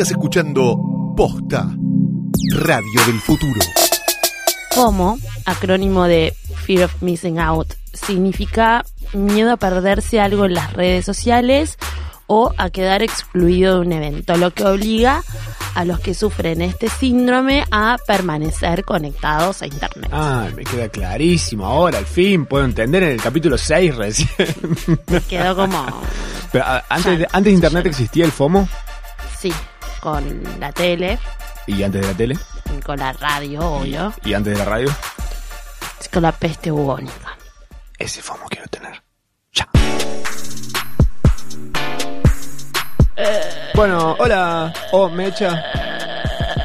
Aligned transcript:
Estás 0.00 0.12
escuchando 0.12 1.14
Posta, 1.14 1.76
Radio 2.52 3.04
del 3.04 3.20
Futuro. 3.20 3.60
FOMO, 4.70 5.18
acrónimo 5.44 6.04
de 6.04 6.34
Fear 6.64 6.84
of 6.84 7.02
Missing 7.02 7.38
Out, 7.38 7.74
significa 7.92 8.82
miedo 9.12 9.52
a 9.52 9.58
perderse 9.58 10.18
algo 10.18 10.46
en 10.46 10.54
las 10.54 10.72
redes 10.72 11.04
sociales 11.04 11.76
o 12.26 12.50
a 12.56 12.70
quedar 12.70 13.02
excluido 13.02 13.74
de 13.74 13.80
un 13.80 13.92
evento, 13.92 14.38
lo 14.38 14.52
que 14.52 14.64
obliga 14.64 15.22
a 15.74 15.84
los 15.84 16.00
que 16.00 16.14
sufren 16.14 16.62
este 16.62 16.88
síndrome 16.88 17.66
a 17.70 17.98
permanecer 18.06 18.86
conectados 18.86 19.60
a 19.60 19.66
Internet. 19.66 20.08
Ah, 20.14 20.48
me 20.56 20.64
queda 20.64 20.88
clarísimo 20.88 21.66
ahora, 21.66 21.98
al 21.98 22.06
fin, 22.06 22.46
puedo 22.46 22.64
entender 22.64 23.02
en 23.02 23.10
el 23.10 23.20
capítulo 23.20 23.58
6 23.58 23.96
recién. 23.96 24.28
Quedó 25.28 25.54
como, 25.54 25.84
Pero, 26.52 26.64
antes, 26.88 27.26
antes 27.30 27.44
de 27.44 27.50
Internet 27.50 27.84
existía 27.84 28.24
el 28.24 28.32
FOMO 28.32 28.66
sí, 29.40 29.52
con 30.00 30.42
la 30.58 30.72
tele, 30.72 31.18
y 31.66 31.82
antes 31.82 32.00
de 32.02 32.06
la 32.08 32.14
tele 32.14 32.38
con 32.84 32.98
la 32.98 33.12
radio, 33.12 33.60
obvio, 33.60 34.12
y 34.24 34.34
antes 34.34 34.52
de 34.54 34.58
la 34.58 34.64
radio. 34.64 34.88
con 36.12 36.22
la 36.22 36.32
peste 36.32 36.70
bubónica. 36.70 37.36
Ese 37.98 38.22
FOMO 38.22 38.46
quiero 38.48 38.66
tener. 38.68 39.02
Ya. 39.52 39.68
Bueno, 43.74 44.16
hola. 44.18 44.72
Oh, 44.92 45.08
Mecha. 45.08 45.62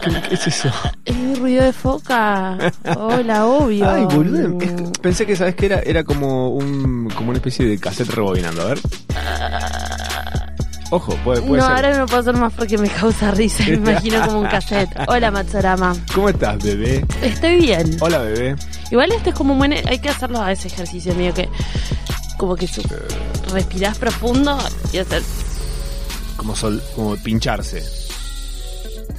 ¿Qué, 0.03 0.21
qué 0.29 0.35
es 0.35 0.47
eso? 0.47 0.69
Eh, 1.05 1.35
ruido 1.39 1.63
de 1.63 1.73
foca. 1.73 2.57
Hola, 2.97 3.45
obvio. 3.45 3.89
Ay, 3.89 4.05
boludo. 4.05 4.59
es- 4.61 4.99
Pensé 5.01 5.25
que, 5.25 5.35
¿sabes 5.35 5.55
qué 5.55 5.65
era? 5.67 5.79
Era 5.79 6.03
como 6.03 6.49
un 6.49 7.09
como 7.15 7.29
una 7.29 7.37
especie 7.37 7.65
de 7.65 7.79
cassette 7.79 8.09
rebobinando. 8.09 8.61
A 8.61 8.65
ver. 8.65 8.79
Ojo, 10.91 11.15
puede, 11.23 11.41
puede 11.41 11.61
No, 11.61 11.67
ser. 11.67 11.75
ahora 11.75 11.97
no 11.97 12.05
puedo 12.05 12.19
hacer 12.19 12.35
más 12.35 12.53
porque 12.53 12.77
me 12.77 12.89
causa 12.89 13.31
risa. 13.31 13.63
Me 13.67 13.73
imagino 13.73 14.25
como 14.25 14.39
un 14.41 14.47
cassette. 14.47 14.89
Hola, 15.07 15.31
Matsorama. 15.31 15.95
¿Cómo 16.13 16.29
estás, 16.29 16.63
bebé? 16.63 17.03
Estoy 17.21 17.57
bien. 17.57 17.97
Hola, 18.01 18.19
bebé. 18.19 18.55
Igual 18.91 19.11
este 19.11 19.29
es 19.31 19.35
como 19.35 19.53
un 19.53 19.59
buen... 19.59 19.73
Hay 19.73 19.99
que 19.99 20.09
hacerlo 20.09 20.41
a 20.41 20.51
ese 20.51 20.67
ejercicio 20.67 21.13
mío 21.15 21.33
que... 21.33 21.49
Como 22.37 22.55
que 22.55 22.67
su- 22.67 22.83
respirás 23.51 23.97
profundo 23.97 24.57
y 24.93 24.97
hacer... 24.99 25.23
Como, 26.37 26.55
sol, 26.55 26.81
como 26.95 27.15
pincharse. 27.17 27.83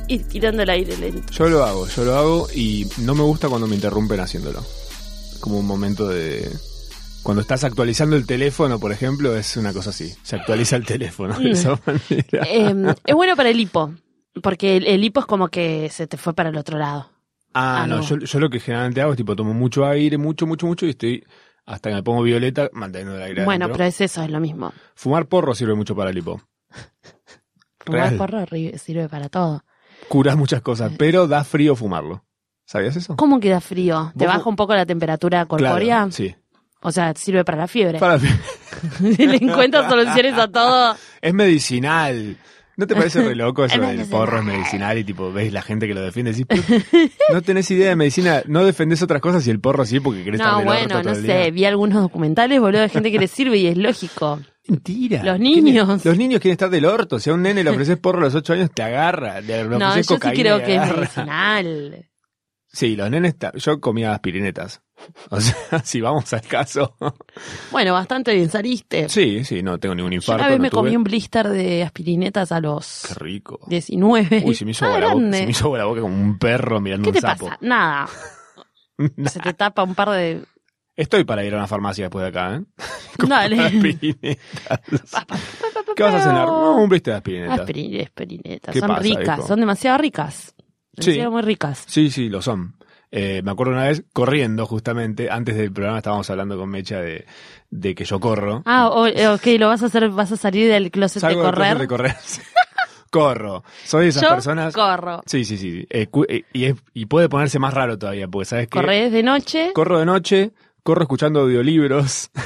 Ir 0.06 0.28
tirando 0.28 0.62
el 0.62 0.70
aire 0.70 0.96
lento. 0.96 1.32
Yo 1.32 1.48
lo 1.48 1.64
hago, 1.64 1.88
yo 1.88 2.04
lo 2.04 2.16
hago 2.16 2.48
y 2.54 2.86
no 2.98 3.14
me 3.14 3.22
gusta 3.22 3.48
cuando 3.48 3.66
me 3.66 3.74
interrumpen 3.74 4.20
haciéndolo. 4.20 4.64
Como 5.40 5.58
un 5.58 5.66
momento 5.66 6.06
de... 6.06 6.48
Cuando 7.26 7.40
estás 7.42 7.64
actualizando 7.64 8.14
el 8.14 8.24
teléfono, 8.24 8.78
por 8.78 8.92
ejemplo, 8.92 9.34
es 9.36 9.56
una 9.56 9.72
cosa 9.72 9.90
así. 9.90 10.14
Se 10.22 10.36
actualiza 10.36 10.76
el 10.76 10.86
teléfono 10.86 11.36
de 11.38 11.50
esa 11.50 11.70
manera. 11.84 12.46
Eh, 12.48 12.94
es 13.04 13.14
bueno 13.16 13.34
para 13.34 13.50
el 13.50 13.58
hipo. 13.58 13.92
Porque 14.42 14.76
el, 14.76 14.86
el 14.86 15.02
hipo 15.02 15.18
es 15.20 15.26
como 15.26 15.48
que 15.48 15.88
se 15.90 16.06
te 16.06 16.16
fue 16.16 16.34
para 16.34 16.50
el 16.50 16.56
otro 16.56 16.78
lado. 16.78 17.10
Ah, 17.52 17.82
Ah, 17.82 17.86
no, 17.88 17.96
no. 17.96 18.02
Yo, 18.02 18.18
yo 18.18 18.38
lo 18.38 18.48
que 18.48 18.60
generalmente 18.60 19.00
hago 19.00 19.10
es 19.12 19.16
tipo 19.16 19.34
tomo 19.34 19.54
mucho 19.54 19.84
aire, 19.86 20.16
mucho, 20.18 20.46
mucho, 20.46 20.66
mucho 20.66 20.86
y 20.86 20.90
estoy 20.90 21.24
hasta 21.64 21.88
que 21.90 21.96
me 21.96 22.02
pongo 22.04 22.22
violeta 22.22 22.70
manteniendo 22.72 23.16
el 23.16 23.22
aire 23.22 23.44
Bueno, 23.44 23.64
adentro. 23.64 23.78
pero 23.78 23.88
es 23.88 24.00
eso, 24.00 24.22
es 24.22 24.30
lo 24.30 24.38
mismo. 24.38 24.72
Fumar 24.94 25.26
porro 25.26 25.52
sirve 25.54 25.74
mucho 25.74 25.96
para 25.96 26.10
el 26.10 26.18
hipo. 26.18 26.40
Fumar 27.80 28.10
Real. 28.12 28.16
porro 28.16 28.44
sirve 28.78 29.08
para 29.08 29.28
todo. 29.28 29.64
Curas 30.08 30.36
muchas 30.36 30.62
cosas, 30.62 30.92
pero 30.96 31.26
da 31.26 31.42
frío 31.42 31.74
fumarlo. 31.74 32.24
¿Sabías 32.66 32.96
eso? 32.96 33.16
¿Cómo 33.16 33.40
queda 33.40 33.60
frío? 33.60 34.12
¿Te 34.18 34.26
baja 34.26 34.48
un 34.48 34.56
poco 34.56 34.74
la 34.74 34.84
temperatura 34.86 35.46
corpórea? 35.46 35.96
Claro, 35.98 36.10
sí. 36.12 36.34
O 36.82 36.92
sea, 36.92 37.12
sirve 37.14 37.44
para 37.44 37.58
la 37.58 37.66
fiebre. 37.68 37.98
Para- 37.98 38.18
Le 39.00 39.36
encuentras 39.36 39.88
soluciones 39.90 40.34
a 40.34 40.48
todo. 40.48 40.96
es 41.20 41.34
medicinal. 41.34 42.36
¿No 42.78 42.86
te 42.86 42.94
parece 42.94 43.22
re 43.22 43.34
loco 43.34 43.64
eso 43.64 43.82
Es 43.82 43.96
del 43.96 44.06
porro 44.06 44.38
es 44.40 44.44
medicinal 44.44 44.98
y 44.98 45.04
tipo 45.04 45.32
ves 45.32 45.50
la 45.50 45.62
gente 45.62 45.86
que 45.88 45.94
lo 45.94 46.02
defiende 46.02 46.32
y 46.32 46.44
decís, 46.44 46.46
"Pero 46.68 46.84
no 47.32 47.40
tenés 47.42 47.70
idea 47.70 47.88
de 47.88 47.96
medicina, 47.96 48.42
no 48.46 48.64
defendés 48.66 49.00
otras 49.02 49.22
cosas 49.22 49.46
y 49.46 49.50
el 49.50 49.60
porro 49.60 49.86
sí 49.86 49.98
porque 49.98 50.22
querés 50.22 50.40
No, 50.40 50.44
estar 50.46 50.58
del 50.58 50.68
orto 50.68 50.78
bueno, 50.80 51.02
todo 51.02 51.12
no 51.14 51.18
el 51.18 51.26
sé. 51.26 51.32
día"? 51.42 51.50
Vi 51.50 51.64
algunos 51.64 52.02
documentales, 52.02 52.60
boludo, 52.60 52.82
de 52.82 52.88
gente 52.90 53.10
que 53.10 53.18
le 53.18 53.28
sirve 53.28 53.56
y 53.56 53.66
es 53.68 53.78
lógico. 53.78 54.40
Mentira. 54.68 55.22
Los 55.22 55.38
niños. 55.40 56.04
Los 56.04 56.18
niños 56.18 56.40
quieren 56.40 56.52
estar 56.52 56.68
del 56.68 56.84
orto. 56.84 57.18
Si 57.18 57.30
a 57.30 57.34
un 57.34 57.40
nene 57.42 57.64
le 57.64 57.70
ofreces 57.70 57.96
porro 57.96 58.18
a 58.18 58.22
los 58.22 58.34
8 58.34 58.52
años, 58.52 58.70
te 58.74 58.82
agarra. 58.82 59.40
Le 59.40 59.64
No, 59.64 59.96
yo 59.96 60.02
sí 60.02 60.14
creo 60.18 60.62
que 60.62 60.74
es 60.76 60.82
medicinal. 60.96 62.04
Sí, 62.76 62.94
los 62.94 63.10
nenes, 63.10 63.36
yo 63.54 63.80
comía 63.80 64.12
aspirinetas. 64.12 64.82
O 65.30 65.40
sea, 65.40 65.78
si 65.84 66.00
vamos 66.00 66.30
al 66.34 66.42
caso. 66.42 66.94
Bueno, 67.70 67.92
bastante 67.94 68.34
bien 68.34 68.48
saliste. 68.50 69.08
Sí, 69.08 69.44
sí, 69.44 69.62
no 69.62 69.78
tengo 69.78 69.94
ningún 69.94 70.12
Yo 70.12 70.16
infarto. 70.16 70.42
una 70.42 70.48
vez 70.48 70.58
no 70.58 70.62
me 70.62 70.70
tuve. 70.70 70.80
comí 70.82 70.96
un 70.96 71.04
blister 71.04 71.48
de 71.48 71.82
aspirinetas 71.82 72.50
a 72.52 72.60
los 72.60 73.04
Qué 73.08 73.14
rico. 73.14 73.60
19. 73.66 74.42
Uy, 74.44 74.54
se 74.54 74.64
me, 74.64 74.70
hizo 74.72 74.84
Ah, 74.86 74.98
la 75.00 75.12
boca, 75.14 75.32
se 75.32 75.44
me 75.44 75.50
hizo 75.50 75.76
la 75.76 75.84
boca 75.86 76.00
como 76.02 76.14
un 76.14 76.38
perro 76.38 76.80
mirando 76.80 77.04
¿Qué 77.04 77.08
un 77.10 77.14
te 77.14 77.20
sapo. 77.20 77.46
pasa? 77.46 77.58
Nada. 77.62 78.08
Se 79.26 79.40
te 79.40 79.52
tapa 79.54 79.82
un 79.82 79.94
par 79.94 80.10
de... 80.10 80.42
Estoy 80.96 81.24
para 81.24 81.44
ir 81.44 81.52
a 81.54 81.58
una 81.58 81.66
farmacia 81.66 82.04
después 82.06 82.22
de 82.22 82.28
acá, 82.30 82.56
¿eh? 82.56 82.62
Dale. 83.26 83.60
Aspirinetas. 83.60 84.80
¿Qué 85.94 86.02
vas 86.02 86.14
a 86.14 86.20
cenar? 86.22 86.46
No, 86.46 86.76
un 86.78 86.88
blister 86.88 87.12
de 87.12 87.16
aspirinetas. 87.18 87.60
Aspirin- 87.60 88.02
aspirinetas. 88.04 88.72
¿Qué 88.72 88.80
Son 88.80 88.88
pasa, 88.88 89.02
ricas, 89.02 89.46
son 89.46 89.60
demasiado 89.60 89.98
ricas. 89.98 90.54
Sí. 90.98 91.10
Demasiado 91.12 91.30
muy 91.32 91.42
ricas. 91.42 91.84
Sí, 91.86 92.10
sí, 92.10 92.28
lo 92.28 92.42
son. 92.42 92.74
Eh, 93.12 93.40
me 93.44 93.50
acuerdo 93.52 93.72
una 93.72 93.84
vez 93.84 94.02
corriendo, 94.12 94.66
justamente, 94.66 95.30
antes 95.30 95.56
del 95.56 95.72
programa 95.72 95.98
estábamos 95.98 96.28
hablando 96.28 96.58
con 96.58 96.68
Mecha 96.68 97.00
de, 97.00 97.24
de 97.70 97.94
que 97.94 98.04
yo 98.04 98.18
corro. 98.20 98.62
Ah, 98.66 98.90
eh, 99.14 99.28
ok, 99.28 99.46
lo 99.58 99.68
vas 99.68 99.82
a 99.82 99.86
hacer, 99.86 100.08
vas 100.10 100.32
a 100.32 100.36
salir 100.36 100.68
del 100.68 100.90
closet 100.90 101.20
Salgo 101.20 101.40
de 101.40 101.46
del 101.46 101.54
closet 101.54 101.88
correr. 101.88 102.12
de 102.12 102.14
correr. 102.14 102.16
corro. 103.10 103.62
Soy 103.84 104.04
de 104.04 104.08
esas 104.10 104.22
Yo 104.24 104.28
personas. 104.30 104.74
corro. 104.74 105.22
Sí, 105.24 105.44
sí, 105.44 105.56
sí. 105.56 105.86
Eh, 105.88 106.08
eh, 106.28 106.42
y, 106.52 106.64
es- 106.64 106.74
y 106.94 107.06
puede 107.06 107.28
ponerse 107.28 107.58
más 107.58 107.72
raro 107.72 107.96
todavía, 107.96 108.26
porque 108.28 108.44
sabes 108.46 108.66
que 108.66 108.70
Corres 108.72 109.12
de 109.12 109.22
noche. 109.22 109.70
corro 109.72 109.98
de 110.00 110.04
noche, 110.06 110.50
corro 110.82 111.02
escuchando 111.02 111.40
audiolibros, 111.40 112.30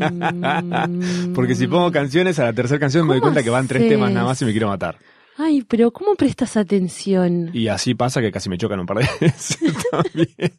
Mm. 0.00 1.34
porque 1.34 1.54
si 1.54 1.66
pongo 1.66 1.90
canciones 1.92 2.38
a 2.38 2.44
la 2.44 2.52
tercera 2.52 2.78
canción 2.80 3.06
me 3.06 3.14
doy 3.14 3.20
¿Cómo 3.20 3.32
cuenta 3.32 3.42
que 3.42 3.50
van 3.50 3.66
tres 3.68 3.88
temas 3.88 4.10
nada 4.12 4.26
más 4.26 4.40
y 4.42 4.44
me 4.44 4.52
quiero 4.52 4.68
matar. 4.68 4.96
Ay, 5.42 5.64
pero 5.66 5.90
¿cómo 5.90 6.16
prestas 6.16 6.58
atención? 6.58 7.50
Y 7.54 7.68
así 7.68 7.94
pasa 7.94 8.20
que 8.20 8.30
casi 8.30 8.50
me 8.50 8.58
chocan 8.58 8.78
un 8.80 8.84
par 8.84 8.98
de 8.98 9.08
veces 9.20 9.58
también. 9.90 10.52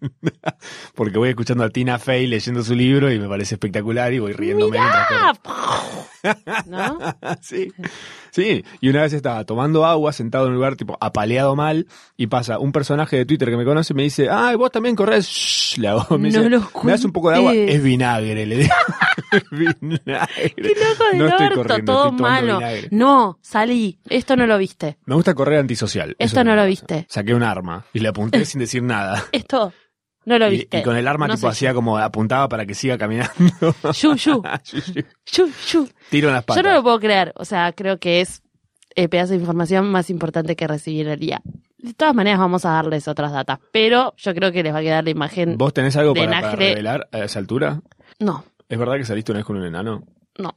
Porque 0.96 1.20
voy 1.20 1.30
escuchando 1.30 1.64
a 1.64 1.70
Tina 1.70 2.00
Fey 2.00 2.26
leyendo 2.26 2.64
su 2.64 2.74
libro 2.74 3.12
y 3.12 3.20
me 3.20 3.28
parece 3.28 3.56
espectacular 3.56 4.12
y 4.12 4.18
voy 4.20 4.34
riéndome 4.34 4.80
¿No? 6.66 6.98
sí, 7.42 7.72
sí. 8.32 8.64
Y 8.80 8.90
una 8.90 9.04
vez 9.04 9.14
estaba 9.14 9.44
tomando 9.46 9.86
agua, 9.86 10.14
sentado 10.14 10.46
en 10.46 10.52
un 10.52 10.56
lugar 10.56 10.76
tipo 10.76 10.98
apaleado 11.00 11.56
mal, 11.56 11.88
y 12.18 12.28
pasa 12.28 12.58
un 12.58 12.72
personaje 12.72 13.18
de 13.18 13.26
Twitter 13.26 13.50
que 13.50 13.58
me 13.58 13.66
conoce 13.66 13.94
y 13.94 13.96
me 13.96 14.04
dice, 14.04 14.30
ay, 14.30 14.56
vos 14.56 14.72
también 14.72 14.96
corres. 14.96 15.28
Shh, 15.28 15.78
le 15.78 15.90
hago, 15.90 16.18
me 16.18 16.32
No 16.32 16.44
dice, 16.44 16.66
¿me 16.84 16.92
das 16.92 17.06
un 17.06 17.12
poco 17.12 17.30
de 17.30 17.36
agua? 17.38 17.54
Es 17.54 17.84
vinagre, 17.84 18.46
le 18.46 18.58
digo. 18.58 18.74
Vinagre. 19.52 20.54
Qué 20.56 20.74
loco 20.76 21.04
del 21.12 21.18
no 21.18 21.28
estoy 21.28 21.48
orto, 21.48 21.62
corriendo, 21.64 21.94
todo 21.94 22.06
estoy 22.10 22.22
malo. 22.22 22.58
vinagre. 22.58 22.88
No, 22.92 23.40
salí. 23.42 24.00
Esto 24.10 24.36
no 24.36 24.48
lo 24.48 24.58
viste. 24.58 24.98
Me 25.06 25.16
gusta 25.16 25.34
correr 25.34 25.60
antisocial. 25.60 26.16
Esto 26.20 26.44
no 26.44 26.56
lo 26.56 26.66
viste. 26.66 27.06
Saqué 27.10 27.34
un 27.34 27.44
arma 27.44 27.86
y 27.94 28.00
le 28.00 28.10
apunté 28.10 28.46
sin 28.46 28.60
decir 28.60 28.84
nada. 28.84 29.24
Esto 29.32 29.74
no 30.26 30.38
lo 30.38 30.50
viste. 30.50 30.80
y 30.80 30.84
con 30.84 30.96
el 30.96 31.08
arma 31.08 31.28
No 31.28 31.36
tipo 31.36 31.48
hacía 31.48 31.74
como 31.74 31.98
apuntaba 31.98 32.48
para 32.48 32.66
que 32.66 32.74
siga 32.74 32.98
caminando. 32.98 33.34
Yu, 34.00 34.16
yu, 34.16 34.44
yu, 35.26 35.50
yu. 35.68 35.90
Tiro 36.10 36.28
en 36.28 36.34
las 36.36 36.44
patas. 36.44 36.64
Yo 36.64 36.70
no 36.70 36.76
lo 36.76 36.84
puedo 36.84 37.00
creer. 37.00 37.34
O 37.36 37.46
sea, 37.46 37.74
creo 37.74 38.00
que 38.00 38.22
es 38.22 38.44
el 38.96 39.10
pedazo 39.10 39.32
de 39.32 39.40
información 39.40 39.90
más 39.92 40.10
importante 40.10 40.56
que 40.56 40.68
recibí 40.68 41.02
en 41.02 41.08
el 41.10 41.20
día. 41.20 41.42
De 41.78 41.94
todas 41.96 42.14
maneras, 42.14 42.40
vamos 42.40 42.64
a 42.66 42.72
darles 42.72 43.08
otras 43.08 43.32
datas. 43.32 43.60
Pero 43.72 44.14
yo 44.18 44.36
creo 44.36 44.52
que 44.52 44.62
les 44.62 44.74
va 44.74 44.80
a 44.80 44.82
quedar 44.82 45.04
la 45.04 45.10
imagen. 45.10 45.58
¿Vos 45.58 45.74
tenés 45.74 45.96
algo 45.96 46.14
de 46.14 46.26
para, 46.26 46.52
revelar 46.52 47.10
a 47.12 47.20
esa 47.20 47.40
altura? 47.40 47.82
No, 48.20 48.46
¿Es 48.72 48.80
verdad 48.80 48.96
que 48.96 49.04
saliste 49.04 49.34
una 49.34 49.40
vez 49.40 49.46
con 49.46 49.58
un 49.58 49.66
enano? 49.66 50.02
no, 50.38 50.56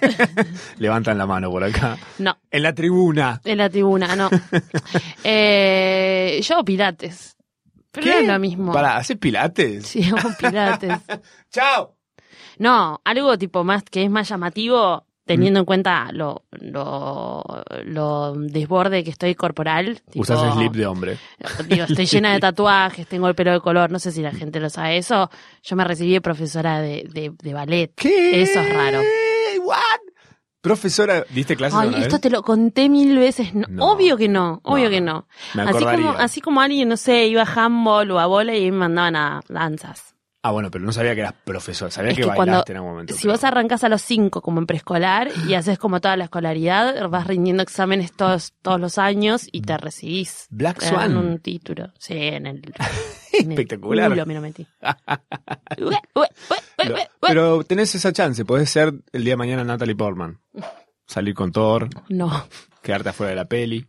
Levantan 0.78 1.16
la 1.16 1.26
mano 1.26 1.48
por 1.48 1.62
acá. 1.62 1.96
no. 2.18 2.36
En 2.50 2.62
la 2.64 2.74
tribuna. 2.74 3.40
En 3.44 3.58
la 3.58 3.70
tribuna, 3.70 4.16
no. 4.16 4.28
eh, 5.24 6.40
yo 6.42 6.64
pilates. 6.64 7.36
Pero 7.92 8.06
no 8.06 8.12
es 8.14 8.26
lo 8.26 8.38
mismo. 8.40 8.72
Para, 8.72 8.96
¿haces 8.96 9.16
pilates? 9.16 9.86
Sí, 9.86 10.02
hago 10.04 10.30
pilates. 10.38 10.98
¡Chao! 11.50 11.96
No, 12.58 13.00
algo 13.04 13.38
tipo 13.38 13.62
más 13.62 13.84
que 13.84 14.02
es 14.02 14.10
más 14.10 14.28
llamativo, 14.28 15.06
teniendo 15.34 15.60
en 15.60 15.66
cuenta 15.66 16.08
lo, 16.12 16.42
lo, 16.52 17.44
lo 17.84 18.34
desborde 18.34 19.04
que 19.04 19.10
estoy 19.10 19.34
corporal. 19.34 20.00
Tipo, 20.10 20.22
Usás 20.22 20.54
slip 20.54 20.72
de 20.72 20.86
hombre. 20.86 21.18
Digo, 21.68 21.84
estoy 21.84 22.06
llena 22.06 22.32
de 22.32 22.40
tatuajes, 22.40 23.06
tengo 23.06 23.28
el 23.28 23.34
pelo 23.34 23.52
de 23.52 23.60
color, 23.60 23.90
no 23.90 23.98
sé 23.98 24.12
si 24.12 24.22
la 24.22 24.32
gente 24.32 24.60
lo 24.60 24.70
sabe 24.70 24.96
eso. 24.98 25.30
Yo 25.62 25.76
me 25.76 25.84
recibí 25.84 26.12
de 26.12 26.20
profesora 26.20 26.80
de, 26.80 27.08
de, 27.12 27.32
de 27.42 27.54
ballet. 27.54 27.92
¿Qué? 27.94 28.42
Eso 28.42 28.60
es 28.60 28.72
raro. 28.74 29.00
¿What? 29.62 30.00
Profesora, 30.60 31.24
¿diste 31.30 31.56
clases 31.56 31.78
Ay, 31.80 31.88
esto 32.02 32.16
vez? 32.16 32.20
te 32.20 32.28
lo 32.30 32.42
conté 32.42 32.88
mil 32.90 33.16
veces. 33.18 33.54
No, 33.54 33.66
No. 33.68 33.92
Obvio 33.92 34.16
que 34.18 34.28
no, 34.28 34.60
obvio 34.64 34.84
No, 34.84 34.90
que 34.90 35.00
no. 35.00 35.26
Me 35.54 35.62
Así 35.62 35.84
como, 35.84 36.10
así 36.10 36.40
como 36.42 36.60
alguien, 36.60 36.88
no 36.88 36.96
sé, 36.98 37.26
iba 37.28 37.42
a 37.42 37.64
handball 37.64 38.10
o 38.10 38.18
a 38.20 38.26
bola 38.26 38.54
y 38.54 38.70
me 38.70 38.78
mandaban 38.78 39.16
a 39.16 39.40
danzas. 39.48 40.14
Ah, 40.42 40.52
bueno, 40.52 40.70
pero 40.70 40.82
no 40.84 40.90
sabía 40.92 41.14
que 41.14 41.20
eras 41.20 41.34
profesor, 41.44 41.90
sabía 41.92 42.12
Es 42.12 42.16
que, 42.16 42.22
que 42.22 42.28
bailaste 42.28 42.72
en 42.72 42.76
algún 42.78 42.92
momento. 42.92 43.12
Si 43.14 43.22
pero- 43.22 43.34
vos 43.34 43.44
arrancás 43.44 43.84
a 43.84 43.90
los 43.90 44.00
5 44.00 44.40
como 44.40 44.58
en 44.58 44.66
preescolar 44.66 45.28
y 45.46 45.52
haces 45.52 45.78
como 45.78 46.00
toda 46.00 46.16
la 46.16 46.24
escolaridad, 46.24 47.08
vas 47.10 47.26
rindiendo 47.26 47.62
exámenes 47.62 48.12
todos, 48.12 48.54
todos 48.62 48.80
los 48.80 48.96
años 48.96 49.46
y 49.52 49.60
te 49.60 49.76
recibís. 49.76 50.46
Black 50.48 50.80
Swan. 50.82 51.14
un 51.18 51.38
título. 51.40 51.92
Sí, 51.98 52.14
en 52.16 52.46
el... 52.46 52.62
en 53.34 53.46
el 53.46 53.50
Espectacular. 53.52 54.08
me 54.26 54.34
lo 54.34 54.40
metí. 54.40 54.66
Pero 57.20 57.64
tenés 57.64 57.94
esa 57.94 58.12
chance, 58.12 58.44
podés 58.44 58.70
ser 58.70 58.94
el 59.12 59.24
día 59.24 59.34
de 59.34 59.36
mañana 59.36 59.64
Natalie 59.64 59.94
Portman. 59.96 60.40
Salir 61.06 61.34
con 61.34 61.50
Thor, 61.52 61.88
No, 62.08 62.46
quedarte 62.82 63.08
afuera 63.10 63.30
de 63.30 63.36
la 63.36 63.44
peli. 63.44 63.86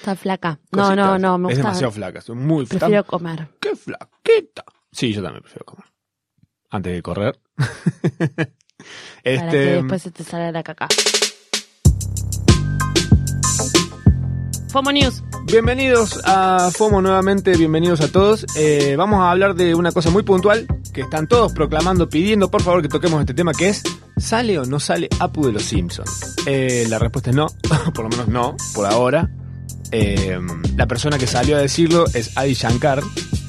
está 0.00 0.14
flaca. 0.16 0.58
No, 0.72 0.82
Cositas. 0.82 0.96
no, 0.96 1.18
no, 1.18 1.38
me 1.38 1.52
Es 1.52 1.58
gusta. 1.58 1.68
demasiado 1.68 1.92
flaca, 1.92 2.18
estoy 2.18 2.36
muy 2.36 2.66
Prefiero 2.66 3.02
tan- 3.04 3.08
comer. 3.08 3.48
¡Qué 3.60 3.74
flaquita! 3.76 4.64
Sí, 4.94 5.12
yo 5.12 5.22
también 5.22 5.42
prefiero 5.42 5.64
comer. 5.64 5.86
Antes 6.70 6.92
de 6.92 7.02
correr. 7.02 7.40
Para 7.56 8.46
que 9.24 9.34
este, 9.34 9.56
después 9.56 10.02
se 10.02 10.10
te 10.12 10.22
salga 10.22 10.52
la 10.52 10.62
caca. 10.62 10.86
FOMO 14.70 14.92
News. 14.92 15.22
Bienvenidos 15.46 16.20
a 16.24 16.70
FOMO 16.70 17.02
nuevamente, 17.02 17.56
bienvenidos 17.56 18.00
a 18.00 18.10
todos. 18.10 18.46
Eh, 18.56 18.94
vamos 18.96 19.20
a 19.20 19.30
hablar 19.32 19.54
de 19.54 19.74
una 19.74 19.90
cosa 19.90 20.10
muy 20.10 20.22
puntual 20.22 20.66
que 20.92 21.02
están 21.02 21.26
todos 21.26 21.52
proclamando, 21.52 22.08
pidiendo 22.08 22.50
por 22.50 22.62
favor 22.62 22.82
que 22.82 22.88
toquemos 22.88 23.20
este 23.20 23.34
tema 23.34 23.52
que 23.52 23.68
es 23.68 23.82
¿sale 24.16 24.58
o 24.58 24.64
no 24.64 24.78
sale 24.78 25.08
Apu 25.18 25.46
de 25.46 25.52
los 25.52 25.64
Simpsons? 25.64 26.36
Eh, 26.46 26.86
la 26.88 26.98
respuesta 27.00 27.30
es 27.30 27.36
no, 27.36 27.46
por 27.94 28.04
lo 28.04 28.10
menos 28.10 28.28
no, 28.28 28.56
por 28.74 28.86
ahora. 28.86 29.28
Eh, 29.92 30.38
la 30.76 30.86
persona 30.86 31.18
que 31.18 31.26
salió 31.26 31.56
a 31.56 31.60
decirlo 31.60 32.04
es 32.14 32.36
Adi 32.36 32.54
Shankar, 32.54 33.02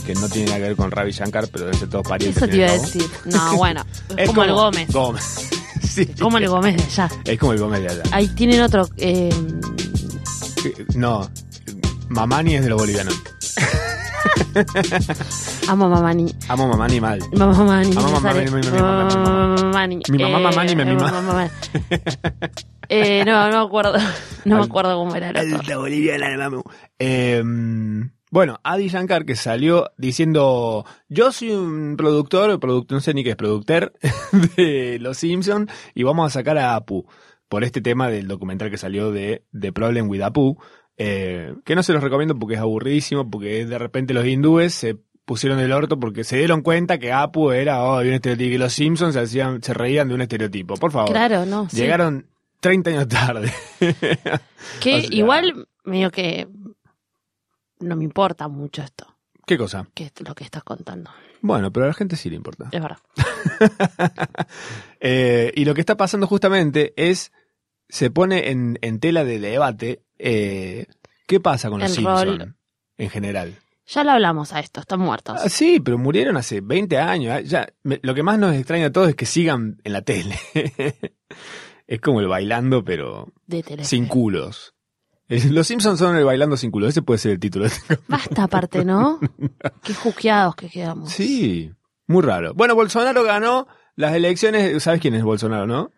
que 0.05 0.13
no 0.15 0.27
tiene 0.29 0.47
nada 0.47 0.57
que 0.59 0.63
ver 0.67 0.75
con 0.75 0.91
Ravi 0.91 1.11
Shankar, 1.11 1.47
pero 1.47 1.65
debe 1.65 1.77
ser 1.77 1.89
todo 1.89 2.03
pariente. 2.03 2.37
Eso 2.39 2.47
te 2.47 2.57
iba 2.57 2.67
a 2.67 2.71
decir. 2.73 3.05
No, 3.25 3.53
bueno. 3.57 3.83
Es 4.15 4.27
como 4.29 4.43
el 4.43 4.51
Gómez. 4.53 4.91
Gómez. 4.91 5.49
Sí. 5.95 6.07
Como 6.19 6.37
el 6.39 6.47
Gómez 6.49 6.75
de 6.75 6.83
allá. 6.83 7.09
Es 7.23 7.39
como 7.39 7.53
el 7.53 7.59
Gómez 7.59 7.81
de 7.81 7.87
allá. 7.89 8.03
Ahí 8.11 8.27
tienen 8.29 8.59
otro. 8.61 8.89
Eh, 8.97 9.29
No, 10.95 11.29
Mamani 12.09 12.55
es 12.55 12.63
de 12.63 12.69
los 12.69 12.79
bolivianos. 12.81 13.13
amo 15.69 15.85
a 15.85 15.89
Mamani. 15.89 16.35
Amo 16.49 16.67
Mamani 16.67 16.99
mal. 16.99 17.19
Mamá 17.33 17.53
Mamani. 17.53 17.95
Amo. 17.95 18.09
Mamani. 18.11 20.01
Mi 20.09 20.17
mamá, 20.17 20.39
Eh, 20.39 20.43
Mamani, 20.43 20.75
me 20.75 20.85
mima. 20.85 21.49
Eh, 22.89 23.23
no, 23.25 23.49
no 23.49 23.59
me 23.59 23.65
acuerdo. 23.65 23.93
No 24.45 24.57
me 24.59 24.63
acuerdo 24.65 24.95
cómo 24.95 25.15
era 25.15 25.33
boliviana, 25.75 26.37
mamu. 26.37 26.61
Eh, 26.99 27.41
bueno, 28.29 28.59
Adi 28.63 28.89
Shankar 28.89 29.25
que 29.25 29.35
salió 29.35 29.89
diciendo, 29.97 30.85
yo 31.09 31.31
soy 31.31 31.51
un 31.51 31.95
productor, 31.97 32.59
productor, 32.59 32.95
no 32.97 33.01
sé 33.01 33.13
ni 33.15 33.23
qué 33.23 33.31
es 33.31 33.35
productor 33.35 33.93
de 34.57 34.99
Los 34.99 35.17
Simpsons 35.17 35.71
y 35.95 36.03
vamos 36.03 36.27
a 36.27 36.29
sacar 36.29 36.57
a 36.59 36.75
Apu 36.75 37.07
por 37.49 37.63
este 37.63 37.81
tema 37.81 38.09
del 38.09 38.27
documental 38.27 38.69
que 38.69 38.77
salió 38.77 39.11
de 39.11 39.45
The 39.59 39.71
Problem 39.71 40.09
with 40.09 40.21
Apu, 40.21 40.57
eh, 40.97 41.55
que 41.65 41.75
no 41.75 41.81
se 41.81 41.93
los 41.93 42.03
recomiendo 42.03 42.37
porque 42.37 42.55
es 42.55 42.61
aburridísimo, 42.61 43.29
porque 43.29 43.65
de 43.65 43.77
repente 43.79 44.13
los 44.13 44.27
hindúes 44.27 44.73
se 44.73 44.97
pusieron 45.25 45.59
el 45.59 45.71
orto 45.71 45.99
porque 45.99 46.23
se 46.23 46.37
dieron 46.37 46.61
cuenta 46.61 46.97
que 46.99 47.11
Apu 47.11 47.51
era 47.51 47.83
oh, 47.83 47.99
un 48.01 48.07
estereotipo 48.13 48.53
y 48.55 48.57
los 48.59 48.73
Simpsons 48.73 49.13
se, 49.15 49.21
hacían, 49.21 49.63
se 49.63 49.73
reían 49.73 50.07
de 50.07 50.13
un 50.13 50.21
estereotipo. 50.21 50.75
Por 50.75 50.91
favor, 50.91 51.09
Claro, 51.11 51.45
no. 51.45 51.67
llegaron 51.69 52.27
30 52.59 52.89
años 52.91 53.07
tarde. 53.07 53.53
Que 54.79 54.95
o 54.95 55.01
sea- 55.01 55.09
igual, 55.13 55.67
medio 55.83 56.09
que. 56.11 56.47
No 57.79 57.95
me 57.95 58.03
importa 58.03 58.47
mucho 58.47 58.81
esto. 58.81 59.05
¿Qué 59.45 59.57
cosa? 59.57 59.87
Que 59.93 60.05
es 60.05 60.13
lo 60.27 60.33
que 60.33 60.43
estás 60.43 60.63
contando. 60.63 61.11
Bueno, 61.41 61.71
pero 61.71 61.85
a 61.85 61.89
la 61.89 61.93
gente 61.93 62.15
sí 62.15 62.29
le 62.31 62.35
importa. 62.35 62.69
Es 62.71 62.81
verdad. 62.81 62.97
Eh, 64.99 65.51
y 65.55 65.65
lo 65.65 65.73
que 65.75 65.81
está 65.81 65.95
pasando 65.97 66.25
justamente 66.25 66.93
es, 66.97 67.31
se 67.89 68.09
pone 68.09 68.49
en, 68.49 68.79
en 68.81 68.99
tela 68.99 69.23
de 69.23 69.39
debate, 69.39 70.01
eh, 70.17 70.87
¿qué 71.27 71.39
pasa 71.39 71.69
con 71.69 71.79
los 71.79 71.91
Simpsons 71.91 72.25
rol. 72.39 72.55
en 72.97 73.09
general? 73.11 73.59
Ya 73.87 74.03
lo 74.03 74.11
hablamos 74.11 74.51
a 74.53 74.59
esto, 74.61 74.79
están 74.81 74.99
muertos. 75.01 75.39
Ah, 75.43 75.49
sí, 75.49 75.79
pero 75.79 75.99
murieron 75.99 76.37
hace 76.37 76.59
20 76.61 76.97
años. 76.97 77.33
ah, 77.35 77.41
Ya, 77.41 77.67
me- 77.83 77.99
lo 78.01 78.15
que 78.15 78.23
más 78.23 78.39
nos 78.39 78.55
extraña 78.55 78.87
a 78.87 78.91
todos 78.91 79.09
es 79.09 79.15
que 79.15 79.27
sigan 79.27 79.79
en 79.83 79.93
la 79.93 80.01
tele. 80.01 80.39
es 81.87 82.01
como 82.01 82.19
el 82.19 82.27
bailando, 82.27 82.83
pero 82.83 83.31
De 83.47 83.63
sin 83.83 84.07
culos. 84.07 84.73
Los 85.27 85.67
Simpsons 85.67 85.97
son 85.97 86.15
el 86.15 86.23
bailando 86.23 86.55
sin 86.55 86.69
culos. 86.71 86.89
Ese 86.89 87.01
puede 87.01 87.17
ser 87.17 87.31
el 87.31 87.39
título. 87.39 87.65
de 87.65 87.71
Basta 88.07 88.43
aparte, 88.43 88.85
¿no? 88.85 89.19
Qué 89.83 89.93
juqueados 89.93 90.55
que 90.55 90.69
quedamos. 90.69 91.11
Sí, 91.11 91.71
muy 92.07 92.21
raro. 92.21 92.53
Bueno, 92.53 92.75
Bolsonaro 92.75 93.23
ganó 93.23 93.67
las 93.95 94.13
elecciones. 94.13 94.83
¿Sabes 94.83 95.01
quién 95.01 95.15
es 95.15 95.23
Bolsonaro, 95.23 95.65
no? 95.65 95.91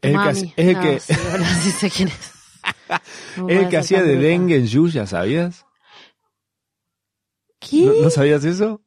Es 0.00 0.14
el 0.14 0.22
que, 0.22 0.30
es 0.56 0.68
el 0.68 0.74
No, 0.74 0.80
que, 0.80 1.00
sí, 1.00 1.14
bueno, 1.30 1.44
sí 1.62 1.70
sé 1.70 1.90
quién 1.90 2.08
es. 2.08 2.32
No 3.36 3.48
es 3.48 3.62
el 3.62 3.68
que 3.68 3.76
hacía 3.76 4.02
de 4.02 4.16
dengue 4.16 4.56
en 4.56 4.66
Yuya, 4.66 5.06
¿sabías? 5.06 5.66
¿Qué? 7.58 7.86
¿No, 7.86 7.92
no 7.94 8.10
sabías 8.10 8.44
eso? 8.44 8.83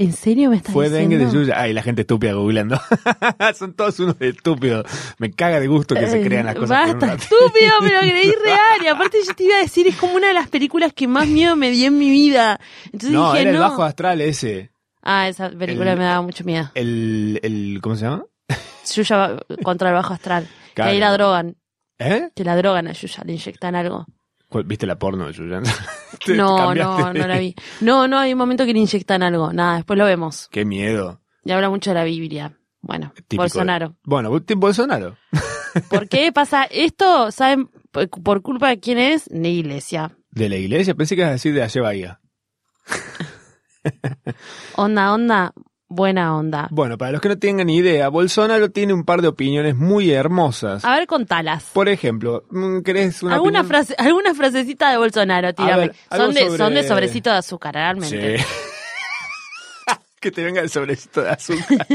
¿En 0.00 0.14
serio 0.14 0.48
me 0.48 0.56
estás 0.56 0.72
Fue 0.72 0.88
dengue 0.88 1.18
de 1.18 1.24
diciendo? 1.26 1.46
Yuya. 1.46 1.60
Ay, 1.60 1.74
la 1.74 1.82
gente 1.82 2.00
estúpida 2.00 2.32
googleando. 2.32 2.80
Son 3.54 3.74
todos 3.74 4.00
unos 4.00 4.16
estúpidos. 4.20 4.86
Me 5.18 5.30
caga 5.30 5.60
de 5.60 5.66
gusto 5.66 5.94
que 5.94 6.06
se 6.08 6.20
Eh, 6.22 6.24
crean 6.24 6.46
las 6.46 6.54
cosas. 6.54 6.70
Basta, 6.70 7.14
estúpido, 7.14 7.80
me 7.82 7.92
lo 7.92 8.00
creí 8.00 8.32
real. 8.42 8.82
Y 8.82 8.86
aparte 8.86 9.18
yo 9.26 9.34
te 9.34 9.44
iba 9.44 9.56
a 9.56 9.60
decir, 9.60 9.86
es 9.86 9.96
como 9.96 10.14
una 10.14 10.28
de 10.28 10.34
las 10.34 10.48
películas 10.48 10.94
que 10.94 11.06
más 11.06 11.28
miedo 11.28 11.54
me 11.54 11.70
dio 11.70 11.88
en 11.88 11.98
mi 11.98 12.08
vida. 12.10 12.58
Entonces 12.86 13.10
No, 13.10 13.32
dije, 13.32 13.42
era 13.42 13.50
el 13.50 13.58
bajo 13.58 13.82
astral 13.82 14.22
ese. 14.22 14.70
Ah, 15.02 15.28
esa 15.28 15.50
película 15.50 15.92
El- 15.92 15.98
me 15.98 16.04
daba 16.04 16.22
mucho 16.22 16.44
miedo. 16.44 16.70
El, 16.74 17.38
el, 17.42 17.78
¿cómo 17.82 17.94
se 17.96 18.04
llama? 18.06 18.24
Yuya 18.94 19.36
contra 19.62 19.90
el 19.90 19.94
bajo 19.96 20.14
astral. 20.14 20.48
Claro. 20.74 20.88
Que 20.88 20.94
ahí 20.94 20.98
la 21.00 21.12
drogan. 21.12 21.56
¿Eh? 21.98 22.30
Que 22.34 22.44
la 22.44 22.56
drogan 22.56 22.88
a 22.88 22.92
Yuya, 22.92 23.22
le 23.26 23.32
inyectan 23.34 23.74
algo. 23.74 24.06
¿Cuál- 24.50 24.64
¿Viste 24.64 24.86
la 24.86 24.98
porno 24.98 25.28
de? 25.28 25.32
Te 26.26 26.34
No, 26.34 26.74
no, 26.74 27.12
no 27.14 27.26
la 27.26 27.38
vi. 27.38 27.54
No, 27.80 28.06
no, 28.06 28.18
hay 28.18 28.32
un 28.32 28.38
momento 28.38 28.66
que 28.66 28.74
le 28.74 28.80
inyectan 28.80 29.22
algo. 29.22 29.52
Nada, 29.54 29.76
después 29.76 29.98
lo 29.98 30.04
vemos. 30.04 30.48
Qué 30.50 30.66
miedo. 30.66 31.22
Y 31.44 31.52
habla 31.52 31.70
mucho 31.70 31.90
de 31.90 31.94
la 31.94 32.04
Biblia. 32.04 32.52
Bueno, 32.82 33.12
Típico 33.14 33.42
Bolsonaro. 33.44 33.88
de- 33.90 33.94
Bueno, 34.04 34.30
Bolsonaro. 34.56 35.16
¿Por 35.88 36.08
qué 36.08 36.32
pasa 36.32 36.64
esto? 36.64 37.30
¿Saben 37.30 37.70
por, 37.92 38.08
por 38.10 38.42
culpa 38.42 38.68
de 38.68 38.80
quién 38.80 38.98
es? 38.98 39.26
De 39.30 39.48
iglesia. 39.48 40.16
De 40.32 40.48
la 40.48 40.56
iglesia, 40.56 40.94
pensé 40.94 41.14
que 41.14 41.22
ibas 41.22 41.30
a 41.30 41.32
decir 41.34 41.54
de 41.54 41.62
Aye 41.62 41.80
Bahía. 41.80 42.20
Onda, 44.76 45.12
onda, 45.14 45.52
buena 45.90 46.34
onda. 46.36 46.68
Bueno, 46.70 46.96
para 46.96 47.12
los 47.12 47.20
que 47.20 47.28
no 47.28 47.38
tengan 47.38 47.66
ni 47.66 47.76
idea, 47.76 48.08
Bolsonaro 48.08 48.70
tiene 48.70 48.94
un 48.94 49.04
par 49.04 49.20
de 49.20 49.28
opiniones 49.28 49.76
muy 49.76 50.10
hermosas. 50.12 50.84
A 50.84 50.94
ver, 50.94 51.06
contalas. 51.06 51.64
Por 51.74 51.88
ejemplo, 51.90 52.44
mm, 52.50 52.80
¿querés 52.80 53.22
una 53.22 53.34
¿Alguna, 53.34 53.60
opinión? 53.60 53.66
frase, 53.66 53.94
alguna 53.98 54.34
frasecita 54.34 54.90
de 54.90 54.96
Bolsonaro, 54.96 55.52
tírame. 55.52 55.88
ver, 55.88 55.96
son, 56.16 56.32
de, 56.32 56.40
sobre- 56.46 56.56
son 56.58 56.74
de 56.74 56.88
sobrecito 56.88 57.30
de 57.30 57.36
azúcar, 57.36 57.74
realmente. 57.74 58.38
Sí. 58.38 58.44
que 60.20 60.30
te 60.30 60.44
venga 60.44 60.60
el 60.60 60.68
sobrecito 60.68 61.22
de 61.22 61.30
azúcar. 61.30 61.86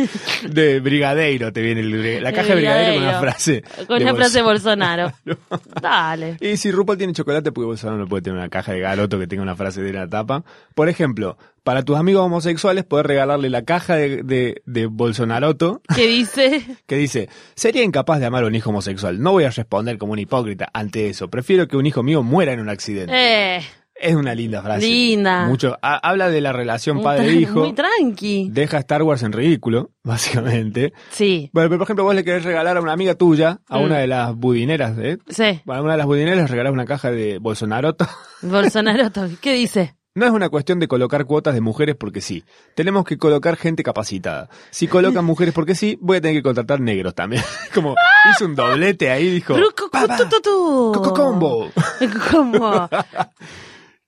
De 0.49 0.79
brigadeiro 0.79 1.53
te 1.53 1.61
viene 1.61 1.81
el- 1.81 2.23
la 2.23 2.33
caja 2.33 2.49
de 2.49 2.55
brigadeiro 2.55 2.93
con 2.95 3.03
una 3.03 3.19
frase. 3.19 3.63
Con 3.87 4.01
una 4.01 4.15
frase 4.15 4.41
Bolsonaro. 4.41 5.13
Bolsonaro. 5.25 5.79
Dale. 5.81 6.37
Y 6.41 6.57
si 6.57 6.71
RuPaul 6.71 6.97
tiene 6.97 7.13
chocolate, 7.13 7.51
porque 7.51 7.65
Bolsonaro 7.67 7.99
no 7.99 8.07
puede 8.07 8.23
tener 8.23 8.39
una 8.39 8.49
caja 8.49 8.73
de 8.73 8.79
garoto 8.79 9.19
que 9.19 9.27
tenga 9.27 9.43
una 9.43 9.55
frase 9.55 9.81
de 9.81 9.93
la 9.93 10.07
tapa. 10.09 10.43
Por 10.73 10.89
ejemplo, 10.89 11.37
para 11.63 11.83
tus 11.83 11.97
amigos 11.97 12.23
homosexuales, 12.25 12.83
puedes 12.83 13.05
regalarle 13.05 13.49
la 13.49 13.63
caja 13.63 13.95
de, 13.95 14.23
de, 14.23 14.61
de 14.65 14.85
Bolsonaroto 14.87 15.81
¿Qué 15.95 16.07
dice? 16.07 16.63
que 16.87 16.95
dice, 16.95 17.29
sería 17.55 17.83
incapaz 17.83 18.19
de 18.19 18.25
amar 18.25 18.43
a 18.43 18.47
un 18.47 18.55
hijo 18.55 18.71
homosexual. 18.71 19.21
No 19.21 19.31
voy 19.33 19.43
a 19.43 19.49
responder 19.51 19.97
como 19.99 20.13
un 20.13 20.19
hipócrita 20.19 20.69
ante 20.73 21.09
eso. 21.09 21.29
Prefiero 21.29 21.67
que 21.67 21.77
un 21.77 21.85
hijo 21.85 22.01
mío 22.03 22.23
muera 22.23 22.53
en 22.53 22.59
un 22.59 22.69
accidente. 22.69 23.13
Eh, 23.15 23.61
Es 23.97 24.13
una 24.13 24.35
linda 24.35 24.61
frase. 24.61 24.85
linda. 24.85 25.45
Mucho, 25.47 25.77
ha- 25.81 25.97
habla 26.07 26.29
de 26.29 26.41
la 26.41 26.51
relación 26.51 26.97
Muy 26.97 27.05
padre-hijo. 27.05 27.73
tranqui. 27.73 28.49
Deja 28.51 28.77
a 28.77 28.79
Star 28.81 29.03
Wars 29.03 29.23
en 29.23 29.31
ridículo, 29.31 29.91
básicamente. 30.03 30.91
Sí, 31.11 31.49
Bueno, 31.53 31.69
pero 31.69 31.79
por 31.79 31.85
ejemplo, 31.85 32.03
vos 32.03 32.13
le 32.15 32.23
querés 32.25 32.43
regalar 32.43 32.75
a 32.77 32.81
una 32.81 32.91
amiga 32.91 33.15
tuya, 33.15 33.61
a 33.69 33.79
Mm. 33.79 33.83
una 33.83 33.97
de 33.99 34.07
las 34.07 34.35
budineras, 34.35 34.97
¿eh? 34.99 35.17
sí. 35.29 35.61
Bueno, 35.65 35.81
a 35.81 35.83
una 35.85 35.91
de 35.93 35.97
las 35.99 36.07
budineras 36.07 36.37
le 36.37 36.47
regalás 36.47 36.73
una 36.73 36.85
caja 36.85 37.09
de 37.09 37.39
Bolsonaroto. 37.39 38.05
Bolsonaro, 38.41 39.09
¿qué 39.41 39.53
dice? 39.53 39.95
No 40.17 40.25
es 40.25 40.31
una 40.31 40.47
cuestión 40.47 40.79
de 40.79 40.87
colocar 40.87 41.25
cuotas 41.25 41.53
de 41.53 41.59
mujeres 41.59 41.95
porque 41.99 42.21
sí. 42.21 42.45
Tenemos 42.73 43.03
que 43.03 43.17
colocar 43.17 43.57
gente 43.57 43.83
capacitada. 43.83 44.49
Si 44.71 44.87
colocan 44.87 45.25
mujeres 45.25 45.53
porque 45.53 45.75
sí, 45.75 45.97
voy 46.01 46.17
a 46.17 46.21
tener 46.21 46.37
que 46.37 46.43
contratar 46.43 46.79
negros 46.79 47.13
también. 47.15 47.43
Como 47.73 47.95
hizo 48.31 48.45
un 48.45 48.55
doblete 48.55 49.09
ahí, 49.11 49.29
dijo. 49.29 49.53
Pero, 49.55 49.67
cu- 49.71 49.89
"Pa, 49.91 50.07
pa, 50.07 50.15
tu, 50.17 50.23
tu, 50.29 50.41
tu. 50.41 50.91
coco 50.95 51.13
combo. 51.13 51.69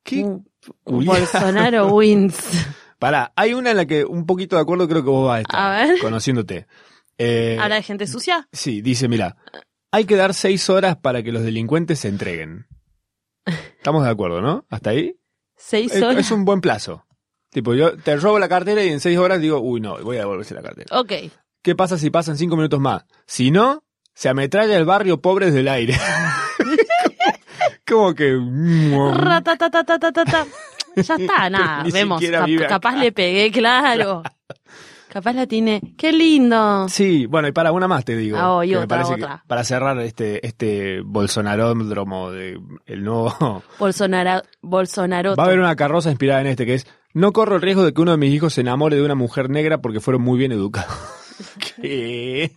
¿Qué? 0.08 0.24
Mm, 0.24 0.44
Bolsonaro 0.86 1.88
wins. 1.94 2.36
Pará, 3.00 3.34
hay 3.36 3.54
una 3.54 3.72
en 3.72 3.78
la 3.78 3.86
que 3.86 4.06
un 4.06 4.26
poquito 4.26 4.56
de 4.56 4.62
acuerdo 4.62 4.88
creo 4.88 5.04
que 5.04 5.10
vos 5.10 5.28
vas 5.28 5.38
a 5.40 5.42
estar. 5.42 5.60
A 5.60 5.86
ver. 5.86 6.00
Conociéndote. 6.00 6.66
Eh, 7.18 7.58
¿Habla 7.60 7.76
de 7.76 7.84
gente 7.84 8.08
sucia? 8.08 8.48
Sí, 8.54 8.82
dice, 8.82 9.08
mira, 9.08 9.36
hay 9.92 10.06
que 10.06 10.16
dar 10.16 10.34
seis 10.34 10.70
horas 10.70 10.96
para 10.98 11.22
que 11.24 11.32
los 11.34 11.44
delincuentes 11.44 12.00
se 12.00 12.08
entreguen. 12.08 12.68
Estamos 13.46 14.04
de 14.04 14.10
acuerdo, 14.10 14.42
¿no? 14.42 14.66
¿Hasta 14.70 14.92
ahí? 14.92 15.20
¿Seis 15.58 15.94
Es, 15.94 16.02
horas? 16.02 16.18
es 16.20 16.32
un 16.32 16.46
buen 16.46 16.62
plazo. 16.62 17.06
Tipo, 17.50 17.74
yo 17.74 17.98
te 17.98 18.16
robo 18.18 18.40
la 18.40 18.48
cartera 18.50 18.84
y 18.84 18.90
en 18.90 19.00
seis 19.00 19.18
horas 19.18 19.42
digo, 19.42 19.60
uy, 19.60 19.82
no, 19.82 19.98
voy 20.04 20.16
a 20.18 20.22
devolverse 20.22 20.54
la 20.56 20.62
cartera. 20.62 20.98
Ok. 21.00 21.12
¿Qué 21.62 21.76
pasa 21.76 21.98
si 21.98 22.10
pasan 22.10 22.38
cinco 22.38 22.56
minutos 22.56 22.80
más? 22.80 23.06
Si 23.26 23.52
no, 23.52 23.84
se 24.14 24.30
ametralla 24.30 24.78
el 24.78 24.86
barrio 24.86 25.22
pobre 25.22 25.48
desde 25.48 25.60
el 25.60 25.68
aire. 25.68 25.96
como 27.88 28.13
que... 28.13 28.38
Ratatatatata. 29.13 30.46
Ya 31.03 31.15
está, 31.15 31.50
nada, 31.50 31.84
vemos. 31.91 32.22
Cap- 32.22 32.44
acá. 32.44 32.67
capaz 32.67 32.96
le 32.98 33.12
pegué, 33.12 33.51
claro. 33.53 34.24
Capaz 35.10 35.34
la 35.34 35.48
tiene. 35.48 35.82
¡Qué 35.98 36.12
lindo! 36.12 36.88
Sí, 36.89 37.25
bueno, 37.25 37.48
y 37.48 37.51
para 37.51 37.72
una 37.72 37.88
más 37.88 38.03
te 38.03 38.15
digo. 38.15 38.38
Ah, 38.38 38.56
oh, 38.58 38.63
y 38.63 38.70
que 38.70 38.75
me 38.75 38.84
otra, 38.84 39.03
que 39.03 39.13
otra. 39.13 39.44
para 39.48 39.63
cerrar 39.63 40.00
este, 40.01 40.46
este 40.46 41.01
bolsonaródromo 41.01 42.32
de 42.32 42.60
el 42.86 43.03
nuevo... 43.03 43.63
Bolsonaro, 43.79 44.44
Bolsonaro. 44.62 45.36
Va 45.36 45.44
a 45.44 45.48
haber 45.48 45.60
una 45.60 45.75
carroza 45.75 46.10
inspirada 46.10 46.41
en 46.41 46.48
este 46.48 46.65
que 46.65 46.75
es 46.75 46.88
No 47.13 47.32
corro 47.32 47.56
el 47.56 47.62
riesgo 47.62 47.84
de 47.84 47.94
que 47.94 48.01
uno 48.01 48.12
de 48.12 48.17
mis 48.17 48.34
hijos 48.34 48.53
se 48.53 48.62
enamore 48.62 48.98
de 48.98 49.03
una 49.03 49.15
mujer 49.15 49.50
negra 49.50 49.79
porque 49.79 50.01
fueron 50.01 50.22
muy 50.22 50.38
bien 50.38 50.51
educados. 50.51 50.94
¿Qué? 51.82 52.51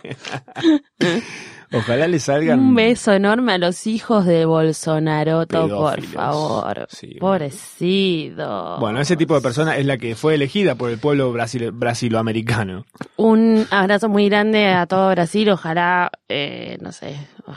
Ojalá 1.72 2.08
le 2.08 2.18
salgan. 2.18 2.58
Un 2.58 2.74
beso 2.74 3.12
enorme 3.12 3.52
a 3.52 3.58
los 3.58 3.86
hijos 3.86 4.26
de 4.26 4.44
Bolsonaro, 4.44 5.46
por 5.46 6.02
favor. 6.02 6.86
Sí, 6.90 7.16
Pobrecito. 7.20 8.78
Bueno, 8.80 9.00
ese 9.00 9.16
tipo 9.16 9.34
de 9.34 9.40
persona 9.40 9.76
es 9.76 9.86
la 9.86 9.96
que 9.96 10.14
fue 10.14 10.34
elegida 10.34 10.74
por 10.74 10.90
el 10.90 10.98
pueblo 10.98 11.32
brasil- 11.32 11.70
brasiloamericano. 11.72 12.84
Un 13.16 13.66
abrazo 13.70 14.08
muy 14.08 14.28
grande 14.28 14.66
a 14.68 14.86
todo 14.86 15.10
Brasil. 15.10 15.48
Ojalá, 15.50 16.10
eh, 16.28 16.76
no 16.80 16.92
sé. 16.92 17.16
ah, 17.46 17.54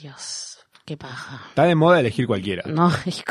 Dios, 0.00 0.58
qué 0.86 0.96
paja. 0.96 1.42
Está 1.50 1.64
de 1.64 1.74
moda 1.74 2.00
elegir 2.00 2.26
cualquiera. 2.26 2.62
No, 2.66 2.90
es 3.06 3.22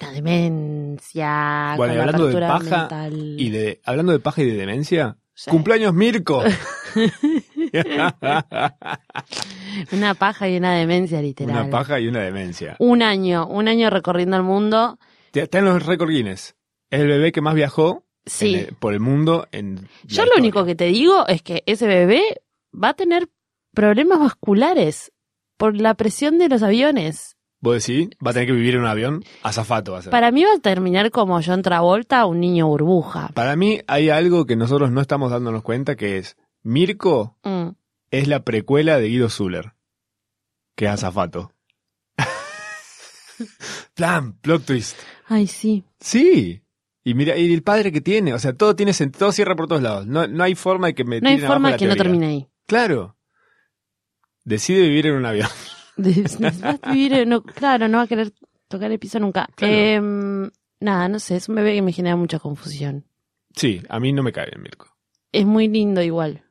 una 0.00 0.10
demencia. 0.12 1.74
Bueno, 1.76 1.94
y 1.94 1.96
con 1.96 2.00
hablando 2.08 2.26
de 2.28 2.40
paja 2.40 2.78
mental. 2.80 3.14
y 3.38 3.50
de 3.50 3.80
hablando 3.84 4.12
de 4.12 4.20
paja 4.20 4.42
y 4.42 4.46
de 4.46 4.56
demencia, 4.56 5.16
Sí. 5.40 5.52
cumpleaños 5.52 5.94
Mirko. 5.94 6.42
Una 9.92 10.14
paja 10.14 10.48
y 10.48 10.56
una 10.56 10.74
demencia, 10.74 11.22
literal. 11.22 11.54
una 11.56 11.70
paja 11.70 12.00
y 12.00 12.08
una 12.08 12.22
demencia. 12.22 12.74
Un 12.80 13.02
año, 13.02 13.46
un 13.46 13.68
año 13.68 13.88
recorriendo 13.88 14.36
el 14.36 14.42
mundo. 14.42 14.98
Está 15.32 15.60
en 15.60 15.66
los 15.66 15.86
récord 15.86 16.10
Guinness. 16.10 16.56
Es 16.90 17.00
el 17.02 17.06
bebé 17.06 17.30
que 17.30 17.40
más 17.40 17.54
viajó 17.54 18.04
Sí. 18.26 18.54
en 18.54 18.60
el- 18.60 18.74
por 18.74 18.94
el 18.94 19.00
mundo 19.00 19.46
en 19.52 19.86
Yo 20.04 20.24
lo 20.24 20.32
único 20.38 20.64
que 20.64 20.74
te 20.74 20.86
digo 20.86 21.24
es 21.28 21.40
que 21.42 21.62
ese 21.66 21.86
bebé 21.86 22.20
va 22.74 22.88
a 22.88 22.94
tener 22.94 23.28
problemas 23.72 24.18
vasculares 24.18 25.12
por 25.56 25.76
la 25.80 25.94
presión 25.94 26.38
de 26.38 26.48
los 26.48 26.64
aviones. 26.64 27.36
¿Vos 27.60 27.84
decís? 27.86 28.10
¿Va 28.24 28.30
a 28.30 28.34
tener 28.34 28.46
que 28.46 28.52
vivir 28.54 28.74
en 28.74 28.82
un 28.82 28.86
avión? 28.86 29.24
Azafato 29.42 29.92
va 29.92 29.98
a 29.98 30.02
ser. 30.02 30.10
Para 30.10 30.30
mí 30.30 30.44
va 30.44 30.54
a 30.54 30.58
terminar 30.60 31.10
como 31.10 31.40
John 31.42 31.62
Travolta, 31.62 32.24
un 32.26 32.38
niño 32.40 32.68
burbuja. 32.68 33.30
Para 33.34 33.56
mí 33.56 33.80
hay 33.88 34.10
algo 34.10 34.46
que 34.46 34.54
nosotros 34.56 34.90
no 34.92 35.00
estamos 35.00 35.30
dándonos 35.32 35.62
cuenta 35.62 35.96
que 35.96 36.18
es 36.18 36.36
Mirko 36.62 37.36
Mm. 37.42 37.70
es 38.12 38.28
la 38.28 38.44
precuela 38.44 38.98
de 38.98 39.08
Guido 39.08 39.28
Zuller, 39.28 39.72
que 40.76 40.84
es 40.84 40.90
azafato. 40.92 41.52
Plan, 43.94 44.32
plot 44.34 44.64
twist. 44.64 44.96
Ay, 45.26 45.46
sí. 45.46 45.84
Sí. 46.00 46.62
Y 47.04 47.14
mira, 47.14 47.36
y 47.36 47.52
el 47.52 47.62
padre 47.62 47.90
que 47.90 48.00
tiene, 48.00 48.34
o 48.34 48.38
sea, 48.38 48.52
todo 48.52 48.76
tiene 48.76 48.92
sent- 48.92 49.16
todo 49.16 49.32
cierra 49.32 49.56
por 49.56 49.66
todos 49.66 49.82
lados. 49.82 50.06
No, 50.06 50.26
no 50.26 50.44
hay 50.44 50.54
forma 50.54 50.88
de 50.88 50.94
que 50.94 51.04
me 51.04 51.20
No 51.20 51.28
hay 51.28 51.38
forma 51.38 51.70
la 51.70 51.76
que 51.76 51.86
no 51.86 51.96
termine 51.96 52.26
ahí. 52.26 52.48
Claro. 52.66 53.16
Decide 54.44 54.82
vivir 54.82 55.06
en 55.06 55.14
un 55.16 55.26
avión. 55.26 55.48
Vivir 55.98 57.26
no- 57.26 57.42
claro, 57.42 57.88
no 57.88 57.98
va 57.98 58.04
a 58.04 58.08
querer 58.08 58.32
tocar 58.68 58.90
el 58.90 58.98
piso 58.98 59.18
nunca. 59.18 59.48
Claro. 59.56 59.74
Em, 59.74 60.50
nada, 60.80 61.08
no 61.08 61.18
sé, 61.18 61.36
es 61.36 61.48
un 61.48 61.56
bebé 61.56 61.74
que 61.74 61.82
me 61.82 61.92
genera 61.92 62.16
mucha 62.16 62.38
confusión. 62.38 63.04
Sí, 63.54 63.82
a 63.88 63.98
mí 64.00 64.12
no 64.12 64.22
me 64.22 64.32
cae 64.32 64.46
bien 64.46 64.62
Mirko. 64.62 64.86
Es 65.32 65.44
muy 65.44 65.68
lindo 65.68 66.02
igual. 66.02 66.44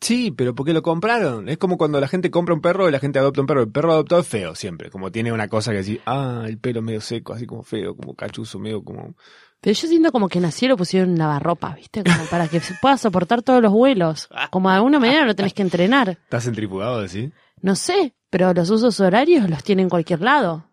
Sí, 0.00 0.30
pero 0.30 0.54
porque 0.54 0.72
lo 0.72 0.82
compraron. 0.82 1.48
Es 1.48 1.58
como 1.58 1.76
cuando 1.76 2.00
la 2.00 2.06
gente 2.06 2.30
compra 2.30 2.54
un 2.54 2.60
perro 2.60 2.88
y 2.88 2.92
la 2.92 3.00
gente 3.00 3.18
adopta 3.18 3.40
un 3.40 3.46
perro. 3.48 3.62
El 3.62 3.70
perro 3.72 3.90
adoptado 3.92 4.20
es 4.20 4.28
feo 4.28 4.54
siempre. 4.54 4.90
Como 4.90 5.10
tiene 5.10 5.32
una 5.32 5.48
cosa 5.48 5.72
que 5.72 5.78
decir, 5.78 6.00
ah, 6.06 6.44
el 6.46 6.58
pelo 6.58 6.82
medio 6.82 7.00
seco, 7.00 7.32
así 7.32 7.46
como 7.46 7.62
feo, 7.64 7.96
como 7.96 8.14
cachuzo, 8.14 8.58
medio 8.60 8.82
como... 8.84 9.16
Pero 9.60 9.74
yo 9.74 9.88
siento 9.88 10.12
como 10.12 10.28
que 10.28 10.38
nació 10.38 10.66
y 10.66 10.68
lo 10.68 10.76
pusieron 10.76 11.10
en 11.10 11.18
lavarropa, 11.18 11.74
¿viste? 11.74 12.04
Como 12.04 12.24
para 12.30 12.46
que 12.46 12.60
se 12.60 12.74
pueda 12.80 12.96
soportar 12.96 13.42
todos 13.42 13.60
los 13.60 13.72
vuelos. 13.72 14.28
Como 14.52 14.70
de 14.70 14.76
alguna 14.76 15.00
manera 15.00 15.24
lo 15.26 15.34
tenés 15.34 15.52
que 15.52 15.62
entrenar. 15.62 16.10
¿Estás 16.10 16.44
centrifugado, 16.44 17.02
decís? 17.02 17.32
No 17.60 17.74
sé, 17.74 18.14
pero 18.30 18.52
los 18.54 18.70
usos 18.70 18.98
horarios 19.00 19.48
los 19.48 19.62
tiene 19.62 19.82
en 19.82 19.88
cualquier 19.88 20.20
lado. 20.20 20.64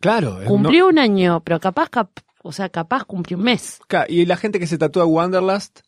Claro. 0.00 0.40
es- 0.42 0.48
Cumplió 0.48 0.88
un 0.88 0.98
año, 0.98 1.40
pero 1.44 1.60
capaz, 1.60 1.88
cap- 1.88 2.10
o 2.42 2.52
sea, 2.52 2.68
capaz 2.68 3.04
cumplió 3.04 3.36
un 3.38 3.44
mes. 3.44 3.80
y 4.08 4.26
la 4.26 4.36
gente 4.36 4.58
que 4.58 4.66
se 4.66 4.78
tatúa 4.78 5.04
Wanderlust, 5.04 5.80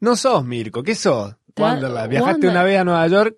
no 0.00 0.16
sos 0.16 0.44
Mirko, 0.44 0.82
¿qué 0.82 0.94
sos? 0.94 1.34
Wanderlust. 1.58 2.08
Viajaste 2.08 2.46
Wander- 2.46 2.50
una 2.50 2.62
vez 2.62 2.78
a 2.80 2.84
Nueva 2.84 3.06
York 3.08 3.36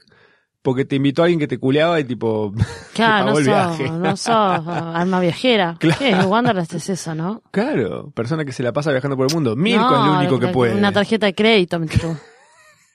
porque 0.63 0.85
te 0.85 0.97
invitó 0.97 1.23
alguien 1.23 1.39
que 1.39 1.47
te 1.47 1.59
culeaba 1.59 2.01
y 2.01 2.05
tipo... 2.05 2.53
Claro, 2.95 3.27
no 3.27 3.39
el 3.39 3.45
sos, 3.45 3.55
viaje. 3.55 3.91
no 3.91 4.17
sos 4.17 4.33
alma 4.67 5.21
viajera. 5.21 5.77
Claro. 5.79 5.99
¿Qué? 5.99 6.15
Wanderlust 6.15 6.75
es 6.75 6.89
eso, 6.89 7.15
¿no? 7.15 7.43
Claro, 7.53 8.11
persona 8.11 8.45
que 8.45 8.53
se 8.53 8.63
la 8.63 8.73
pasa 8.73 8.91
viajando 8.91 9.17
por 9.17 9.27
el 9.29 9.35
mundo. 9.35 9.55
Mirko 9.55 9.83
No, 9.91 10.01
es 10.01 10.07
lo 10.13 10.19
único 10.19 10.39
que 10.41 10.49
puede. 10.49 10.75
Una 10.75 10.93
tarjeta 10.93 11.27
de 11.27 11.35
crédito, 11.35 11.79
me. 11.79 11.87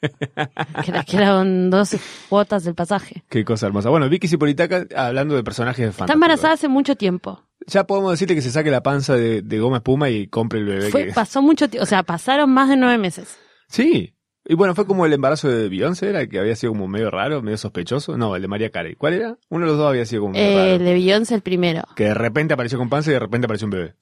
que 0.86 0.91
la 0.91 1.03
que 1.03 1.17
eran 1.17 1.70
12 1.70 2.00
cuotas 2.29 2.63
del 2.63 2.75
pasaje. 2.75 3.24
Qué 3.29 3.46
cosa 3.46 3.67
hermosa. 3.67 3.89
Bueno, 3.89 4.10
Vicky 4.10 4.27
Cipolitaca, 4.27 4.86
hablando 4.96 5.36
de 5.36 5.43
personajes 5.43 5.79
de 5.86 5.89
Está 5.89 6.00
Fantástico. 6.00 6.15
embarazada 6.15 6.53
hace 6.53 6.67
mucho 6.67 6.96
tiempo. 6.96 7.43
Ya 7.67 7.86
podemos 7.86 8.12
decirle 8.12 8.36
que 8.36 8.41
se 8.41 8.51
saque 8.51 8.72
la 8.72 8.81
panza 8.84 9.15
de, 9.15 9.41
de 9.43 9.60
goma 9.60 9.77
espuma 9.77 10.10
y 10.10 10.27
compre 10.27 10.60
el 10.60 10.65
bebé. 10.65 10.89
Fue, 10.89 11.08
que- 11.08 11.13
pasó 11.13 11.41
mucho 11.41 11.70
tiempo, 11.70 11.84
o 11.84 11.88
sea, 11.88 12.03
pasaron 12.03 12.50
más 12.51 12.70
de 12.70 12.77
nueve 12.77 12.98
meses. 12.98 13.38
Sí. 13.67 14.15
Y 14.43 14.55
bueno, 14.55 14.74
fue 14.74 14.88
como 14.88 15.05
el 15.05 15.13
embarazo 15.13 15.48
de 15.48 15.70
Beyoncé, 15.70 16.10
era 16.10 16.25
que 16.25 16.39
había 16.39 16.55
sido 16.55 16.72
como 16.74 16.88
medio 16.88 17.12
raro, 17.12 17.43
medio 17.43 17.58
sospechoso. 17.60 18.17
No, 18.17 18.36
el 18.36 18.41
de 18.41 18.48
María 18.48 18.72
Carey. 18.72 18.96
¿Cuál 18.96 19.13
era? 19.13 19.38
Uno 19.50 19.65
de 19.65 19.72
los 19.72 19.77
dos 19.77 19.88
había 19.88 20.03
sido 20.08 20.24
como 20.24 20.34
medio 20.34 20.60
Eh, 20.60 20.75
el 20.77 20.84
de 20.84 20.93
Beyoncé 20.93 21.36
el 21.36 21.41
primero. 21.41 21.84
Que 21.96 22.05
de 22.05 22.13
repente 22.15 22.55
apareció 22.55 22.79
con 22.79 22.89
panza 22.89 23.12
y 23.12 23.13
de 23.13 23.20
repente 23.20 23.46
apareció 23.46 23.67
un 23.67 23.72
bebé. 23.72 23.93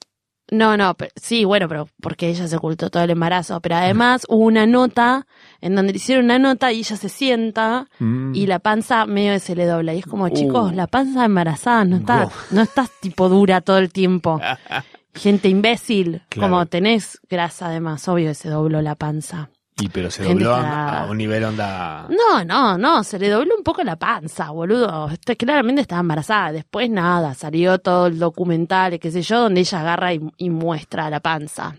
No, 0.52 0.76
no, 0.78 0.94
pero, 0.96 1.12
sí, 1.16 1.46
bueno, 1.46 1.68
pero 1.68 1.88
porque 2.02 2.30
ella 2.30 2.48
se 2.48 2.56
ocultó 2.56 2.90
todo 2.90 3.04
el 3.04 3.10
embarazo. 3.12 3.60
Pero 3.62 3.76
además 3.76 4.26
hubo 4.30 4.46
una 4.46 4.66
nota 4.66 5.28
en 5.62 5.76
donde 5.76 5.92
le 5.94 5.98
hicieron 5.98 6.26
una 6.26 6.40
nota 6.40 6.72
y 6.72 6.80
ella 6.80 6.96
se 6.96 7.10
sienta 7.10 7.88
Mm. 8.00 8.34
y 8.34 8.48
la 8.48 8.60
panza 8.60 9.06
medio 9.06 9.38
se 9.40 9.56
le 9.56 9.66
dobla. 9.66 9.94
Y 9.94 10.00
es 10.00 10.06
como, 10.06 10.26
Uh. 10.26 10.30
chicos, 10.30 10.74
la 10.74 10.88
panza 10.88 11.26
embarazada 11.26 11.86
no 11.86 11.98
está, 11.98 12.30
no 12.52 12.62
estás 12.62 12.90
tipo 13.00 13.30
dura 13.30 13.62
todo 13.62 13.78
el 13.78 13.92
tiempo. 13.92 14.40
Gente 15.14 15.50
imbécil, 15.50 16.22
Claro. 16.30 16.50
como 16.50 16.66
tenés 16.68 17.20
grasa 17.30 17.68
además, 17.68 18.08
obvio 18.08 18.30
que 18.30 18.36
se 18.36 18.50
dobló 18.50 18.82
la 18.82 18.96
panza. 18.96 19.50
Y 19.80 19.90
pero 19.90 20.12
se 20.12 20.24
dobló 20.24 20.54
a, 20.56 21.08
un 21.10 21.18
nivel 21.18 21.44
onda... 21.44 22.08
No, 22.10 22.44
no, 22.44 22.78
no, 22.78 23.04
se 23.04 23.18
le 23.20 23.30
dobló 23.30 23.56
un 23.58 23.64
poco 23.64 23.84
la 23.84 23.96
panza, 23.98 24.50
boludo. 24.52 25.10
Este, 25.10 25.36
claramente 25.38 25.82
estaba 25.82 26.02
embarazada. 26.02 26.52
Después 26.52 26.90
nada, 26.90 27.34
salió 27.34 27.80
todo 27.80 28.08
el 28.08 28.20
documental, 28.20 29.00
qué 29.00 29.12
sé 29.12 29.22
yo, 29.22 29.42
donde 29.42 29.62
ella 29.62 29.80
agarra 29.80 30.14
y, 30.14 30.20
y 30.38 30.50
muestra 30.50 31.10
la 31.10 31.20
panza. 31.22 31.76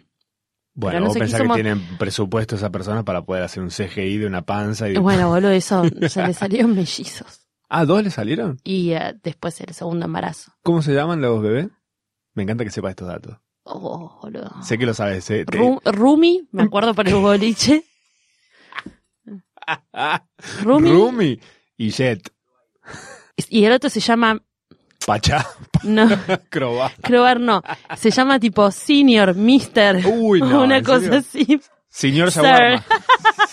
Bueno, 0.73 0.93
pero 0.93 1.01
no 1.01 1.07
vos 1.09 1.19
pensás 1.19 1.45
mo- 1.45 1.55
que 1.55 1.63
tienen 1.63 1.99
presupuesto 1.99 2.55
esa 2.57 2.71
persona 2.71 3.05
para 3.05 3.23
poder 3.23 3.43
hacer 3.43 3.63
un 3.63 3.71
CGI 3.71 4.19
de 4.19 4.27
una 4.27 4.43
panza 4.43 4.89
y... 4.89 4.97
Bueno, 4.97 5.29
boludo, 5.29 5.51
eso 5.51 5.83
se 6.09 6.27
le 6.27 6.33
salieron 6.33 6.75
mellizos. 6.75 7.41
Ah, 7.69 7.85
¿dos 7.85 8.03
le 8.03 8.11
salieron? 8.11 8.59
Y 8.65 8.93
eh, 8.93 9.15
después 9.23 9.61
el 9.61 9.75
segundo 9.75 10.07
embarazo. 10.07 10.53
¿Cómo 10.63 10.81
se 10.83 10.93
llaman 10.95 11.21
los 11.21 11.43
bebés? 11.43 11.69
Me 12.35 12.45
encanta 12.45 12.65
que 12.65 12.71
sepa 12.71 12.91
estos 12.91 13.09
datos. 13.09 13.37
Oh, 13.65 14.19
boludo. 14.23 14.51
Sé 14.63 14.79
que 14.79 14.87
lo 14.87 14.95
sabes. 14.95 15.29
¿eh? 15.31 15.45
Ru- 15.47 15.81
Rumi, 15.85 16.49
me 16.51 16.63
acuerdo 16.63 16.95
por 16.95 17.07
el 17.07 17.15
boliche. 17.17 17.85
Rumi. 20.63 20.91
Rumi 20.91 21.41
y 21.77 21.91
Jet. 21.91 22.31
Y 23.49 23.65
el 23.65 23.73
otro 23.73 23.89
se 23.91 24.01
llama, 24.01 24.39
Pachá. 25.07 25.47
no, 25.85 26.09
Croba. 26.51 26.93
Crobar 27.03 27.41
no, 27.41 27.63
se 27.97 28.11
llama 28.11 28.39
tipo 28.39 28.71
Senior, 28.71 29.35
Mister. 29.35 30.03
Uy, 30.07 30.41
no. 30.41 30.65
una 30.65 30.79
¿en 30.79 30.85
cosa 30.85 31.01
serio? 31.01 31.19
así. 31.19 31.61
Señor. 31.89 32.31
Shawarma. 32.31 32.85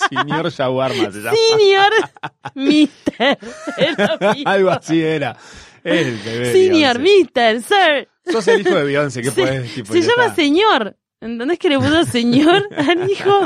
Señor 0.09 0.51
Shawarma 0.51 1.11
se 1.11 1.19
llama. 1.19 1.35
Senior, 1.35 1.91
Mister. 2.55 3.37
Algo 4.45 4.69
así 4.69 5.01
era. 5.01 5.35
El 5.83 6.17
bebé. 6.17 6.51
Senior. 6.51 6.99
Mister, 6.99 7.61
Sir. 7.61 8.07
Sos 8.31 8.47
el 8.49 8.61
hijo 8.61 8.75
de 8.75 8.83
Beyoncé, 8.83 9.21
¿qué 9.21 9.31
Se- 9.31 9.41
puedes? 9.41 9.73
Tipo, 9.73 9.93
se 9.93 10.01
llama 10.01 10.23
está. 10.25 10.35
señor. 10.35 10.97
¿Entendés 11.19 11.57
que 11.59 11.69
le 11.69 11.77
puso 11.79 12.03
señor 12.05 12.63
al 12.77 13.09
hijo? 13.09 13.39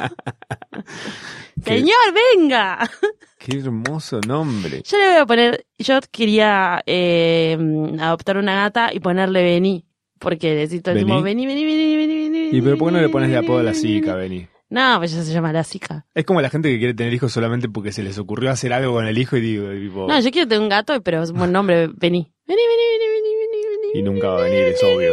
Señor, 1.64 1.96
venga. 2.36 2.90
Qué 3.38 3.58
hermoso 3.60 4.20
nombre. 4.28 4.82
Yo 4.86 4.98
le 4.98 5.08
voy 5.08 5.18
a 5.18 5.26
poner, 5.26 5.66
yo 5.78 6.00
quería 6.12 6.82
eh, 6.86 7.58
adoptar 8.00 8.38
una 8.38 8.56
gata 8.56 8.94
y 8.94 9.00
ponerle 9.00 9.44
Bení. 9.44 9.86
Porque 10.20 10.54
necesito 10.54 10.92
el 10.92 10.98
¿Bení? 11.06 11.24
Bení, 11.24 11.48
Bení, 11.48 11.66
Bení, 11.66 11.96
Bení. 12.30 12.50
¿Y 12.58 12.62
pero 12.62 12.78
por 12.78 12.90
qué 12.90 12.96
no 12.96 13.02
le 13.02 13.10
pones 13.10 13.30
de 13.30 13.38
apodo 13.38 13.60
a 13.60 13.64
la 13.64 13.74
Zika, 13.74 14.16
Bení. 14.16 14.38
Beni? 14.40 14.48
No, 14.70 14.98
pues 15.00 15.12
ya 15.14 15.24
se 15.24 15.34
llama 15.34 15.52
la 15.52 15.64
Zika. 15.64 16.06
Es 16.14 16.26
como 16.26 16.42
la 16.42 16.50
gente 16.50 16.70
que 16.70 16.78
quiere 16.78 16.94
tener 16.94 17.14
hijos 17.14 17.32
solamente 17.32 17.68
porque 17.70 17.92
se 17.92 18.04
les 18.04 18.18
ocurrió 18.20 18.52
hacer 18.52 18.72
algo 18.74 18.94
con 18.94 19.06
el 19.08 19.18
hijo 19.18 19.36
y 19.38 19.42
digo, 19.42 19.70
tipo, 19.72 20.08
No, 20.08 20.20
yo 20.20 20.30
quiero 20.32 20.48
tener 20.48 20.62
un 20.62 20.70
gato, 20.70 21.02
pero 21.02 21.24
es 21.24 21.32
un 21.32 21.38
buen 21.40 21.52
nombre, 21.52 21.88
Bení. 21.88 22.32
Bení, 22.46 22.62
Bení, 22.62 22.84
Bení, 22.92 23.08
Bení, 23.08 23.36
Bení, 23.36 23.78
Bení. 23.94 24.00
y 24.00 24.02
nunca 24.04 24.28
va 24.30 24.40
a 24.40 24.44
venir, 24.44 24.60
es 24.66 24.84
obvio 24.84 25.12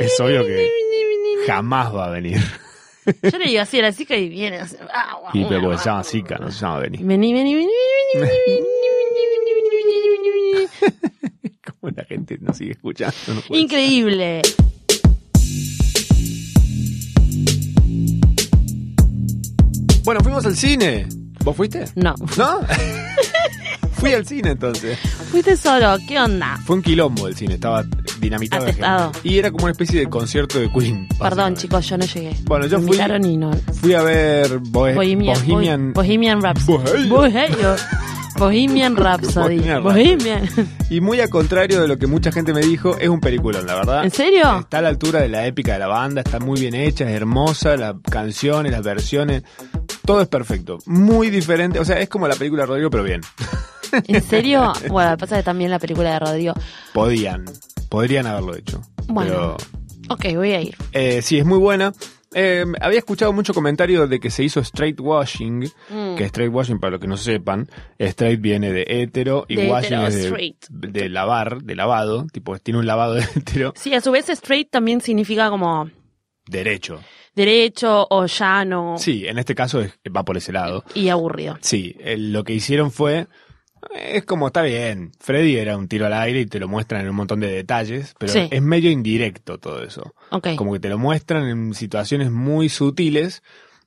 es 0.00 0.20
obvio 0.20 0.44
que 0.44 0.70
jamás 1.46 1.94
va 1.94 2.06
a 2.06 2.10
venir. 2.10 2.40
Yo 3.22 3.38
le 3.38 3.46
digo 3.46 3.60
así 3.60 3.78
a 3.78 3.82
la 3.82 3.92
chica 3.92 4.16
y 4.16 4.28
viene. 4.28 4.58
Así, 4.58 4.76
ah, 4.92 5.18
wow, 5.20 5.30
y 5.32 5.44
pero 5.44 5.62
porque 5.62 5.78
se 5.78 5.84
llama 5.84 6.02
Zika, 6.02 6.38
no 6.38 6.50
se 6.50 6.60
llama 6.60 6.80
Vení. 6.80 6.98
Vení, 6.98 7.32
vení, 7.32 7.54
vení, 7.54 7.72
vení, 8.14 8.20
vení, 8.20 8.36
vení, 8.46 8.66
Como 11.80 11.92
la 11.94 12.04
gente 12.04 12.38
nos 12.40 12.56
sigue 12.56 12.72
escuchando. 12.72 13.14
No 13.28 13.56
Increíble. 13.56 14.42
Bueno, 20.04 20.20
fuimos 20.20 20.46
al 20.46 20.56
cine. 20.56 21.06
¿Vos 21.44 21.56
fuiste? 21.56 21.84
No. 21.94 22.14
¿No? 22.36 22.60
Fui 23.92 24.12
al 24.12 24.26
cine 24.26 24.50
entonces. 24.50 24.98
Fuiste 25.30 25.56
solo, 25.56 25.96
¿qué 26.06 26.20
onda? 26.20 26.58
Fue 26.64 26.76
un 26.76 26.82
quilombo 26.82 27.28
el 27.28 27.36
cine, 27.36 27.54
estaba 27.54 27.82
dinamitado. 28.26 28.62
Atestado. 28.64 29.12
Y 29.24 29.38
era 29.38 29.50
como 29.50 29.64
una 29.64 29.72
especie 29.72 30.00
de 30.00 30.06
concierto 30.08 30.58
de 30.58 30.70
Queen. 30.70 31.08
Perdón, 31.18 31.54
chicos, 31.56 31.88
yo 31.88 31.96
no 31.98 32.04
llegué. 32.04 32.34
Bueno, 32.44 32.66
yo 32.66 32.80
fui- 32.80 32.96
y 32.96 33.36
no. 33.36 33.50
Fui 33.80 33.94
a 33.94 34.02
ver 34.02 34.58
Bohe- 34.60 34.94
Bohemian, 34.94 35.38
Bohemian. 35.46 35.92
Bo- 35.92 36.02
Bohemian 36.02 36.42
Rhapsody. 36.42 37.08
Bohemian. 37.08 37.76
Bohemian, 38.38 38.96
Rhapsody. 38.96 39.56
Bohemian 39.58 39.82
Bohemian. 39.82 40.48
Y 40.90 41.00
muy 41.00 41.20
a 41.20 41.28
contrario 41.28 41.80
de 41.80 41.88
lo 41.88 41.96
que 41.96 42.06
mucha 42.06 42.30
gente 42.30 42.52
me 42.52 42.60
dijo, 42.60 42.98
es 42.98 43.08
un 43.08 43.18
peliculón, 43.20 43.66
la 43.66 43.74
verdad. 43.74 44.04
¿En 44.04 44.10
serio? 44.10 44.58
Está 44.60 44.78
a 44.78 44.82
la 44.82 44.88
altura 44.90 45.20
de 45.20 45.28
la 45.30 45.46
épica 45.46 45.72
de 45.72 45.78
la 45.78 45.86
banda, 45.86 46.20
está 46.20 46.38
muy 46.38 46.60
bien 46.60 46.74
hecha, 46.74 47.04
es 47.08 47.16
hermosa, 47.16 47.76
las 47.78 47.94
canciones, 48.10 48.72
las 48.72 48.82
versiones, 48.82 49.42
todo 50.04 50.20
es 50.20 50.28
perfecto. 50.28 50.76
Muy 50.84 51.30
diferente, 51.30 51.78
o 51.80 51.84
sea, 51.86 51.98
es 51.98 52.10
como 52.10 52.28
la 52.28 52.34
película 52.34 52.66
Rodrigo, 52.66 52.90
pero 52.90 53.04
bien. 53.04 53.22
¿En 54.06 54.22
serio? 54.22 54.72
Bueno, 54.90 55.16
pasa 55.16 55.36
que 55.36 55.42
también 55.42 55.70
la 55.70 55.78
película 55.78 56.12
de 56.12 56.18
Rodrigo. 56.18 56.54
Podían, 56.92 57.44
podrían 57.88 58.26
haberlo 58.26 58.56
hecho. 58.56 58.80
Bueno. 59.06 59.30
Pero 59.32 59.56
Ok, 60.08 60.24
voy 60.36 60.52
a 60.52 60.60
ir. 60.62 60.76
eh, 60.92 61.20
sí, 61.22 61.38
es 61.38 61.44
muy 61.44 61.58
buena. 61.58 61.92
Eh, 62.34 62.64
había 62.80 62.98
escuchado 62.98 63.32
mucho 63.32 63.54
comentario 63.54 64.06
de 64.06 64.20
que 64.20 64.30
se 64.30 64.42
hizo 64.44 64.60
straight 64.60 65.00
washing, 65.00 65.70
Mm. 65.88 66.16
que 66.16 66.24
straight 66.24 66.52
washing, 66.52 66.78
para 66.78 66.92
los 66.92 67.00
que 67.00 67.06
no 67.06 67.16
sepan, 67.16 67.66
straight 67.98 68.40
viene 68.40 68.72
de 68.72 68.84
hetero 68.86 69.46
y 69.48 69.56
De 69.56 69.70
washing 69.70 69.98
hetero, 70.00 70.36
es 70.36 70.56
de, 70.68 71.08
lavar, 71.08 71.62
de 71.62 71.74
lavado, 71.76 72.26
tipo 72.32 72.58
tiene 72.58 72.78
un 72.80 72.86
lavado 72.86 73.14
de 73.14 73.22
hetero 73.36 73.72
Sí, 73.76 73.94
a 73.94 74.00
su 74.00 74.10
vez 74.10 74.28
straight 74.28 74.70
también 74.70 75.00
significa 75.00 75.48
como 75.48 75.88
derecho. 76.46 77.00
derecho 77.34 78.06
o 78.10 78.26
llano 78.26 78.96
Sí, 78.98 79.26
en 79.26 79.38
este 79.38 79.54
caso 79.54 79.80
es- 79.80 79.94
va 80.14 80.24
por 80.24 80.36
ese 80.36 80.52
lado. 80.52 80.84
y 80.94 81.08
aburrido. 81.08 81.56
Sí, 81.62 81.96
eh, 82.00 82.16
lo 82.18 82.44
que 82.44 82.52
hicieron 82.54 82.90
fue. 82.90 83.28
Es 83.94 84.24
como 84.24 84.48
está 84.48 84.62
bien. 84.62 85.12
Freddy 85.20 85.56
era 85.56 85.76
un 85.76 85.88
tiro 85.88 86.06
al 86.06 86.12
aire 86.14 86.40
y 86.40 86.46
te 86.46 86.58
lo 86.58 86.68
muestran 86.68 87.02
en 87.02 87.10
un 87.10 87.16
montón 87.16 87.40
de 87.40 87.50
detalles, 87.50 88.14
pero 88.18 88.32
Sí. 88.32 88.48
es 88.50 88.62
medio 88.62 88.90
indirecto 88.90 89.58
todo 89.58 89.82
eso. 89.82 90.14
Ok. 90.30 90.48
Como 90.56 90.72
que 90.72 90.80
te 90.80 90.88
lo 90.88 90.98
muestran 90.98 91.46
en 91.48 91.74
situaciones 91.74 92.30
muy 92.30 92.68
sutiles. 92.68 93.42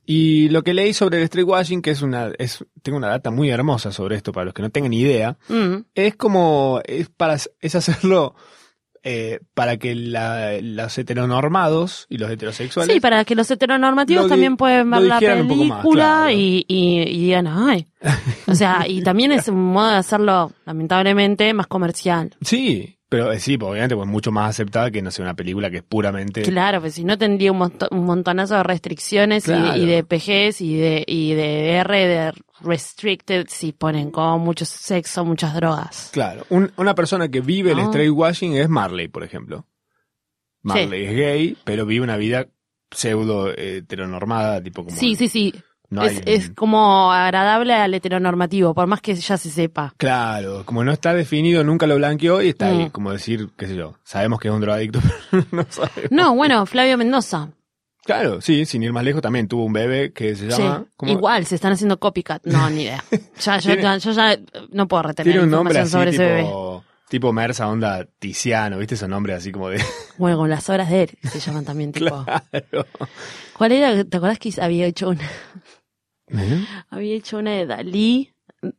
Y 0.05 0.49
lo 0.49 0.63
que 0.63 0.73
leí 0.73 0.93
sobre 0.93 1.17
el 1.17 1.23
street 1.25 1.45
washing, 1.45 1.81
que 1.83 1.91
es 1.91 2.01
una, 2.01 2.31
es, 2.39 2.65
tengo 2.81 2.97
una 2.97 3.09
data 3.09 3.29
muy 3.29 3.51
hermosa 3.51 3.91
sobre 3.91 4.15
esto 4.15 4.31
para 4.31 4.45
los 4.45 4.53
que 4.55 4.63
no 4.63 4.71
tengan 4.71 4.91
idea, 4.93 5.37
Mm. 5.49 5.83
es 5.93 6.15
como, 6.15 6.81
es 6.85 7.09
para, 7.09 7.35
es 7.35 7.75
hacerlo, 7.75 8.33
eh, 9.03 9.39
para 9.53 9.77
que 9.77 9.95
la, 9.95 10.59
los 10.61 10.97
heteronormados 10.97 12.05
y 12.09 12.17
los 12.17 12.29
heterosexuales 12.29 12.93
Sí, 12.93 12.99
para 12.99 13.23
que 13.25 13.35
los 13.35 13.49
heteronormativos 13.51 14.23
Lo 14.23 14.29
también 14.29 14.57
pueden 14.57 14.89
ver 14.91 15.01
la 15.03 15.15
más, 15.15 15.23
película 15.23 15.81
claro. 16.25 16.31
y, 16.31 16.65
y, 16.67 17.01
y 17.01 17.19
digan, 17.25 17.47
ay. 17.47 17.87
O 18.47 18.55
sea, 18.55 18.85
y 18.87 19.01
también 19.03 19.31
es 19.31 19.47
un 19.47 19.71
modo 19.73 19.89
de 19.89 19.95
hacerlo, 19.97 20.51
lamentablemente, 20.65 21.53
más 21.53 21.67
comercial. 21.67 22.35
Sí, 22.41 22.97
pero 23.09 23.31
eh, 23.31 23.39
sí, 23.39 23.57
pues, 23.57 23.71
obviamente 23.71 23.95
pues 23.95 24.07
mucho 24.07 24.31
más 24.31 24.49
aceptada 24.51 24.91
que 24.91 25.01
no 25.01 25.09
sé 25.11 25.21
una 25.21 25.33
película 25.33 25.69
que 25.71 25.77
es 25.77 25.83
puramente 25.83 26.43
Claro, 26.43 26.79
pues 26.81 26.93
si 26.93 27.03
no 27.03 27.17
tendría 27.17 27.51
un, 27.51 27.59
monto- 27.59 27.87
un 27.91 28.05
montonazo 28.05 28.55
de 28.55 28.63
restricciones 28.63 29.47
y 29.47 29.51
de- 29.51 29.57
Claro. 29.57 29.77
y, 29.81 29.85
de, 29.87 30.03
PGs 30.03 30.61
y 30.61 30.75
de, 30.77 31.03
y 31.07 31.33
de 31.33 31.71
R 31.77 32.07
de 32.07 32.33
restricted 32.61 33.47
si 33.49 33.71
ponen 33.71 34.11
como 34.11 34.39
mucho 34.39 34.65
sexo, 34.65 35.23
muchas 35.25 35.53
drogas. 35.53 36.09
Claro, 36.13 36.45
un- 36.49 36.71
una 36.77 36.95
persona 36.95 37.27
que 37.29 37.41
vive 37.41 37.71
el 37.71 37.79
Ah. 37.79 37.83
straight 37.85 38.11
washing 38.11 38.55
es 38.55 38.69
Marley, 38.69 39.07
por 39.07 39.23
ejemplo. 39.23 39.65
Marley 40.61 41.05
es 41.05 41.15
gay, 41.15 41.57
pero 41.63 41.85
vive 41.85 42.03
una 42.03 42.17
vida 42.17 42.47
pseudo 42.91 43.51
heteronormada, 43.55 44.61
tipo 44.61 44.83
como 44.83 44.95
Sí, 44.95 45.15
sí, 45.15 45.27
sí. 45.27 45.53
no 45.89 46.03
es, 46.03 46.17
hay- 46.17 46.23
es 46.25 46.49
como 46.51 47.11
agradable 47.13 47.73
al 47.73 47.93
heteronormativo, 47.93 48.73
por 48.73 48.87
más 48.87 48.99
que 49.01 49.15
ya 49.15 49.37
se 49.37 49.49
sepa. 49.49 49.93
Claro, 49.97 50.63
como 50.65 50.83
no 50.83 50.91
está 50.91 51.13
definido, 51.13 51.63
nunca 51.63 51.87
lo 51.87 51.95
blanqueó 51.95 52.41
y 52.41 52.49
está 52.49 52.67
ahí, 52.67 52.85
Mm. 52.85 52.89
como 52.89 53.11
decir, 53.11 53.49
qué 53.57 53.67
sé 53.67 53.75
yo, 53.75 53.95
sabemos 54.03 54.39
que 54.39 54.49
es 54.49 54.53
un 54.53 54.61
drogadicto, 54.61 54.99
pero 55.31 55.45
no 55.51 55.65
sabemos. 55.69 56.11
No, 56.11 56.35
bueno, 56.35 56.65
Flavio 56.65 56.97
Mendoza. 56.97 57.49
Claro, 58.09 58.41
sí, 58.41 58.65
sin 58.65 58.81
ir 58.81 58.91
más 58.91 59.03
lejos, 59.03 59.21
también 59.21 59.47
tuvo 59.47 59.65
un 59.65 59.73
bebé 59.73 60.11
que 60.13 60.35
se 60.35 60.49
Sí, 60.49 60.63
llama... 60.63 60.83
¿cómo? 60.97 61.11
igual, 61.11 61.45
se 61.45 61.53
están 61.53 61.73
haciendo 61.73 61.99
copycat. 61.99 62.43
No, 62.43 62.67
ni 62.71 62.81
idea. 62.81 63.03
Ya, 63.39 63.59
yo, 63.59 63.75
ya, 63.75 63.97
yo 63.97 64.11
ya 64.13 64.35
no 64.71 64.87
puedo 64.87 65.03
retener 65.03 65.31
Tiene 65.31 65.45
un 65.45 65.51
nombre 65.51 65.77
así, 65.77 65.91
sobre 65.91 66.09
ese 66.09 66.25
bebé. 66.25 66.41
tipo, 66.41 66.83
tipo 67.07 67.31
Mersa, 67.33 67.67
onda 67.67 68.07
Tiziano, 68.17 68.79
¿viste 68.79 68.95
esos 68.95 69.07
nombres 69.09 69.37
así 69.37 69.51
como 69.51 69.69
de... 69.69 69.79
Bueno, 70.17 70.37
con 70.37 70.49
las 70.49 70.67
obras 70.71 70.89
de 70.89 71.03
él 71.03 71.17
se 71.31 71.39
llaman 71.39 71.65
también, 71.65 71.91
tipo. 71.91 72.25
Claro. 72.25 72.87
¿Cuál 73.55 73.73
era? 73.73 74.03
¿Te 74.03 74.17
acuerdas 74.17 74.39
que 74.39 74.51
había 74.59 74.87
hecho 74.87 75.09
una, 75.09 75.23
¿Eh? 76.29 76.65
había 76.89 77.13
hecho 77.15 77.37
una 77.37 77.51
de 77.51 77.67
Dalí? 77.67 78.33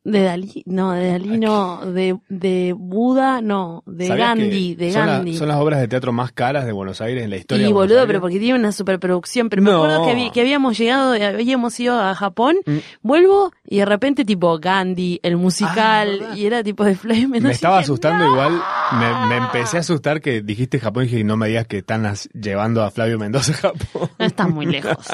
De 0.04 0.22
Dalí, 0.24 0.62
no, 0.66 0.92
de 0.92 1.08
Dalí 1.12 1.38
no, 1.38 1.86
de, 1.86 2.18
de 2.28 2.74
Buda, 2.76 3.40
no, 3.40 3.82
de 3.86 4.08
¿Sabías 4.08 4.28
Gandhi, 4.28 4.74
de 4.74 4.92
son 4.92 5.06
la- 5.06 5.12
Gandhi. 5.14 5.36
son 5.38 5.48
las 5.48 5.56
obras 5.56 5.80
de 5.80 5.88
teatro 5.88 6.12
más 6.12 6.32
caras 6.32 6.66
de 6.66 6.72
Buenos 6.72 7.00
Aires 7.00 7.24
en 7.24 7.30
la 7.30 7.36
historia. 7.36 7.64
Y 7.64 7.68
de 7.68 7.72
boludo, 7.72 7.94
Aires. 8.00 8.06
pero 8.06 8.20
porque 8.20 8.38
tiene 8.38 8.58
una 8.58 8.72
superproducción. 8.72 9.48
Pero 9.48 9.62
me 9.62 9.70
No. 9.70 9.78
acuerdo 9.82 10.04
que, 10.04 10.10
habí- 10.12 10.30
que 10.32 10.40
habíamos 10.42 10.76
llegado, 10.76 11.12
habíamos 11.14 11.80
ido 11.80 11.98
a 11.98 12.14
Japón, 12.14 12.56
Mm. 12.66 12.76
vuelvo 13.00 13.52
y 13.64 13.78
de 13.78 13.86
repente 13.86 14.24
tipo 14.26 14.58
Gandhi, 14.58 15.18
el 15.22 15.36
musical, 15.38 16.26
Ah, 16.30 16.36
y 16.36 16.44
era 16.44 16.62
tipo 16.62 16.84
de 16.84 16.94
Flame. 16.94 17.40
Me 17.40 17.50
estaba 17.50 17.78
asustando 17.78 18.26
igual, 18.26 18.60
me, 18.98 19.26
me 19.28 19.36
empecé 19.38 19.78
a 19.78 19.80
asustar 19.80 20.20
que 20.20 20.42
dijiste 20.42 20.78
Japón 20.78 21.04
y 21.04 21.06
dije, 21.06 21.24
no 21.24 21.38
me 21.38 21.48
digas 21.48 21.66
que 21.66 21.78
están 21.78 22.04
as- 22.04 22.28
llevando 22.34 22.82
a 22.82 22.90
Flavio 22.90 23.18
Mendoza 23.18 23.52
a 23.52 23.56
Japón. 23.56 24.10
No 24.18 24.26
está 24.26 24.46
muy 24.46 24.66
lejos. 24.66 25.06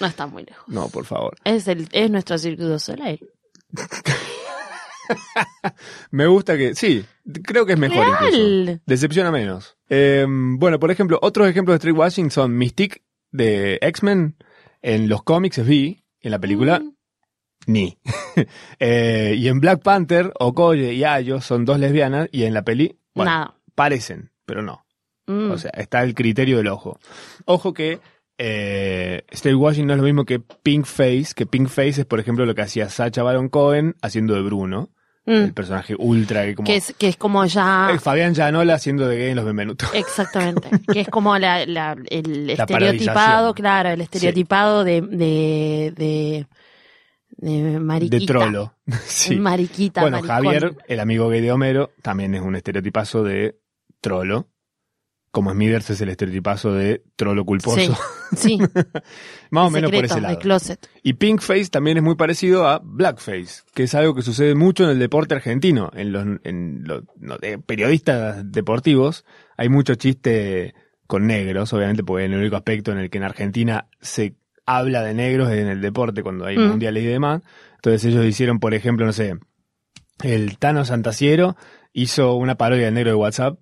No 0.00 0.06
está 0.08 0.26
muy 0.26 0.44
lejos. 0.44 0.64
No, 0.66 0.88
por 0.88 1.04
favor. 1.04 1.36
Es 1.44 1.68
el, 1.68 1.88
es 1.92 2.10
nuestro 2.10 2.36
Cirque 2.36 2.64
du 2.64 2.78
Soleil. 2.80 3.20
Me 6.10 6.26
gusta 6.26 6.56
que, 6.56 6.74
sí, 6.74 7.04
creo 7.44 7.66
que 7.66 7.72
es 7.74 7.78
mejor 7.78 8.06
Real. 8.06 8.34
incluso. 8.34 8.80
Decepciona 8.86 9.30
menos. 9.30 9.76
Eh, 9.88 10.26
bueno, 10.28 10.78
por 10.78 10.90
ejemplo, 10.90 11.18
otros 11.22 11.48
ejemplos 11.48 11.74
de 11.74 11.78
street 11.78 11.96
washing 11.96 12.30
son 12.30 12.56
Mystique 12.56 13.02
de 13.30 13.78
X-Men. 13.80 14.36
En 14.82 15.08
los 15.08 15.22
cómics 15.22 15.58
es 15.58 15.66
Vi, 15.66 16.04
en 16.20 16.30
la 16.30 16.38
película 16.38 16.80
Mm. 16.80 16.92
ni. 17.66 17.98
Eh, 18.78 19.34
y 19.36 19.48
en 19.48 19.58
Black 19.60 19.82
Panther, 19.82 20.32
Okoye 20.38 20.92
y 20.94 21.02
Ayo 21.04 21.40
son 21.40 21.64
dos 21.64 21.78
lesbianas 21.80 22.28
y 22.30 22.44
en 22.44 22.54
la 22.54 22.62
peli, 22.62 22.96
bueno, 23.14 23.30
Nada. 23.32 23.54
parecen, 23.74 24.30
pero 24.46 24.62
no. 24.62 24.84
Mm. 25.26 25.50
O 25.50 25.58
sea, 25.58 25.70
está 25.74 26.02
el 26.04 26.14
criterio 26.14 26.58
del 26.58 26.68
ojo. 26.68 27.00
Ojo 27.46 27.74
que 27.74 27.98
eh, 28.38 29.22
Straight 29.30 29.58
Washing 29.58 29.86
no 29.86 29.92
es 29.94 29.98
lo 29.98 30.04
mismo 30.04 30.24
que 30.24 30.38
Pink 30.40 30.86
Face, 30.86 31.28
que 31.34 31.44
Pink 31.46 31.68
Face 31.68 32.00
es, 32.00 32.04
por 32.06 32.20
ejemplo, 32.20 32.46
lo 32.46 32.54
que 32.54 32.62
hacía 32.62 32.88
Sacha 32.88 33.22
Baron 33.22 33.48
Cohen 33.48 33.94
haciendo 34.02 34.34
de 34.34 34.42
Bruno, 34.42 34.90
Mm. 35.26 35.30
el 35.44 35.52
personaje 35.52 35.94
ultra 35.98 36.46
que 36.46 36.54
como... 36.54 36.66
Que 36.66 36.76
es, 36.76 36.94
que 36.96 37.06
es 37.08 37.18
como 37.18 37.44
ya. 37.44 37.90
Eh, 37.92 37.98
Fabián 37.98 38.32
Llanola 38.32 38.72
haciendo 38.72 39.06
de 39.06 39.18
gay 39.18 39.28
en 39.30 39.36
Los 39.36 39.44
Benvenutos. 39.44 39.90
Exactamente. 39.92 40.70
que 40.90 41.00
es 41.00 41.08
como 41.08 41.36
la, 41.36 41.66
la- 41.66 41.96
el 42.08 42.46
La 42.46 42.52
estereotipado, 42.54 43.52
claro, 43.52 43.90
el 43.90 44.00
estereotipado 44.00 44.84
de, 44.84 45.02
de, 45.02 45.92
de, 45.94 46.46
de 47.36 47.78
mariquita. 47.78 48.16
De 48.18 48.26
trolo. 48.26 48.74
sí. 49.04 49.36
Mariquita, 49.36 50.00
Bueno, 50.00 50.22
maricón. 50.22 50.36
Javier, 50.44 50.76
el 50.86 51.00
amigo 51.00 51.28
gay 51.28 51.42
de 51.42 51.52
Homero, 51.52 51.90
también 52.00 52.34
es 52.34 52.40
un 52.40 52.56
estereotipazo 52.56 53.22
de 53.22 53.58
trolo. 54.00 54.48
Como 55.30 55.52
Smithers 55.52 55.90
es 55.90 56.00
el 56.00 56.08
estereotipazo 56.08 56.72
de 56.72 57.02
trolo 57.16 57.44
culposo. 57.44 57.76
Sí, 57.78 57.90
sí. 58.36 58.58
Más 59.50 59.66
o 59.66 59.70
menos 59.70 59.90
por 59.90 60.04
ese 60.04 60.20
lado. 60.20 60.34
de 60.34 60.40
closet. 60.40 60.88
Y 61.02 61.12
Pinkface 61.14 61.66
también 61.66 61.98
es 61.98 62.02
muy 62.02 62.14
parecido 62.16 62.66
a 62.66 62.80
Blackface, 62.82 63.62
que 63.74 63.82
es 63.84 63.94
algo 63.94 64.14
que 64.14 64.22
sucede 64.22 64.54
mucho 64.54 64.84
en 64.84 64.90
el 64.90 64.98
deporte 64.98 65.34
argentino. 65.34 65.90
En 65.94 66.12
los, 66.12 66.24
en 66.44 66.82
los 66.84 67.02
no, 67.18 67.36
de- 67.36 67.58
periodistas 67.58 68.50
deportivos 68.50 69.24
hay 69.56 69.68
mucho 69.68 69.94
chiste 69.96 70.74
con 71.06 71.26
negros, 71.26 71.72
obviamente, 71.72 72.04
porque 72.04 72.24
es 72.24 72.30
el 72.30 72.38
único 72.38 72.56
aspecto 72.56 72.90
en 72.92 72.98
el 72.98 73.10
que 73.10 73.18
en 73.18 73.24
Argentina 73.24 73.86
se 74.00 74.34
habla 74.66 75.02
de 75.02 75.14
negros 75.14 75.50
es 75.50 75.58
en 75.58 75.68
el 75.68 75.80
deporte 75.80 76.22
cuando 76.22 76.46
hay 76.46 76.56
Mm. 76.58 76.68
mundiales 76.68 77.02
y 77.04 77.06
demás. 77.06 77.42
Entonces 77.76 78.04
ellos 78.06 78.24
hicieron, 78.26 78.60
por 78.60 78.74
ejemplo, 78.74 79.06
no 79.06 79.12
sé, 79.12 79.34
el 80.22 80.58
Tano 80.58 80.84
Santasiero 80.84 81.56
hizo 81.92 82.34
una 82.34 82.56
parodia 82.56 82.86
del 82.86 82.94
negro 82.94 83.10
de 83.10 83.16
WhatsApp 83.16 83.58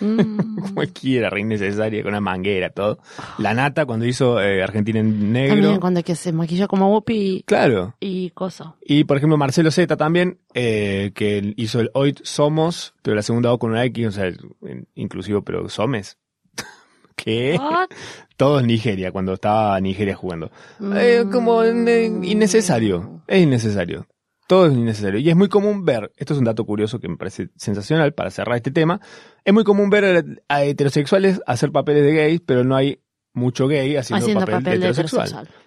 Mm. 0.00 0.72
cualquiera, 0.74 1.30
re 1.30 1.40
innecesaria, 1.40 2.02
con 2.02 2.10
una 2.10 2.20
manguera, 2.20 2.70
todo. 2.70 2.98
La 3.38 3.54
Nata, 3.54 3.86
cuando 3.86 4.04
hizo 4.04 4.40
eh, 4.40 4.62
Argentina 4.62 4.98
en 5.00 5.32
negro. 5.32 5.54
También 5.54 5.80
cuando 5.80 6.02
que 6.02 6.14
se 6.16 6.32
maquilla 6.32 6.66
como 6.66 6.90
Whoopi 6.92 7.44
Claro. 7.46 7.94
y 8.00 8.30
cosa. 8.30 8.74
Y 8.84 9.04
por 9.04 9.16
ejemplo, 9.16 9.36
Marcelo 9.36 9.70
Z 9.70 9.96
también, 9.96 10.38
eh, 10.54 11.12
que 11.14 11.54
hizo 11.56 11.80
el 11.80 11.90
Hoy 11.94 12.14
Somos, 12.22 12.94
pero 13.02 13.14
la 13.14 13.22
segunda 13.22 13.52
O 13.52 13.58
con 13.58 13.70
una 13.70 13.84
X, 13.84 14.06
o 14.08 14.10
sea, 14.10 14.32
inclusivo, 14.94 15.42
pero 15.42 15.68
Somes. 15.68 16.18
¿Qué? 17.16 17.56
What? 17.60 17.88
Todo 18.36 18.60
en 18.60 18.66
Nigeria, 18.66 19.12
cuando 19.12 19.34
estaba 19.34 19.80
Nigeria 19.80 20.16
jugando. 20.16 20.50
Mm. 20.80 20.92
Eh, 20.96 21.24
como 21.30 21.62
eh, 21.62 22.06
innecesario. 22.22 23.22
Es 23.28 23.42
innecesario. 23.42 24.06
Todo 24.46 24.66
es 24.66 24.72
innecesario. 24.74 25.20
Y 25.20 25.30
es 25.30 25.36
muy 25.36 25.48
común 25.48 25.84
ver, 25.84 26.12
esto 26.16 26.34
es 26.34 26.38
un 26.38 26.44
dato 26.44 26.64
curioso 26.64 27.00
que 27.00 27.08
me 27.08 27.16
parece 27.16 27.50
sensacional 27.56 28.12
para 28.12 28.30
cerrar 28.30 28.56
este 28.56 28.70
tema, 28.70 29.00
es 29.44 29.54
muy 29.54 29.64
común 29.64 29.90
ver 29.90 30.24
a 30.48 30.64
heterosexuales 30.64 31.40
hacer 31.46 31.72
papeles 31.72 32.04
de 32.04 32.14
gays, 32.14 32.40
pero 32.44 32.64
no 32.64 32.76
hay 32.76 33.00
mucho 33.32 33.66
gay 33.66 33.96
haciendo, 33.96 34.24
Haciendo 34.24 34.40
papel, 34.40 34.54
papel 34.56 34.80
de 34.80 34.86
heterosexual. 34.88 35.26
heterosexual. 35.28 35.62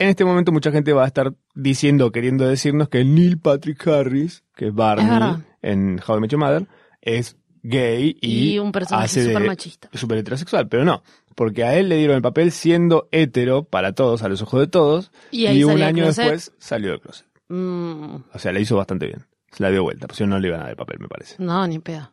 En 0.00 0.08
este 0.08 0.24
momento 0.24 0.52
mucha 0.52 0.70
gente 0.70 0.92
va 0.92 1.04
a 1.04 1.06
estar 1.06 1.34
diciendo, 1.54 2.12
queriendo 2.12 2.46
decirnos 2.46 2.88
que 2.88 3.04
Neil 3.04 3.38
Patrick 3.38 3.84
Harris, 3.88 4.44
que 4.54 4.68
es. 4.68 4.74
Barney 4.74 5.42
en 5.62 6.00
How 6.06 6.18
I 6.18 6.20
Met 6.20 6.30
Your 6.30 6.40
Mother, 6.40 6.68
es 7.00 7.36
gay 7.62 8.16
y, 8.20 8.54
Y, 8.54 8.58
un 8.58 8.70
personaje 8.70 9.24
súper 9.24 9.46
machista. 9.46 9.88
súper 9.92 10.18
heterosexual, 10.18 10.68
pero 10.68 10.84
no, 10.84 11.02
porque 11.34 11.64
a 11.64 11.76
él 11.76 11.88
le 11.88 11.96
dieron 11.96 12.16
el 12.16 12.22
papel 12.22 12.52
siendo 12.52 13.08
hetero 13.10 13.64
para 13.64 13.92
todos, 13.92 14.22
a 14.22 14.28
los 14.28 14.42
ojos 14.42 14.60
de 14.60 14.66
todos, 14.68 15.10
Y 15.30 15.46
y, 15.48 15.64
un 15.64 15.82
año 15.82 16.06
después 16.06 16.52
salió 16.58 16.90
del 16.90 17.00
closet. 17.00 17.27
Mm, 17.48 18.16
O 18.34 18.38
sea, 18.38 18.52
le 18.52 18.60
hizo 18.60 18.76
bastante 18.76 19.06
bien. 19.06 19.24
Se 19.50 19.62
la 19.62 19.70
dio 19.70 19.82
vuelta, 19.82 20.06
pues 20.06 20.18
si 20.18 20.24
no, 20.24 20.30
no 20.30 20.38
le 20.38 20.48
iban 20.48 20.60
a 20.60 20.64
dar 20.64 20.70
el 20.72 20.76
papel, 20.76 20.98
me 21.00 21.08
parece. 21.08 21.36
no, 21.38 21.66
ni 21.66 21.78
pedo. 21.78 22.12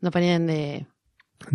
No 0.00 0.10
ponían 0.10 0.46
de... 0.46 0.86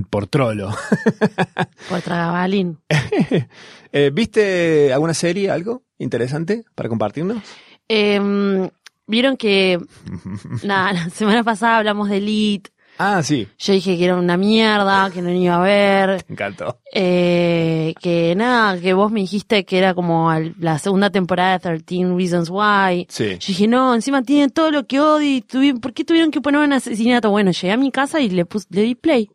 Por 0.10 0.28
trolo. 0.28 0.70
Por 1.90 2.02
tragabalín. 2.02 2.78
Eh, 3.94 4.10
¿Viste 4.14 4.94
alguna 4.94 5.14
serie, 5.14 5.52
algo 5.52 5.84
interesante 5.98 6.64
para 6.76 6.88
compartirnos? 6.88 7.44
Em, 7.90 8.70
Vieron 9.06 9.36
que, 9.36 9.80
nada, 10.64 10.94
la 10.94 11.10
semana 11.10 11.44
pasada 11.44 11.78
hablamos 11.80 12.08
de 12.10 12.18
Elite. 12.18 12.72
Ah, 13.02 13.24
sí, 13.24 13.48
Yo 13.58 13.74
dije 13.74 13.98
que 13.98 14.06
era 14.06 14.16
una 14.16 14.38
mierda, 14.38 15.10
que 15.12 15.22
no 15.22 15.32
iba 15.32 15.56
a 15.56 15.60
ver. 15.60 16.26
me 16.28 16.34
encantó. 16.34 16.80
Eh, 16.94 17.94
que 18.02 18.36
nada, 18.36 18.80
que 18.80 18.94
vos 18.94 19.12
me 19.12 19.22
dijiste 19.22 19.66
que 19.66 19.78
era 19.78 19.94
como 19.94 20.32
la 20.60 20.80
segunda 20.80 21.10
temporada 21.10 21.58
de 21.58 21.80
13 21.80 22.16
Reasons 22.16 22.50
Why. 22.50 23.08
Sí. 23.10 23.38
Yo 23.40 23.48
dije, 23.48 23.68
no, 23.68 23.96
encima 23.96 24.22
tiene 24.22 24.50
todo 24.50 24.72
lo 24.72 24.86
que 24.86 25.00
odio 25.00 25.42
y 25.62 25.74
¿por 25.74 25.94
qué 25.94 26.04
tuvieron 26.04 26.32
que 26.32 26.42
poner 26.42 26.62
un 26.62 26.74
asesinato? 26.74 27.30
Bueno, 27.30 27.52
llegué 27.52 27.72
a 27.72 27.78
mi 27.78 27.92
casa 27.92 28.20
y 28.20 28.30
le, 28.30 28.46
pus, 28.46 28.68
le 28.70 28.82
di 28.84 28.96
play. 28.96 29.32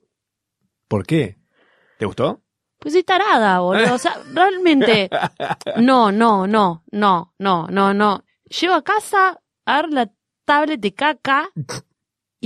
¿Por 0.88 1.07
qué? 1.07 1.38
¿Te 1.98 2.07
gustó? 2.07 2.42
Pues 2.79 2.94
soy 2.94 3.02
tarada, 3.02 3.61
boludo. 3.61 3.94
O 3.94 3.98
sea, 3.98 4.20
realmente. 4.35 5.11
No, 5.76 6.12
no, 6.12 6.46
no, 6.46 6.85
no, 6.90 7.35
no, 7.38 7.66
no, 7.68 7.94
no. 7.94 8.24
Llego 8.61 8.74
a 8.74 8.83
casa, 8.83 9.40
agarro 9.64 9.88
la 9.88 10.11
tablet 10.44 10.81
de 10.81 10.94
caca 10.94 11.50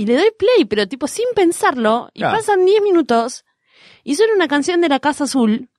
y 0.01 0.05
le 0.05 0.15
doy 0.15 0.31
play, 0.37 0.65
pero 0.65 0.87
tipo 0.87 1.07
sin 1.07 1.25
pensarlo. 1.35 2.09
Y 2.13 2.21
pasan 2.23 2.65
10 2.65 2.81
minutos 2.81 3.45
y 4.03 4.15
suena 4.15 4.33
una 4.33 4.47
canción 4.47 4.81
de 4.81 4.89
la 4.89 4.99
Casa 4.99 5.25
Azul. 5.25 5.69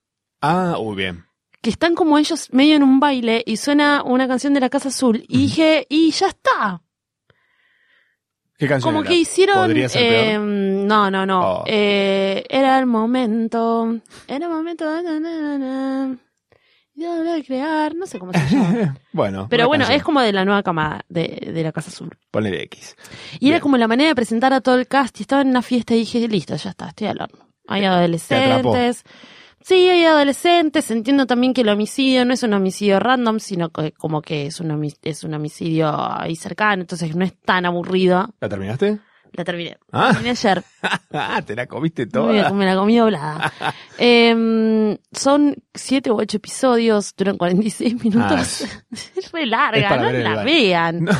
Ah, 0.40 0.76
uy, 0.78 0.94
bien. 0.94 1.24
Que 1.61 1.70
están 1.70 1.94
como 1.96 2.18
ellos 2.18 2.48
medio 2.52 2.76
en 2.76 2.85
un 2.85 3.00
baile 3.00 3.42
y 3.44 3.56
suena 3.56 4.02
una 4.04 4.28
canción 4.28 4.54
de 4.54 4.61
la 4.61 4.68
Casa 4.70 4.90
Azul. 4.90 5.24
Y 5.28 5.38
dije, 5.38 5.87
y 5.88 6.11
ya 6.12 6.28
está. 6.28 6.82
¿Qué 8.58 8.68
canción 8.68 8.92
Como 8.92 9.00
era? 9.02 9.08
que 9.08 9.16
hicieron. 9.16 9.56
¿Podría 9.56 9.88
ser 9.88 10.02
eh, 10.02 10.38
no, 10.38 11.11
no, 11.11 11.26
no. 11.26 11.40
Oh. 11.40 11.64
Eh, 11.66 12.44
era 12.48 12.78
el 12.78 12.87
momento. 12.87 13.92
Era 14.28 14.46
el 14.46 14.52
momento. 14.52 14.85
Na, 15.02 15.18
na, 15.18 15.58
na, 15.58 16.16
a 17.00 17.42
crear. 17.44 17.94
No 17.94 18.07
sé 18.07 18.18
cómo 18.18 18.33
se 18.33 18.38
llama. 18.48 18.96
bueno. 19.12 19.46
Pero 19.48 19.68
bueno, 19.68 19.83
canción. 19.83 19.96
es 19.98 20.02
como 20.02 20.20
de 20.20 20.33
la 20.33 20.44
nueva 20.44 20.62
camada 20.62 21.05
de, 21.09 21.50
de 21.52 21.62
la 21.62 21.72
Casa 21.72 21.90
Azul. 21.90 22.11
Ponle 22.31 22.62
X. 22.64 22.96
Y 23.40 23.48
era 23.48 23.61
como 23.61 23.76
la 23.76 23.88
manera 23.88 24.09
de 24.09 24.14
presentar 24.14 24.52
a 24.52 24.61
todo 24.61 24.76
el 24.76 24.87
cast. 24.87 25.18
Y 25.20 25.22
estaba 25.22 25.42
en 25.42 25.48
una 25.48 25.62
fiesta 25.62 25.94
y 25.94 25.98
dije, 25.98 26.26
listo, 26.28 26.57
ya 26.57 26.70
está, 26.70 26.88
estoy 26.88 27.09
al 27.09 27.20
horno. 27.20 27.48
Hay 27.68 27.85
adolescentes. 27.85 29.05
Sí, 29.61 29.88
hay 29.88 30.05
adolescentes. 30.05 30.90
Entiendo 30.90 31.26
también 31.26 31.55
que 31.55 31.61
el 31.61 31.68
homicidio 31.68 32.24
no 32.24 32.35
es 32.35 32.42
un 32.42 32.52
homicidio 32.52 32.98
random, 32.98 33.38
sino 33.38 33.70
que 33.70 33.92
como 33.92 34.20
que 34.20 34.46
es 34.46 34.61
un, 34.61 34.92
es 35.02 35.24
un 35.24 35.35
homicidio 35.35 35.88
ahí 35.94 36.35
cercano. 36.37 36.83
Entonces 36.83 37.14
no 37.14 37.24
es 37.24 37.38
tan 37.40 37.64
aburrido. 37.64 38.35
¿La 38.40 38.48
terminaste? 38.48 38.98
La 39.35 39.45
terminé. 39.45 39.79
Ah. 39.92 40.11
Terminé 40.12 40.31
ayer. 40.31 40.62
Ah, 41.12 41.40
te 41.47 41.57
la 41.57 41.66
comiste 41.66 42.05
Me, 42.07 42.11
toda. 42.12 42.53
me 42.53 42.66
la 42.66 42.77
comí 42.77 42.97
doblada. 42.97 43.53
Em, 43.99 44.97
son 45.12 45.55
siete 45.75 46.11
u 46.11 46.18
ocho 46.18 46.37
episodios, 46.38 47.14
duran 47.16 47.37
46 47.38 48.05
minutos. 48.05 48.64
Ah, 48.64 48.83
es 49.16 49.33
re 49.33 49.47
larga, 49.47 49.95
es 49.95 50.01
no 50.01 50.03
ver 50.12 50.23
la 50.23 50.45
vean. 50.45 51.05
No. 51.05 51.12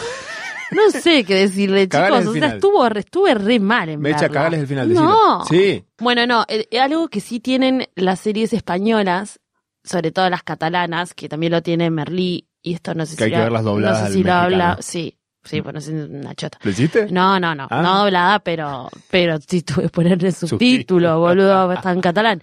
No. 0.73 0.91
sé 0.91 1.25
qué 1.25 1.35
decirle, 1.35 1.87
chicos. 1.89 2.27
O 2.27 2.33
sea, 2.33 2.47
estuvo, 2.55 2.87
estuve 2.87 3.35
re 3.35 3.61
mal 3.61 3.91
en 3.91 4.01
Mecha, 4.01 4.23
verla. 4.23 4.35
cagales 4.35 4.61
el 4.61 4.67
final. 4.67 4.93
No. 4.93 5.45
Sí. 5.45 5.85
Bueno, 5.99 6.27
no, 6.27 6.45
eh, 6.49 6.67
algo 6.81 7.09
que 7.09 7.21
sí 7.21 7.41
tienen 7.41 7.87
las 7.95 8.21
series 8.21 8.53
españolas, 8.55 9.39
sobre 9.85 10.13
todo 10.13 10.31
las 10.31 10.43
catalanas, 10.43 11.13
que 11.13 11.29
también 11.29 11.53
lo 11.53 11.63
tiene 11.63 11.91
Merlí, 11.91 12.49
y 12.63 12.75
esto 12.75 12.95
no 12.95 13.05
sé 13.05 13.17
Que 13.17 13.25
si 13.25 13.25
hay 13.25 13.31
que 13.33 13.39
verlas 13.39 13.65
dobladas 13.65 14.01
No 14.03 14.07
sé 14.07 14.13
si 14.15 14.23
lo 14.23 14.33
habla, 14.33 14.79
sí, 14.81 15.19
sí, 15.45 15.61
bueno, 15.61 15.79
es 15.79 15.89
una 15.89 16.35
chota. 16.35 16.59
¿Lo 16.63 16.71
hiciste? 16.71 17.07
No, 17.11 17.39
no, 17.41 17.55
no, 17.55 17.67
Ah. 17.71 17.83
no 17.83 17.99
doblada, 18.05 18.39
pero, 18.41 18.89
pero 19.11 19.39
sí 19.47 19.63
tuve 19.63 19.85
que 19.85 19.89
ponerle 19.91 20.33
Subtítulo. 20.33 20.59
subtítulo, 20.59 21.21
boludo, 21.21 21.73
está 21.73 21.93
en 21.93 22.01
catalán. 22.01 22.43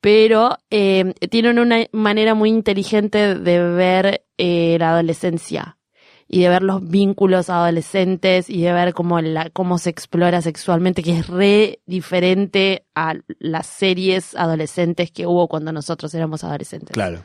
Pero 0.00 0.58
eh, 0.70 1.14
tienen 1.30 1.58
una 1.58 1.86
manera 1.92 2.34
muy 2.34 2.50
inteligente 2.50 3.34
de 3.36 3.62
ver 3.62 4.24
eh, 4.36 4.76
la 4.78 4.90
adolescencia 4.90 5.78
y 6.28 6.42
de 6.42 6.48
ver 6.50 6.62
los 6.62 6.86
vínculos 6.86 7.48
adolescentes 7.48 8.50
y 8.50 8.62
de 8.62 8.72
ver 8.72 8.92
cómo, 8.92 9.20
la, 9.20 9.48
cómo 9.50 9.78
se 9.78 9.90
explora 9.90 10.42
sexualmente, 10.42 11.02
que 11.02 11.18
es 11.18 11.26
re 11.28 11.80
diferente 11.86 12.84
a 12.94 13.14
las 13.38 13.66
series 13.66 14.34
adolescentes 14.34 15.10
que 15.10 15.26
hubo 15.26 15.48
cuando 15.48 15.72
nosotros 15.72 16.12
éramos 16.14 16.44
adolescentes. 16.44 16.92
Claro. 16.92 17.22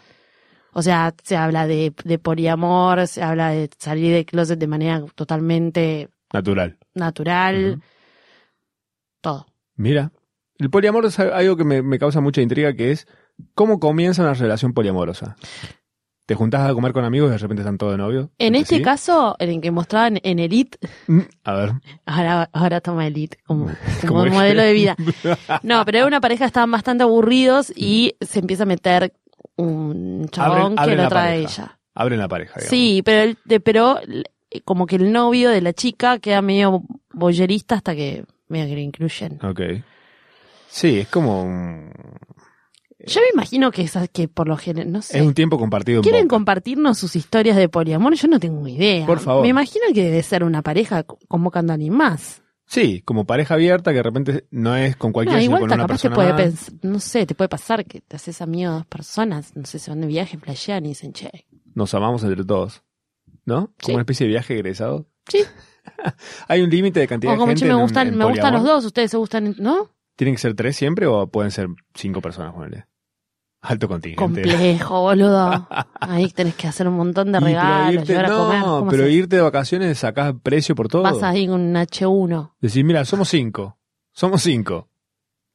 O 0.73 0.81
sea, 0.81 1.13
se 1.23 1.35
habla 1.35 1.65
de, 1.67 1.93
de 2.03 2.19
poliamor, 2.19 3.07
se 3.07 3.21
habla 3.23 3.49
de 3.49 3.69
salir 3.77 4.13
de 4.13 4.25
closet 4.25 4.59
de 4.59 4.67
manera 4.67 5.03
totalmente 5.15 6.09
Natural. 6.33 6.77
natural, 6.93 7.81
todo. 9.21 9.45
Mira. 9.75 10.11
El 10.57 10.69
poliamor 10.69 11.05
es 11.05 11.17
algo 11.19 11.55
que 11.55 11.63
me, 11.63 11.81
me 11.81 11.97
causa 11.97 12.19
mucha 12.19 12.41
intriga, 12.41 12.73
que 12.73 12.91
es 12.91 13.07
cómo 13.55 13.79
comienza 13.79 14.21
una 14.23 14.33
relación 14.33 14.73
poliamorosa. 14.73 15.37
Te 16.25 16.35
juntás 16.35 16.69
a 16.69 16.73
comer 16.73 16.91
con 16.91 17.05
amigos 17.05 17.29
y 17.29 17.31
de 17.31 17.37
repente 17.37 17.61
están 17.61 17.77
todos 17.77 17.93
de 17.93 17.97
novio. 17.97 18.29
En 18.37 18.53
¿Sí? 18.55 18.61
este 18.61 18.81
caso, 18.81 19.37
en 19.39 19.49
el 19.51 19.61
que 19.61 19.71
mostraban 19.71 20.19
en 20.21 20.37
Elite, 20.37 20.77
Mm, 21.07 21.21
A 21.45 21.53
ver. 21.53 21.71
ahora, 22.05 22.49
ahora 22.51 22.81
toma 22.81 23.07
Elite 23.07 23.37
como, 23.47 23.67
como 24.07 24.25
modelo 24.25 24.61
de 24.61 24.73
vida. 24.73 24.95
No, 25.63 25.83
pero 25.85 25.99
era 25.99 26.07
una 26.07 26.19
pareja 26.21 26.43
que 26.43 26.47
estaban 26.47 26.69
bastante 26.71 27.03
aburridos 27.03 27.71
y 27.75 28.15
se 28.19 28.39
empieza 28.39 28.63
a 28.63 28.65
meter 28.67 29.13
un 29.63 30.27
chabón 30.29 30.73
Abren- 30.75 30.79
abren 30.79 30.97
que 30.97 31.03
lo 31.03 31.09
trae 31.09 31.25
pareja. 31.43 31.61
ella. 31.63 31.79
Abren 31.95 32.19
la 32.19 32.27
pareja, 32.27 32.53
digamos. 32.55 32.69
Sí, 32.69 33.01
pero, 33.03 33.21
el- 33.47 33.61
pero 33.61 33.99
como 34.65 34.85
que 34.85 34.95
el 34.95 35.11
novio 35.11 35.49
de 35.49 35.61
la 35.61 35.73
chica 35.73 36.19
queda 36.19 36.41
medio 36.41 36.83
boyerista 37.13 37.75
hasta 37.75 37.95
que 37.95 38.23
medio 38.47 38.67
que 38.67 38.73
lo 38.75 38.79
incluyen. 38.81 39.39
Ok. 39.43 39.61
Sí, 40.69 40.99
es 40.99 41.07
como 41.07 41.43
un... 41.43 41.91
Yo 43.05 43.21
me 43.21 43.27
imagino 43.33 43.71
que 43.71 43.81
esas 43.81 44.09
que 44.09 44.27
por 44.27 44.47
lo 44.47 44.57
general, 44.57 44.91
no 44.91 45.01
sé. 45.01 45.17
Es 45.19 45.25
un 45.25 45.33
tiempo 45.33 45.57
compartido 45.57 45.99
en 45.99 46.03
¿Quieren 46.03 46.27
compartirnos 46.27 46.97
sus 46.97 47.15
historias 47.15 47.55
de 47.55 47.69
poliamor? 47.69 48.13
Yo 48.15 48.27
no 48.27 48.39
tengo 48.39 48.67
idea. 48.67 49.05
Por 49.05 49.19
favor. 49.19 49.41
Me 49.41 49.47
imagino 49.47 49.85
que 49.93 50.03
debe 50.03 50.21
ser 50.21 50.43
una 50.43 50.61
pareja 50.61 51.03
co- 51.03 51.17
convocando 51.29 51.71
a 51.71 51.75
alguien 51.75 51.93
más. 51.93 52.41
Sí, 52.69 53.01
como 53.01 53.25
pareja 53.25 53.55
abierta 53.55 53.89
que 53.91 53.97
de 53.97 54.03
repente 54.03 54.45
no 54.51 54.75
es 54.75 54.95
con 54.95 55.09
No, 55.09 55.13
cualquiera, 55.13 55.39
sino 55.41 55.55
igual 55.57 55.61
con 55.61 55.67
una 55.69 55.83
capaz 55.87 55.87
te 56.03 56.09
persona 56.09 56.15
puede 56.15 56.51
más. 56.51 56.71
no 56.83 56.99
sé, 56.99 57.25
te 57.25 57.33
puede 57.33 57.49
pasar 57.49 57.83
que 57.85 58.01
te 58.01 58.15
haces 58.15 58.41
amigo 58.41 58.69
de 58.71 58.77
dos 58.77 58.85
personas, 58.85 59.55
no 59.55 59.65
sé, 59.65 59.79
se 59.79 59.89
van 59.89 60.01
de 60.01 60.07
viaje, 60.07 60.37
flashean 60.37 60.85
y 60.85 60.89
dicen, 60.89 61.11
che, 61.13 61.31
Nos 61.73 61.93
amamos 61.95 62.23
entre 62.23 62.43
todos. 62.45 62.83
¿No? 63.45 63.67
Como 63.67 63.75
Sí. 63.81 63.91
una 63.93 64.01
especie 64.01 64.25
de 64.27 64.31
viaje 64.33 64.53
egresado. 64.53 65.07
Sí. 65.27 65.39
Hay 66.47 66.61
un 66.61 66.69
límite 66.69 66.99
de 66.99 67.07
cantidad 67.07 67.33
o 67.33 67.37
como 67.37 67.49
de 67.49 67.55
che, 67.55 67.61
gente 67.61 67.73
me 67.73 67.79
en- 67.79 67.83
gustan, 67.85 68.07
en 68.09 68.17
me 68.17 68.25
gustan 68.25 68.53
los 68.53 68.63
dos, 68.63 68.85
ustedes 68.85 69.09
se 69.11 69.17
gustan, 69.17 69.55
¿no? 69.57 69.89
¿Tienen 70.15 70.35
que 70.35 70.41
ser 70.41 70.53
tres 70.53 70.75
siempre 70.75 71.07
o 71.07 71.25
pueden 71.27 71.49
ser 71.49 71.67
cinco 71.95 72.21
personas, 72.21 72.53
ponele? 72.53 72.85
Alto 73.61 73.87
contingente. 73.89 74.41
Complejo, 74.41 75.01
boludo. 75.01 75.67
Ahí 75.99 76.29
tenés 76.31 76.55
que 76.55 76.67
hacer 76.67 76.87
un 76.87 76.95
montón 76.95 77.31
de 77.33 77.39
regalos, 77.41 78.03
irte- 78.03 78.07
llevar 78.07 78.25
a 78.25 78.29
comer. 78.29 78.59
no, 78.59 78.65
¿cómo 78.79 78.91
pero 78.91 79.03
haces? 79.03 79.15
irte 79.15 79.35
de 79.35 79.41
vacaciones 79.41 79.97
sacás 79.99 80.33
precio 80.41 80.75
por 80.75 80.87
todo. 80.87 81.03
Vas 81.03 81.21
ahí 81.23 81.45
con 81.47 81.59
un 81.61 81.73
H1. 81.75 82.53
Decir, 82.61 82.85
mira, 82.85 83.03
somos 83.03 83.27
cinco. 83.27 83.77
Somos 84.13 84.41
cinco. 84.43 84.87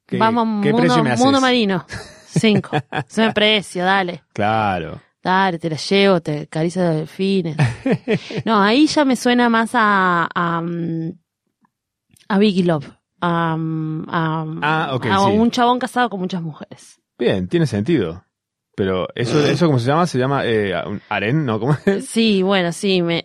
¿Qué, 0.07 0.19
Vamos, 0.19 0.63
¿qué 0.63 0.71
mundo, 0.71 0.83
precio 0.87 1.03
me 1.03 1.11
haces? 1.13 1.25
mundo 1.25 1.41
marino. 1.41 1.87
Cinco. 2.27 2.77
Sube 3.09 3.33
precio, 3.33 3.85
dale. 3.85 4.23
Claro. 4.35 5.01
Dale, 5.23 5.59
te 5.59 5.71
la 5.71 5.77
llevo, 5.77 6.21
te 6.21 6.41
acaricio 6.43 6.83
de 6.83 6.97
delfines. 6.97 7.57
No, 8.45 8.61
ahí 8.61 8.87
ya 8.87 9.07
me 9.07 9.17
suena 9.17 9.49
más 9.49 9.71
a, 9.73 10.29
a, 10.35 10.61
mm, 10.61 11.13
a 12.29 12.39
Biggie 12.39 12.65
Love. 12.65 12.91
A, 13.23 13.57
mm, 13.57 14.07
a, 14.11 14.45
Ah, 14.61 14.95
a 14.95 15.19
sí. 15.31 15.37
un 15.39 15.51
chabón 15.51 15.79
casado 15.79 16.11
con 16.11 16.21
muchas 16.21 16.43
mujeres. 16.43 17.01
Bien, 17.19 17.49
tiene 17.49 17.67
sentido. 17.67 18.25
Pero 18.77 19.09
eso, 19.15 19.39
eso 19.47 19.67
¿cómo 19.67 19.79
se 19.79 19.87
llama? 19.87 20.07
Se 20.07 20.19
llama 20.19 20.45
eh, 20.45 20.75
harén, 21.09 21.45
¿no? 21.45 21.61
¿Cómo 21.61 21.77
es? 21.87 22.07
Sí, 22.07 22.43
bueno, 22.43 22.73
sí. 22.73 23.03
Me, 23.03 23.23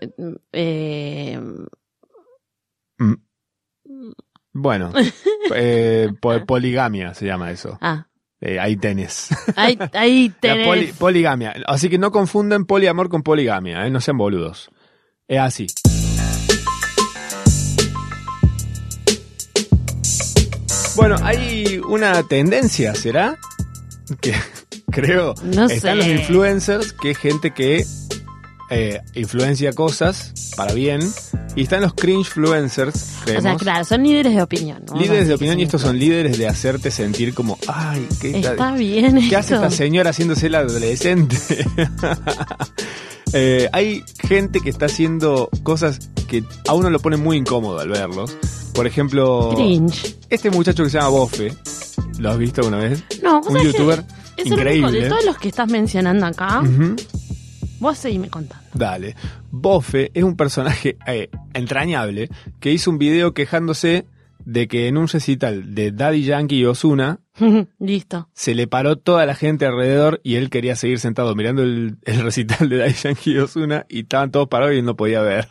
eh, 0.54 1.39
Bueno, 4.54 4.91
eh, 5.56 6.10
po- 6.21 6.45
poligamia 6.45 7.13
se 7.13 7.25
llama 7.25 7.52
eso. 7.52 7.78
ah, 7.82 8.08
Eh, 8.41 8.60
ahí 8.60 8.75
tenés. 8.78 9.30
Ahí, 9.56 10.30
tenés. 10.41 10.67
poli- 10.67 10.93
poligamia. 10.93 11.56
Así 11.67 11.89
que 11.89 11.97
no 11.97 12.12
confundan 12.12 12.65
poliamor 12.65 13.10
con 13.10 13.21
poligamia, 13.23 13.86
¿eh? 13.86 13.89
no 13.89 14.02
sean 14.02 14.17
boludos. 14.17 14.69
Es 15.28 15.39
así. 15.39 15.67
Bueno, 20.95 21.15
hay 21.23 21.80
una 21.88 22.23
tendencia, 22.23 22.93
¿será? 22.93 23.38
Que 24.22 24.34
creo. 24.91 25.34
No 25.43 25.65
Están 25.67 25.98
los 26.00 26.08
influencers, 26.08 26.93
que 26.93 27.12
es 27.12 27.17
gente 27.17 27.52
que 27.52 27.86
eh, 28.72 29.02
influencia 29.15 29.74
cosas 29.74 30.52
para 30.56 30.74
bien. 30.74 31.00
Y 31.56 31.63
están 31.63 31.82
los 31.82 31.93
cringefluencers, 31.95 32.95
o 32.95 33.24
creemos. 33.26 33.43
sea, 33.43 33.56
claro, 33.56 33.84
son 33.84 34.04
líderes 34.04 34.36
de 34.36 34.41
opinión. 34.43 34.84
líderes 34.98 35.28
de 35.28 35.34
opinión 35.34 35.60
y 35.60 35.63
estos 35.63 35.82
son 35.82 35.98
líderes 35.98 36.38
de 36.38 36.48
hacerte 36.48 36.91
sentir 36.91 37.34
como, 37.34 37.58
ay, 37.67 38.08
¿qué, 38.22 38.38
está- 38.38 38.52
Está 38.52 38.72
bien 38.76 39.28
¿qué 39.28 39.36
hace 39.36 39.56
esta 39.56 39.72
señora 39.72 40.12
haciéndose 40.12 40.48
la 40.50 40.60
adolescente? 40.60 41.36
Eh, 43.32 43.69
hay 43.74 44.04
gente 44.28 44.60
que 44.60 44.72
está 44.72 44.88
haciendo 44.88 45.50
cosas 45.62 46.00
que 46.28 46.43
a 46.67 46.74
uno 46.74 46.89
lo 46.89 47.00
pone 47.00 47.15
muy 47.15 47.38
incómodo 47.38 47.78
al 47.80 47.89
verlos. 47.89 48.36
Por 48.74 48.88
ejemplo, 48.88 49.52
Cringe. 49.56 50.15
este 50.32 50.50
muchacho 50.50 50.84
que 50.84 50.89
se 50.89 50.98
llama 50.98 51.10
Bofe, 51.10 51.54
¿lo 52.19 52.29
has 52.29 52.38
visto 52.38 52.62
alguna 52.62 52.77
vez? 52.77 53.03
No, 53.23 53.41
Un 53.41 53.60
youtuber 53.63 54.03
es 54.38 54.45
el 54.45 54.53
increíble. 54.53 55.01
de 55.01 55.10
todos 55.10 55.25
los 55.25 55.38
que 55.38 55.49
estás 55.49 55.69
mencionando 55.69 56.25
acá. 56.25 56.62
Ujú. 56.62 56.95
Vos 57.79 57.97
seguime 57.97 58.29
contando. 58.29 58.65
Dale. 58.73 59.15
Bofe 59.51 60.12
es 60.13 60.23
un 60.23 60.36
personaje 60.36 60.97
eh, 61.08 61.29
entrañable 61.53 62.29
que 62.60 62.71
hizo 62.71 62.91
un 62.91 62.97
video 62.97 63.34
quejándose 63.34 64.05
de 64.45 64.67
que 64.67 64.88
en 64.88 64.97
un 64.97 65.08
recital 65.08 65.73
de 65.75 65.91
Daddy 65.91 66.23
Yankee 66.23 66.60
y 66.60 66.65
Osuna 66.65 67.19
Listo. 67.79 68.29
se 68.34 68.53
le 68.55 68.67
paró 68.67 68.97
toda 68.97 69.25
la 69.25 69.36
gente 69.36 69.65
alrededor 69.65 70.19
y 70.23 70.36
él 70.36 70.49
quería 70.49 70.75
seguir 70.75 70.99
sentado 70.99 71.36
mirando 71.36 71.62
el, 71.63 71.97
el 72.03 72.21
recital 72.21 72.67
de 72.69 72.77
Daddy 72.77 72.93
Yankee 72.93 73.32
y 73.32 73.38
Osuna 73.38 73.86
y 73.89 74.01
estaban 74.01 74.32
todos 74.32 74.47
parados 74.47 74.75
y 74.75 74.79
él 74.79 74.86
no 74.86 74.95
podía 74.95 75.21
ver. 75.21 75.47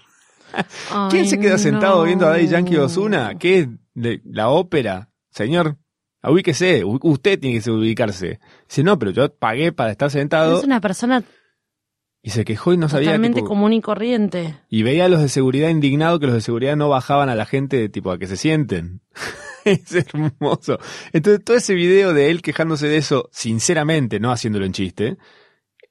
¿Quién 1.10 1.26
se 1.28 1.38
queda 1.38 1.58
sentado 1.58 2.02
viendo 2.04 2.26
a 2.26 2.30
Daddy 2.30 2.48
Yankee 2.48 2.74
y 2.74 2.78
Osuna? 2.78 3.34
¿Qué 3.38 3.58
es 3.60 3.68
de 3.94 4.20
la 4.24 4.48
ópera? 4.48 5.10
Señor, 5.30 5.76
ubíquese, 6.22 6.82
usted 6.84 7.38
tiene 7.38 7.60
que 7.60 7.70
ubicarse. 7.70 8.40
Dice, 8.68 8.82
no, 8.82 8.98
pero 8.98 9.10
yo 9.10 9.32
pagué 9.34 9.72
para 9.72 9.90
estar 9.90 10.10
sentado 10.10 10.58
Es 10.58 10.64
una 10.64 10.80
persona 10.80 11.24
y 12.22 12.30
se 12.30 12.44
quejó 12.44 12.72
y 12.72 12.76
no 12.76 12.88
sabía 12.88 13.08
totalmente 13.08 13.36
tipo, 13.36 13.48
común 13.48 13.72
y 13.72 13.80
corriente. 13.80 14.56
y 14.68 14.82
veía 14.82 15.04
a 15.04 15.08
los 15.08 15.22
de 15.22 15.28
seguridad 15.28 15.68
indignado 15.68 16.18
que 16.18 16.26
los 16.26 16.34
de 16.34 16.40
seguridad 16.40 16.76
no 16.76 16.88
bajaban 16.88 17.28
a 17.28 17.34
la 17.34 17.46
gente 17.46 17.88
tipo 17.88 18.10
a 18.10 18.18
que 18.18 18.26
se 18.26 18.36
sienten. 18.36 19.00
es 19.64 19.94
hermoso. 19.94 20.78
Entonces 21.12 21.44
todo 21.44 21.56
ese 21.56 21.74
video 21.74 22.12
de 22.12 22.30
él 22.30 22.42
quejándose 22.42 22.88
de 22.88 22.96
eso, 22.96 23.28
sinceramente, 23.32 24.20
no 24.20 24.32
haciéndolo 24.32 24.66
en 24.66 24.72
chiste, 24.72 25.16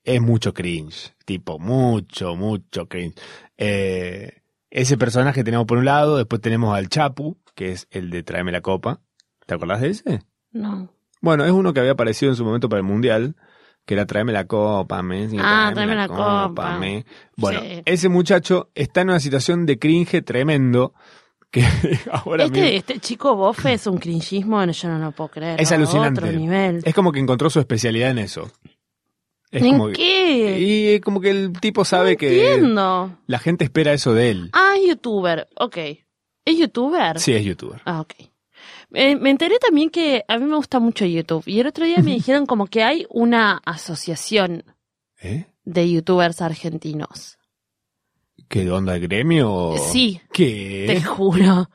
es 0.03 0.21
mucho 0.21 0.53
cringe. 0.53 1.15
Tipo, 1.25 1.59
mucho, 1.59 2.35
mucho 2.35 2.87
cringe. 2.87 3.15
Eh, 3.57 4.41
ese 4.69 4.97
personaje 4.97 5.43
tenemos 5.43 5.65
por 5.65 5.77
un 5.77 5.85
lado, 5.85 6.17
después 6.17 6.41
tenemos 6.41 6.75
al 6.75 6.89
Chapu, 6.89 7.37
que 7.55 7.71
es 7.71 7.87
el 7.89 8.09
de 8.09 8.23
Tráeme 8.23 8.51
la 8.51 8.61
Copa. 8.61 9.01
¿Te 9.47 9.55
acordás 9.55 9.81
de 9.81 9.89
ese? 9.89 10.19
No. 10.51 10.93
Bueno, 11.21 11.43
es 11.45 11.51
uno 11.51 11.73
que 11.73 11.79
había 11.79 11.93
aparecido 11.93 12.31
en 12.31 12.35
su 12.35 12.45
momento 12.45 12.69
para 12.69 12.79
el 12.81 12.85
Mundial, 12.85 13.35
que 13.85 13.95
era 13.95 14.05
Tráeme 14.05 14.31
la 14.33 14.45
Copa, 14.45 15.01
me. 15.01 15.27
sí, 15.29 15.37
Ah, 15.39 15.71
tráeme 15.73 15.95
la 15.95 16.07
copa. 16.07 16.77
me. 16.77 17.05
Bueno, 17.35 17.59
Sí. 17.61 17.81
ese 17.85 18.09
muchacho 18.09 18.69
está 18.75 19.01
en 19.01 19.09
una 19.09 19.19
situación 19.19 19.65
de 19.65 19.79
cringe 19.79 20.21
tremendo, 20.23 20.93
que 21.49 21.61
ahora 22.11 22.43
mismo... 22.49 22.57
Este, 22.65 22.75
este 22.75 22.99
chico 22.99 23.35
bofe 23.35 23.73
es 23.73 23.87
un 23.87 23.97
cringismo, 23.97 24.63
yo 24.63 24.89
no 24.89 24.99
lo 24.99 25.11
puedo 25.11 25.29
creer. 25.31 25.59
Es 25.59 25.71
alucinante. 25.71 26.19
Otro 26.21 26.31
nivel. 26.37 26.81
Es 26.85 26.93
como 26.93 27.11
que 27.11 27.19
encontró 27.19 27.49
su 27.49 27.59
especialidad 27.59 28.11
en 28.11 28.19
eso. 28.19 28.51
Es 29.49 29.63
¿En 29.63 29.71
como 29.71 29.87
que- 29.87 29.93
qué? 29.93 30.59
y 30.59 30.99
como 30.99 31.21
que 31.21 31.29
el 31.29 31.53
tipo 31.53 31.85
sabe 31.85 32.11
no 32.11 32.17
que 32.17 32.51
entiendo. 32.53 33.17
la 33.27 33.39
gente 33.39 33.63
espera 33.63 33.93
eso 33.93 34.13
de 34.13 34.29
él. 34.29 34.49
Ah, 34.51 34.73
es 34.77 34.85
youtuber. 34.89 35.47
Ok. 35.57 35.77
¿Es 36.43 36.57
youtuber? 36.57 37.17
Sí, 37.19 37.33
es 37.33 37.45
youtuber. 37.45 37.81
Ah, 37.85 38.01
ok. 38.01 38.13
Eh, 38.93 39.15
me 39.17 39.29
enteré 39.31 39.57
también 39.59 39.89
que 39.89 40.23
a 40.27 40.37
mí 40.37 40.45
me 40.45 40.55
gusta 40.55 40.79
mucho 40.79 41.05
YouTube. 41.05 41.43
Y 41.45 41.59
el 41.59 41.67
otro 41.67 41.85
día 41.85 41.97
me 41.97 42.11
dijeron 42.13 42.45
como 42.45 42.67
que 42.67 42.83
hay 42.83 43.05
una 43.09 43.61
asociación 43.65 44.63
¿Eh? 45.21 45.45
de 45.65 45.91
youtubers 45.91 46.41
argentinos. 46.41 47.37
¿Qué 48.47 48.69
onda 48.71 48.93
de 48.93 48.99
gremio? 49.01 49.73
Sí, 49.91 50.21
¿Qué? 50.31 50.85
te 50.87 51.03
juro. 51.03 51.69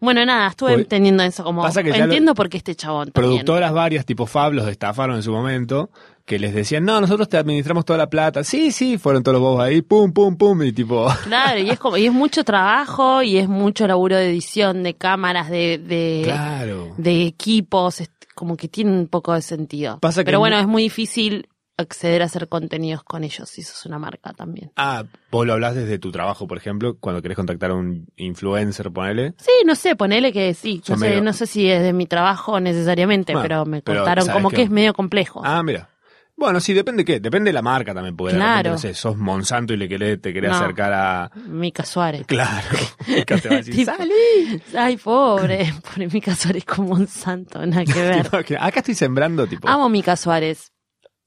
Bueno, 0.00 0.24
nada, 0.24 0.48
estuve 0.48 0.70
Pues, 0.72 0.82
entendiendo 0.82 1.22
eso 1.22 1.44
como... 1.44 1.62
pasa 1.62 1.82
que 1.82 1.90
ya 1.90 1.98
lo- 1.98 2.04
Entiendo 2.04 2.34
por 2.34 2.48
qué 2.48 2.56
este 2.58 2.74
chabón 2.74 3.10
también. 3.12 3.30
Productoras 3.32 3.72
varias, 3.72 4.04
tipo 4.06 4.26
Fab, 4.26 4.52
los 4.52 4.66
estafaron 4.68 5.16
en 5.16 5.22
su 5.22 5.32
momento, 5.32 5.90
que 6.24 6.38
les 6.38 6.54
decían, 6.54 6.84
no, 6.84 7.00
nosotros 7.00 7.28
te 7.28 7.36
administramos 7.36 7.84
toda 7.84 7.98
la 7.98 8.08
plata. 8.08 8.44
Sí, 8.44 8.72
sí, 8.72 8.96
fueron 8.98 9.22
todos 9.22 9.34
los 9.34 9.42
bobos 9.42 9.62
ahí, 9.62 9.82
pum, 9.82 10.12
pum, 10.12 10.36
pum, 10.36 10.62
y 10.62 10.72
tipo... 10.72 11.06
Claro, 11.24 11.58
y 11.60 11.68
es 11.70 11.78
como, 11.78 11.96
y 11.98 12.06
es 12.06 12.12
mucho 12.12 12.44
trabajo 12.44 13.22
y 13.22 13.36
es 13.36 13.48
mucho 13.48 13.86
laburo 13.86 14.16
de 14.16 14.30
edición, 14.30 14.82
de 14.82 14.94
cámaras, 14.94 15.50
de, 15.50 15.78
de, 15.78 16.22
Claro. 16.24 16.94
de 16.96 17.26
equipos, 17.26 18.00
es 18.00 18.10
como 18.34 18.56
que 18.56 18.68
tiene 18.68 18.90
un 18.90 19.06
poco 19.08 19.34
de 19.34 19.42
sentido. 19.42 19.98
Pasa 20.00 20.22
que 20.22 20.26
Pero 20.26 20.38
bueno, 20.38 20.58
es 20.58 20.66
muy 20.66 20.84
difícil 20.84 21.48
acceder 21.76 22.22
a 22.22 22.26
hacer 22.26 22.48
contenidos 22.48 23.02
con 23.02 23.22
ellos, 23.24 23.58
y 23.58 23.60
eso 23.62 23.72
es 23.76 23.84
una 23.84 23.98
marca 23.98 24.32
también. 24.32 24.70
Ah, 24.76 25.04
vos 25.30 25.44
lo 25.44 25.52
hablas 25.54 25.74
desde 25.74 25.98
tu 25.98 26.10
trabajo, 26.12 26.46
por 26.46 26.56
ejemplo, 26.56 26.96
cuando 27.00 27.20
querés 27.20 27.36
contactar 27.36 27.72
a 27.72 27.74
un 27.74 28.06
influencer, 28.16 28.90
ponele. 28.92 29.34
Sí, 29.38 29.50
no 29.66 29.74
sé, 29.74 29.94
ponele 29.96 30.32
que 30.32 30.54
sí. 30.54 30.80
No 30.88 30.96
sé, 30.96 31.20
no 31.20 31.32
sé 31.32 31.46
si 31.46 31.68
es 31.68 31.82
de 31.82 31.92
mi 31.92 32.06
trabajo 32.06 32.60
necesariamente, 32.60 33.32
Bueno, 33.32 33.42
pero 33.42 33.66
me 33.66 33.82
pero 33.82 34.00
contaron 34.04 34.28
como 34.28 34.50
que- 34.50 34.56
que 34.56 34.62
es 34.62 34.70
medio 34.70 34.94
complejo. 34.94 35.42
Ah, 35.44 35.62
mira. 35.62 35.90
Bueno, 36.36 36.58
sí, 36.60 36.74
depende 36.74 37.04
qué, 37.04 37.20
depende 37.20 37.50
de 37.50 37.52
la 37.52 37.62
marca 37.62 37.94
también, 37.94 38.16
porque 38.16 38.32
de 38.34 38.38
Claro. 38.40 38.72
no 38.72 38.78
sé, 38.78 38.92
sos 38.94 39.16
Monsanto 39.16 39.72
y 39.72 39.76
le 39.76 39.88
querés, 39.88 40.20
te 40.20 40.32
querés 40.32 40.50
No. 40.50 40.56
acercar 40.56 40.92
a... 40.92 41.30
Mica 41.46 41.84
Suárez. 41.84 42.26
Claro. 42.26 42.66
Acá 43.22 43.38
te 43.38 43.48
va 43.48 43.54
a 43.54 43.58
decir, 43.58 43.74
Tipo, 43.74 43.92
"Salí". 43.96 44.60
Ay, 44.76 44.96
pobre, 44.96 45.72
pobre 45.94 46.08
Mica 46.08 46.34
Suárez 46.34 46.64
como 46.64 46.94
un 46.94 47.06
santo, 47.06 47.64
nada 47.64 47.84
que 47.84 47.92
ver. 48.32 48.44
Que 48.44 48.56
Acá 48.56 48.80
estoy 48.80 48.94
sembrando, 48.94 49.46
tipo, 49.46 49.68
Amo 49.68 49.88
Mica 49.88 50.16
Suárez. 50.16 50.72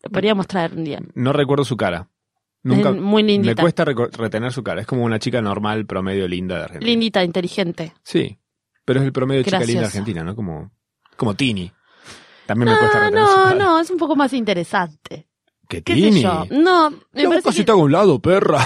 Lo 0.03 0.09
podríamos 0.11 0.45
traer 0.47 0.73
un 0.73 0.83
día. 0.83 0.99
no 1.15 1.31
recuerdo 1.33 1.63
su 1.63 1.77
cara. 1.77 2.09
Nunca, 2.63 2.89
Es 2.89 2.95
muy 2.97 3.23
me 3.23 3.31
lindita. 3.31 3.61
cuesta 3.61 3.85
reco- 3.85 4.11
retener 4.11 4.51
su 4.51 4.61
cara. 4.61 4.81
Es 4.81 4.87
como 4.87 5.03
una 5.05 5.19
chica 5.19 5.41
normal, 5.41 5.85
promedio, 5.85 6.27
linda 6.27 6.57
de 6.57 6.63
Argentina. 6.63 6.89
Lindita, 6.91 7.23
inteligente. 7.23 7.93
Sí, 8.03 8.37
pero 8.83 8.99
es 8.99 9.05
el 9.05 9.13
promedio 9.13 9.39
de 9.39 9.45
chica 9.45 9.59
linda 9.61 9.81
de. 9.81 9.85
Argentina, 9.87 10.23
¿no? 10.23 10.35
Como, 10.35 10.71
como 11.15 11.33
Tini. 11.33 11.71
También 12.47 12.71
me 12.71 12.77
cuesta 12.79 12.99
retener 12.99 13.23
no, 13.23 13.53
no, 13.55 13.79
es 13.79 13.89
un 13.89 13.97
poco 13.97 14.15
más 14.15 14.33
interesante. 14.33 15.27
¿Qué 15.67 15.83
¿Qué 15.83 15.93
Tini? 15.95 16.13
sé 16.13 16.21
yo? 16.21 16.45
No, 16.51 16.89
me 16.89 17.27
parece 17.27 17.43
casi 17.43 17.65
que... 17.65 17.71
a 17.71 17.75
un 17.75 17.91
lado, 17.91 18.19
perra. 18.21 18.65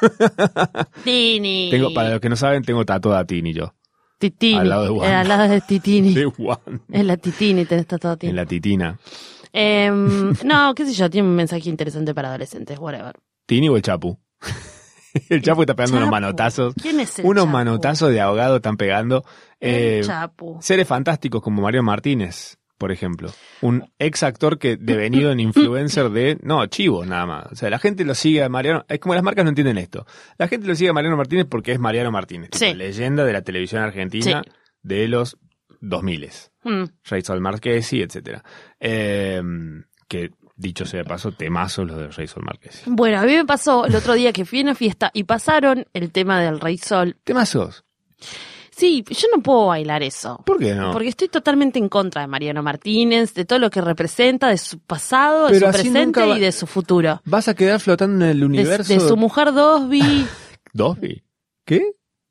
Tini. 1.04 1.68
Tengo, 1.70 1.92
para 1.92 2.10
los 2.10 2.20
que 2.20 2.28
no 2.28 2.36
saben, 2.36 2.62
tengo 2.64 2.84
tatuada 2.84 3.20
a 3.20 3.24
Tini 3.24 3.52
yo. 3.52 3.74
Titini. 4.18 4.58
al 4.58 4.68
lado 4.68 4.84
de 4.84 4.90
Wanda. 4.90 5.08
Eh, 5.10 5.14
al 5.14 5.28
lado 5.28 5.48
de 5.48 5.60
Titini. 5.60 6.14
De 6.14 6.24
Juan. 6.26 6.58
Es 6.90 7.04
la 7.04 7.16
Titini, 7.16 7.64
tenés 7.64 7.86
todo 7.86 8.16
Tini. 8.16 8.30
En 8.30 8.36
la 8.36 8.46
titina. 8.46 8.98
Em, 9.52 10.32
no, 10.44 10.74
qué 10.74 10.86
sé 10.86 10.92
yo, 10.92 11.10
tiene 11.10 11.26
un 11.28 11.34
mensaje 11.34 11.68
interesante 11.68 12.14
para 12.14 12.28
adolescentes, 12.28 12.78
whatever. 12.78 13.14
¿Tini 13.46 13.68
o 13.68 13.76
el 13.76 13.82
Chapu? 13.82 14.18
el 15.28 15.42
Chapu 15.42 15.62
está 15.62 15.74
pegando 15.74 15.96
unos 15.96 16.06
Chapu. 16.06 16.12
manotazos. 16.12 16.74
¿Quién 16.80 17.00
es 17.00 17.18
el 17.18 17.26
Unos 17.26 17.44
Chapu? 17.44 17.52
manotazos 17.52 18.10
de 18.10 18.20
ahogado 18.20 18.56
están 18.56 18.76
pegando. 18.76 19.24
El 19.58 19.74
Eh, 19.74 20.00
Chapu. 20.04 20.58
seres 20.60 20.86
fantásticos 20.86 21.42
como 21.42 21.62
Mario 21.62 21.82
Martínez, 21.82 22.58
por 22.80 22.92
ejemplo. 22.92 23.30
Un 23.60 23.84
ex 23.98 24.22
actor 24.22 24.58
que 24.58 24.78
devenido 24.78 25.30
en 25.32 25.38
influencer 25.38 26.08
de, 26.08 26.38
no, 26.42 26.64
chivo 26.66 27.04
nada 27.04 27.26
más. 27.26 27.46
O 27.52 27.54
sea, 27.54 27.68
la 27.68 27.78
gente 27.78 28.06
lo 28.06 28.14
sigue 28.14 28.42
a 28.42 28.48
Mariano, 28.48 28.86
es 28.88 28.98
como 29.00 29.14
las 29.14 29.22
marcas 29.22 29.44
no 29.44 29.50
entienden 29.50 29.76
esto. 29.76 30.06
La 30.38 30.48
gente 30.48 30.66
lo 30.66 30.74
sigue 30.74 30.88
a 30.88 30.94
Mariano 30.94 31.18
Martínez 31.18 31.44
porque 31.48 31.72
es 31.72 31.78
Mariano 31.78 32.10
Martínez, 32.10 32.48
tipo, 32.50 32.64
Sí. 32.64 32.72
leyenda 32.74 33.26
de 33.26 33.34
la 33.34 33.42
televisión 33.42 33.82
argentina 33.82 34.42
Sí. 34.42 34.50
de 34.82 35.08
los 35.08 35.36
2000 35.82 36.30
Mm. 36.64 36.84
Rachel 37.04 37.40
Marquesi, 37.40 38.00
etcétera. 38.00 38.42
Eh, 38.80 39.42
que 40.08 40.30
dicho 40.56 40.86
sea 40.86 41.00
de 41.02 41.04
paso, 41.04 41.32
temazos 41.32 41.86
los 41.86 41.98
de 41.98 42.08
Rachel 42.08 42.42
Marquesi. 42.42 42.82
Bueno, 42.86 43.18
a 43.20 43.24
mí 43.24 43.34
me 43.34 43.44
pasó 43.44 43.84
el 43.84 43.94
otro 43.94 44.14
día 44.14 44.32
que 44.32 44.46
fui 44.46 44.60
a 44.60 44.62
una 44.62 44.74
fiesta 44.74 45.10
y 45.12 45.24
pasaron 45.24 45.84
el 45.92 46.12
tema 46.12 46.40
del 46.40 46.60
Rey 46.60 46.78
Sol. 46.78 47.16
Temazos. 47.24 47.84
Sí, 48.80 49.04
yo 49.10 49.28
no 49.36 49.42
puedo 49.42 49.66
bailar 49.66 50.02
eso. 50.02 50.42
¿Por 50.46 50.58
qué 50.58 50.74
no? 50.74 50.90
Porque 50.90 51.08
estoy 51.08 51.28
totalmente 51.28 51.78
en 51.78 51.88
contra 51.90 52.22
de 52.22 52.28
Mariano 52.28 52.62
Martínez, 52.62 53.34
de 53.34 53.44
todo 53.44 53.58
lo 53.58 53.68
que 53.70 53.80
representa, 53.82 54.48
de 54.48 54.56
su 54.58 54.78
pasado, 54.78 55.48
de 55.48 55.60
su 55.60 55.66
presente 55.70 56.20
va- 56.26 56.36
y 56.38 56.40
de 56.40 56.50
su 56.50 56.66
futuro. 56.66 57.20
Vas 57.26 57.46
a 57.48 57.54
quedar 57.54 57.78
flotando 57.80 58.24
en 58.24 58.30
el 58.30 58.42
universo. 58.44 58.92
de 58.92 59.00
su 59.00 59.16
mujer 59.18 59.52
Dosby, 59.52 60.26
Dosby. 60.72 61.22
¿Qué? 61.66 61.82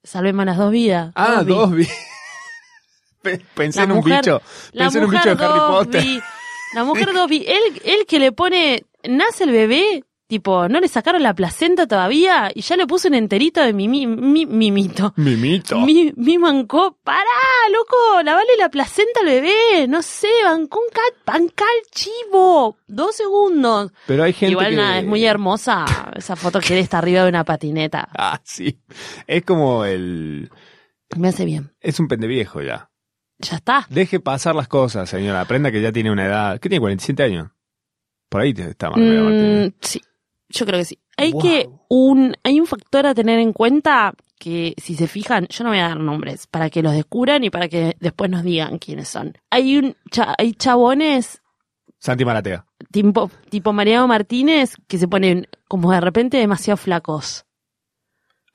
salvemos 0.03 0.45
las 0.45 0.57
dos 0.57 0.71
vidas. 0.71 1.11
Ah, 1.15 1.43
Dosby. 1.43 1.53
Dosby. 1.53 1.87
Pe- 3.21 3.41
Pensé 3.53 3.79
La 3.79 3.83
en 3.83 3.91
un 3.91 3.97
mujer- 3.97 4.21
bicho. 4.21 4.41
Pensé 4.73 4.97
en 4.97 5.03
un 5.03 5.11
bicho 5.11 5.35
de 5.35 5.45
Harry 5.45 5.59
Potter. 5.59 6.03
La 6.73 6.83
mujer 6.83 7.13
Dosby. 7.13 7.45
Él, 7.47 7.81
él 7.83 8.05
que 8.07 8.17
le 8.19 8.31
pone, 8.31 8.85
nace 9.07 9.43
el 9.43 9.51
bebé 9.51 10.03
Tipo, 10.29 10.69
no 10.69 10.79
le 10.79 10.87
sacaron 10.87 11.23
la 11.23 11.33
placenta 11.33 11.87
todavía 11.87 12.51
y 12.53 12.61
ya 12.61 12.75
le 12.77 12.85
puse 12.85 13.07
un 13.07 13.15
enterito 13.15 13.61
de 13.61 13.73
mi, 13.73 13.87
mi, 13.87 14.05
mi- 14.05 14.45
mimito. 14.45 15.11
Mimito. 15.15 15.79
Mi, 15.79 16.13
mi 16.15 16.37
mancó, 16.37 16.99
pará, 17.03 17.25
loco, 17.73 18.21
lavale 18.23 18.55
la 18.59 18.69
placenta 18.69 19.21
al 19.21 19.25
bebé, 19.25 19.87
no 19.87 20.03
sé, 20.03 20.27
bancó 20.43 20.81
un 20.81 20.89
cat, 20.93 21.25
banca 21.25 21.65
el 21.79 21.89
chivo, 21.89 22.77
dos 22.87 23.15
segundos. 23.15 23.91
Pero 24.05 24.21
hay 24.23 24.33
gente 24.33 24.51
Igual 24.51 24.69
que... 24.69 24.75
nada, 24.75 24.99
es 24.99 25.05
muy 25.07 25.25
hermosa 25.25 25.85
esa 26.15 26.35
foto 26.35 26.59
que 26.59 26.73
él 26.73 26.79
está 26.83 26.99
arriba 26.99 27.23
de 27.23 27.29
una 27.29 27.43
patineta. 27.43 28.07
Ah, 28.15 28.39
sí. 28.43 28.79
Es 29.25 29.43
como 29.43 29.83
el... 29.83 30.51
Me 31.17 31.29
hace 31.29 31.43
bien. 31.45 31.73
Es 31.79 31.99
un 31.99 32.07
pendeviejo 32.07 32.61
ya. 32.61 32.91
Ya 33.39 33.55
está. 33.55 33.87
Deje 33.89 34.19
pasar 34.19 34.53
las 34.53 34.67
cosas, 34.67 35.09
señora. 35.09 35.41
Aprenda 35.41 35.71
que 35.71 35.81
ya 35.81 35.91
tiene 35.91 36.11
una 36.11 36.27
edad... 36.27 36.59
¿Qué 36.59 36.69
tiene? 36.69 36.81
47 36.81 37.23
años. 37.23 37.49
Por 38.29 38.41
ahí 38.41 38.53
te- 38.53 38.69
está 38.69 38.91
Martínez. 38.91 39.69
Mm, 39.71 39.75
sí, 39.81 40.01
yo 40.49 40.65
creo 40.65 40.79
que 40.79 40.85
sí. 40.85 40.99
Hay 41.17 41.31
Wow. 41.33 41.41
que 41.41 41.69
un, 41.89 42.35
hay 42.43 42.59
un 42.59 42.65
factor 42.67 43.05
a 43.05 43.13
tener 43.15 43.39
en 43.39 43.53
cuenta 43.53 44.13
que 44.39 44.73
si 44.81 44.95
se 44.95 45.07
fijan, 45.07 45.47
yo 45.47 45.63
no 45.63 45.69
voy 45.71 45.79
a 45.79 45.89
dar 45.89 45.99
nombres 45.99 46.47
para 46.47 46.69
que 46.69 46.81
los 46.81 46.93
descubran 46.93 47.43
y 47.43 47.49
para 47.49 47.67
que 47.67 47.95
después 47.99 48.29
nos 48.31 48.43
digan 48.43 48.77
quiénes 48.79 49.07
son. 49.09 49.37
Hay 49.49 49.77
un, 49.77 49.95
cha- 50.11 50.33
hay 50.37 50.53
chabones 50.53 51.41
Santi 51.99 52.23
Maratea. 52.23 52.65
tipo, 52.91 53.29
tipo 53.49 53.73
Mariano 53.73 54.07
Martínez 54.07 54.75
que 54.87 54.97
se 54.97 55.07
ponen 55.09 55.47
como 55.67 55.91
de 55.91 55.99
repente 55.99 56.37
demasiado 56.37 56.77
flacos. 56.77 57.45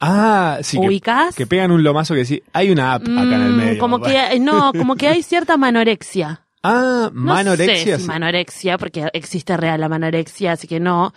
Ah, 0.00 0.59
sí. 0.62 0.78
Que, 0.80 0.87
¿Ubicás? 0.87 1.35
que 1.35 1.46
pegan 1.46 1.70
un 1.70 1.83
lomazo 1.83 2.14
que 2.14 2.24
sí. 2.24 2.42
Hay 2.52 2.70
una 2.70 2.94
app 2.94 3.02
acá 3.02 3.22
en 3.22 3.33
el 3.42 3.52
Mm, 3.52 3.57
medio. 3.57 3.78
Como 3.78 4.00
que, 4.00 4.38
no, 4.40 4.72
como 4.72 4.96
que 4.96 5.09
hay 5.09 5.22
cierta 5.22 5.57
manorexia. 5.57 6.40
Ah, 6.66 7.11
No 7.12 7.35
manorexia. 7.35 7.76
sé 7.76 7.96
si 7.98 8.02
sí. 8.04 8.09
manorexia, 8.09 8.78
porque 8.78 9.11
existe 9.12 9.54
real 9.54 9.78
la 9.83 9.90
manorexia, 9.90 10.52
así 10.52 10.66
que 10.66 10.80
no. 10.80 11.12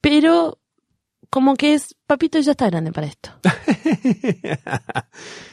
Pero 0.00 0.58
como 1.30 1.54
que 1.56 1.74
es, 1.74 1.94
papito 2.06 2.38
ya 2.40 2.52
está 2.52 2.68
grande 2.70 2.92
para 2.92 3.06
esto. 3.06 3.30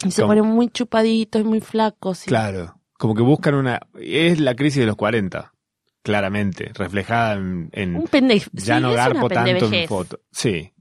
Y 0.06 0.12
se 0.12 0.24
ponen 0.24 0.46
muy 0.46 0.70
chupaditos 0.70 1.42
y 1.42 1.44
muy 1.44 1.60
flacos. 1.62 2.24
y- 2.26 2.30
Claro. 2.30 2.76
Como 2.98 3.14
que 3.14 3.22
buscan 3.22 3.56
una... 3.56 3.80
Es 4.00 4.40
la 4.40 4.56
crisis 4.56 4.80
de 4.80 4.86
los 4.88 4.96
40. 4.96 5.54
Claramente. 6.02 6.72
Reflejada 6.74 7.34
en... 7.34 7.70
en- 7.74 7.96
Un 7.96 8.08
pendejo. 8.08 8.50
ya 8.54 8.78
sí, 8.78 8.82
no 8.82 8.94
garpo 8.94 9.28
tanto 9.30 9.72
en 9.72 9.88
foto. 9.88 10.20
Sí. 10.32 10.72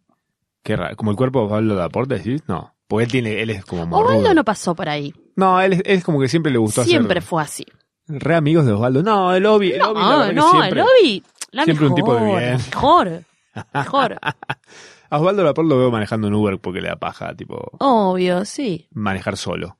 Qué 0.63 0.77
raro. 0.77 0.97
Como 0.97 1.11
el 1.11 1.17
cuerpo 1.17 1.43
de 1.43 1.49
Pablo 1.51 1.75
Laporte, 1.75 2.23
¿sí? 2.23 2.37
No. 2.47 2.75
Porque 2.89 3.05
él 3.05 3.11
tiene... 3.11 3.43
Él 3.43 3.51
es 3.51 3.65
como 3.65 3.85
morrudo. 3.87 4.13
Osvaldo 4.13 4.35
no 4.35 4.45
pasó 4.45 4.75
por 4.75 4.89
ahí. 4.89 5.13
No, 5.35 5.61
él 5.61 5.75
es, 5.75 5.79
él 5.81 5.99
es 5.99 6.05
como 6.05 6.21
que 6.21 6.29
siempre 6.29 6.53
le 6.53 6.59
gustó 6.59 6.85
Siempre 6.85 7.19
hacer... 7.19 7.29
fue 7.29 7.43
así. 7.43 7.67
Re 8.09 8.37
amigos 8.37 8.65
de 8.65 8.73
Osvaldo. 8.73 9.03
No, 9.03 9.35
el 9.35 9.45
Obi, 9.45 9.73
el 9.73 9.79
No, 9.81 10.33
no, 10.33 10.51
siempre- 10.53 10.83
el 11.03 11.23
la 11.51 11.65
siempre 11.65 11.87
un 11.87 11.95
tipo 11.95 12.15
de 12.15 12.25
bien. 12.25 12.53
Mejor, 12.57 13.25
mejor. 13.73 14.19
A 15.11 15.19
Osvaldo 15.19 15.45
Laporte 15.45 15.69
lo 15.69 15.79
veo 15.79 15.91
manejando 15.91 16.27
un 16.29 16.35
Uber 16.35 16.59
porque 16.59 16.81
le 16.81 16.89
da 16.89 16.97
paja, 16.97 17.35
tipo, 17.35 17.71
Obvio, 17.79 18.45
sí. 18.45 18.89
manejar 18.93 19.37
solo. 19.37 19.79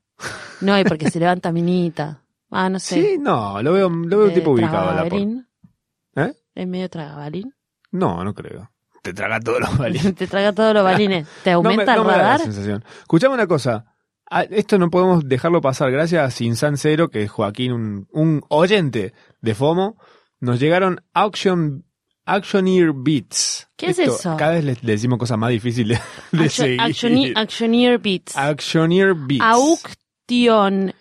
No, 0.61 0.79
y 0.79 0.85
porque 0.85 1.11
se 1.11 1.19
levanta 1.21 1.51
minita. 1.53 2.23
Ah, 2.51 2.69
no 2.69 2.79
sé. 2.79 2.95
Sí, 2.95 3.19
no, 3.19 3.61
lo 3.61 3.73
veo, 3.73 3.89
lo 3.89 4.19
veo 4.19 4.29
Eh, 4.29 4.31
tipo 4.31 4.53
ubicado 4.53 4.91
a. 4.91 5.07
¿Eh? 5.07 6.33
¿Es 6.55 6.67
medio 6.69 6.89
tragabalín? 6.89 7.53
No, 7.91 8.23
no 8.25 8.35
creo. 8.35 8.71
Te 9.03 9.13
traga 9.13 9.41
todos 9.41 9.61
los 9.61 9.77
balines. 9.79 10.15
Te 10.17 10.27
traga 10.27 10.53
todos 10.53 10.75
los 10.75 10.85
balines. 10.85 11.27
¿Te 11.45 11.53
No 11.53 11.63
me, 11.63 11.71
aumenta 11.71 11.97
no 11.97 12.03
el 12.03 12.07
me 12.07 12.13
da 12.13 12.19
la 12.19 12.23
radar? 12.25 12.41
sensación. 12.41 12.85
Escuchame 13.01 13.35
una 13.35 13.47
cosa. 13.47 13.97
Ah, 14.31 14.43
Esto 14.43 14.79
no 14.79 14.91
podemos 14.91 15.29
dejarlo 15.29 15.61
pasar. 15.61 15.91
Gracias 15.91 16.25
a 16.25 16.31
Sinsan 16.31 16.77
Cero, 16.77 17.09
que 17.09 17.23
es 17.23 17.31
Joaquín, 17.31 17.73
un, 17.73 18.09
un 18.13 18.43
oyente 18.49 19.13
de 19.41 19.55
FOMO, 19.55 19.97
nos 20.41 20.59
llegaron 20.61 21.01
Auction, 21.15 21.85
Auctioneer 22.27 22.93
Beats. 22.93 23.69
¿Qué 23.77 23.87
es 23.87 23.99
eso? 23.99 24.37
Cada 24.37 24.53
vez 24.53 24.65
le, 24.65 24.77
le 24.83 24.93
decimos 24.93 25.19
cosas 25.19 25.39
más 25.39 25.51
difíciles 25.51 26.01
de 26.33 26.49
seguir. 26.49 26.81
Actioneer 26.81 27.99
Beats. 27.99 28.37
Auctioneer 28.37 29.15
Beats. 29.15 29.45
Auctioner 29.45 30.95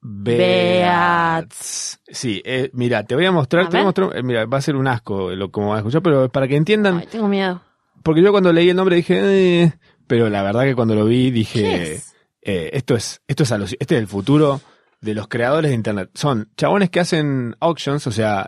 Beats. 0.00 2.00
Sí, 2.10 2.42
eh, 2.44 2.70
mira, 2.72 3.04
te 3.04 3.14
voy 3.14 3.26
a 3.26 3.32
mostrar, 3.32 3.66
A 3.66 3.68
te 3.68 3.76
voy 3.76 3.82
a 3.82 3.84
mostrar, 3.84 4.16
eh, 4.16 4.22
mira, 4.22 4.46
va 4.46 4.58
a 4.58 4.62
ser 4.62 4.76
un 4.76 4.86
asco 4.86 5.30
lo 5.30 5.50
como 5.50 5.70
vas 5.70 5.76
a 5.76 5.78
escuchar, 5.80 6.02
pero 6.02 6.28
para 6.28 6.46
que 6.46 6.56
entiendan, 6.56 6.98
Ay, 6.98 7.08
tengo 7.10 7.28
miedo. 7.28 7.60
porque 8.02 8.22
yo 8.22 8.30
cuando 8.30 8.52
leí 8.52 8.70
el 8.70 8.76
nombre 8.76 8.96
dije, 8.96 9.62
eh, 9.64 9.72
pero 10.06 10.28
la 10.28 10.42
verdad 10.42 10.64
que 10.64 10.74
cuando 10.74 10.94
lo 10.94 11.04
vi 11.04 11.26
¿Qué 11.26 11.32
dije, 11.32 11.92
es? 11.94 12.14
esto 12.42 12.94
es, 12.94 13.20
esto 13.26 13.42
es 13.42 13.52
este 13.78 13.94
es 13.96 14.00
el 14.00 14.06
futuro 14.06 14.60
de 15.00 15.14
los 15.14 15.28
creadores 15.28 15.70
de 15.70 15.74
internet. 15.74 16.10
Son 16.14 16.50
chabones 16.56 16.90
que 16.90 17.00
hacen 17.00 17.56
auctions, 17.60 18.06
o 18.06 18.12
sea, 18.12 18.46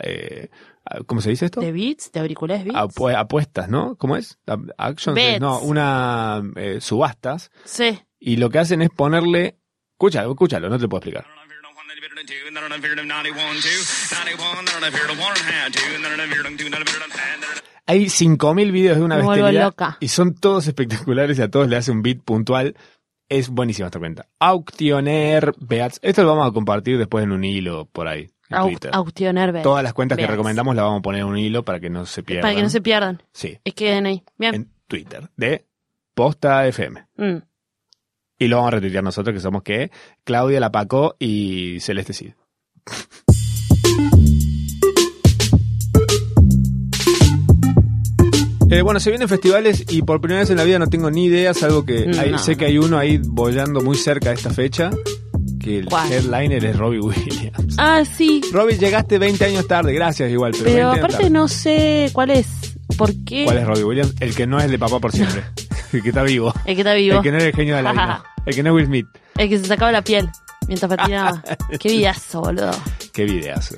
¿cómo 1.06 1.20
se 1.20 1.30
dice 1.30 1.46
esto? 1.46 1.60
¿De 1.60 1.72
Beats? 1.72 2.10
¿De 2.12 2.20
auriculares 2.20 2.64
Beats? 2.64 2.76
Apu- 2.78 3.14
apuestas, 3.16 3.68
¿no? 3.68 3.96
¿Cómo 3.96 4.16
es? 4.16 4.38
A- 4.46 4.56
Auctions, 4.86 5.16
es- 5.18 5.24
Bets. 5.24 5.40
no, 5.40 5.60
una 5.60 6.42
eh, 6.56 6.78
subastas 6.80 7.50
Sí. 7.64 8.00
y 8.18 8.36
lo 8.36 8.50
que 8.50 8.58
hacen 8.58 8.82
es 8.82 8.90
ponerle, 8.90 9.56
escúchalo, 9.92 10.30
escúchalo, 10.32 10.68
no 10.68 10.78
te 10.78 10.88
puedo 10.88 10.98
explicar. 11.00 11.26
Hay 17.86 18.08
5.000 18.08 18.70
videos 18.72 18.98
de 18.98 19.02
una 19.04 19.16
bestialidad 19.16 19.64
loca. 19.64 19.96
y 20.00 20.08
son 20.08 20.34
todos 20.34 20.66
espectaculares 20.68 21.38
y 21.38 21.42
a 21.42 21.50
todos 21.50 21.68
le 21.68 21.76
hace 21.76 21.90
un 21.90 22.02
beat 22.02 22.20
puntual. 22.22 22.76
Es 23.30 23.48
buenísima 23.48 23.86
esta 23.86 23.98
cuenta. 23.98 24.26
Auctioner 24.40 25.54
Beats. 25.58 25.98
Esto 26.02 26.22
lo 26.24 26.30
vamos 26.30 26.48
a 26.48 26.52
compartir 26.52 26.98
después 26.98 27.24
en 27.24 27.32
un 27.32 27.44
hilo 27.44 27.86
por 27.86 28.08
ahí, 28.08 28.28
en 28.50 28.56
Au- 28.58 28.66
Twitter. 28.68 28.90
Beats. 29.52 29.62
Todas 29.62 29.82
las 29.82 29.94
cuentas 29.94 30.18
que 30.18 30.26
recomendamos 30.26 30.74
las 30.76 30.84
vamos 30.84 30.98
a 30.98 31.02
poner 31.02 31.20
en 31.22 31.28
un 31.28 31.38
hilo 31.38 31.64
para 31.64 31.80
que 31.80 31.88
no 31.90 32.04
se 32.06 32.22
pierdan. 32.22 32.42
Para 32.42 32.54
que 32.56 32.62
no 32.62 32.68
se 32.68 32.80
pierdan. 32.82 33.22
Sí, 33.32 33.58
que 33.64 33.72
queden 33.72 34.04
ahí. 34.06 34.22
Bien. 34.36 34.54
en 34.54 34.72
Twitter 34.88 35.30
de 35.36 35.64
Posta 36.14 36.66
FM. 36.66 37.06
Mm. 37.16 37.36
Y 38.40 38.48
lo 38.48 38.56
vamos 38.56 38.68
a 38.68 38.76
retuitear 38.76 39.04
nosotros, 39.04 39.32
que 39.32 39.40
somos 39.40 39.62
que 39.62 39.90
Claudia 40.24 40.58
La 40.60 40.72
Pacó 40.72 41.14
y 41.20 41.78
Celeste 41.80 42.12
Cid. 42.12 42.32
Eh, 48.70 48.82
bueno, 48.82 49.00
se 49.00 49.10
vienen 49.10 49.28
festivales 49.28 49.84
y 49.88 50.02
por 50.02 50.20
primera 50.20 50.40
vez 50.40 50.50
en 50.50 50.56
la 50.56 50.64
vida 50.64 50.78
no 50.78 50.86
tengo 50.88 51.10
ni 51.10 51.24
idea, 51.24 51.52
salvo 51.54 51.84
que 51.84 52.08
hay- 52.18 52.30
No. 52.30 52.38
sé 52.38 52.56
que 52.56 52.66
hay 52.66 52.78
uno 52.78 52.98
ahí 52.98 53.18
bollando 53.22 53.80
muy 53.80 53.96
cerca 53.96 54.28
de 54.28 54.36
esta 54.36 54.50
fecha, 54.50 54.90
que 55.60 55.78
el 55.78 55.86
¿Cuál? 55.86 56.12
headliner 56.12 56.64
es 56.64 56.76
Robbie 56.76 57.00
Williams. 57.00 57.74
Ah, 57.78 58.02
sí. 58.04 58.40
Robbie, 58.52 58.78
llegaste 58.78 59.18
20 59.18 59.44
años 59.44 59.66
tarde, 59.66 59.92
gracias 59.92 60.30
igual, 60.30 60.52
pero, 60.52 60.64
Pero 60.64 60.74
20 60.74 60.84
años 60.90 60.98
aparte 60.98 61.16
tarde. 61.16 61.30
no 61.30 61.48
sé 61.48 62.10
cuál 62.12 62.30
es. 62.30 62.46
¿Por 62.96 63.12
qué? 63.24 63.44
¿Cuál 63.44 63.58
es 63.58 63.66
Robbie 63.66 63.84
Williams? 63.84 64.14
El 64.20 64.34
que 64.34 64.46
no 64.46 64.58
es 64.58 64.64
el 64.66 64.70
de 64.70 64.78
papá 64.78 65.00
por 65.00 65.12
siempre, 65.12 65.42
el 65.92 66.02
que 66.02 66.08
está 66.10 66.22
vivo, 66.22 66.52
El 66.64 66.74
que 66.76 66.80
está 66.82 66.94
vivo. 66.94 67.16
el 67.16 67.22
que 67.22 67.32
no 67.32 67.38
es 67.38 67.44
el 67.44 67.52
genio 67.54 67.76
de 67.76 67.82
la 67.82 67.92
vida, 67.92 68.24
el 68.46 68.54
que 68.54 68.62
no 68.62 68.70
es 68.70 68.74
Will 68.76 68.86
Smith. 68.86 69.06
El 69.36 69.48
que 69.48 69.58
se 69.58 69.64
sacaba 69.66 69.90
la 69.92 70.02
piel 70.02 70.28
mientras 70.68 70.88
patinaba. 70.88 71.42
Qué 71.80 71.88
vidazo, 71.88 72.40
boludo. 72.40 72.70
Qué 73.12 73.24
videazo. 73.24 73.76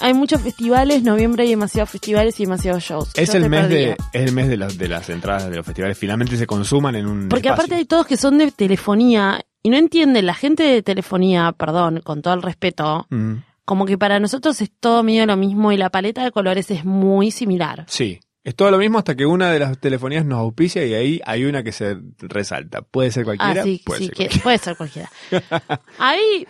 Hay 0.00 0.14
muchos 0.14 0.40
festivales, 0.42 1.02
noviembre 1.02 1.44
hay 1.44 1.50
demasiados 1.50 1.90
festivales 1.90 2.38
y 2.38 2.44
demasiados 2.44 2.82
shows. 2.82 3.10
Es 3.14 3.32
Yo 3.32 3.38
el 3.38 3.48
mes 3.48 3.68
de, 3.68 3.90
es 4.12 4.22
el 4.22 4.32
mes 4.32 4.48
de 4.48 4.56
las 4.56 4.76
de 4.78 4.88
las 4.88 5.08
entradas 5.08 5.48
de 5.50 5.56
los 5.56 5.64
festivales. 5.66 5.96
Finalmente 5.98 6.36
se 6.36 6.46
consuman 6.46 6.94
en 6.96 7.06
un 7.06 7.28
Porque 7.28 7.48
espacio. 7.48 7.64
aparte 7.64 7.74
hay 7.76 7.84
todos 7.86 8.06
que 8.06 8.16
son 8.16 8.38
de 8.38 8.50
telefonía 8.52 9.44
y 9.62 9.70
no 9.70 9.76
entienden, 9.76 10.26
la 10.26 10.34
gente 10.34 10.62
de 10.62 10.82
telefonía, 10.82 11.52
perdón, 11.52 12.00
con 12.04 12.22
todo 12.22 12.34
el 12.34 12.42
respeto, 12.42 13.06
Mm, 13.10 13.36
como 13.64 13.84
que 13.86 13.98
para 13.98 14.20
nosotros 14.20 14.60
es 14.60 14.70
todo 14.78 15.02
medio 15.02 15.26
lo 15.26 15.36
mismo 15.36 15.72
y 15.72 15.76
la 15.76 15.90
paleta 15.90 16.22
de 16.22 16.30
colores 16.30 16.70
es 16.70 16.84
muy 16.84 17.30
similar. 17.30 17.84
sí. 17.88 18.20
Es 18.44 18.54
todo 18.54 18.70
lo 18.70 18.78
mismo 18.78 18.96
hasta 18.98 19.16
que 19.16 19.26
una 19.26 19.50
de 19.50 19.58
las 19.58 19.76
telefonías 19.80 20.24
nos 20.24 20.38
auspicia 20.38 20.86
y 20.86 20.94
ahí 20.94 21.20
hay 21.26 21.44
una 21.46 21.64
que 21.64 21.72
se 21.72 21.96
resalta. 22.18 22.80
Puede 22.82 23.10
ser 23.10 23.24
cualquiera. 23.24 23.62
Ah, 23.62 23.64
sí, 23.64 23.82
puede 23.84 23.98
sí, 23.98 24.06
ser 24.06 24.14
que 24.14 24.22
cualquiera. 24.28 24.42
puede 24.44 24.58
ser 24.58 24.76
cualquiera. 24.76 25.10
Ahí, 25.98 26.46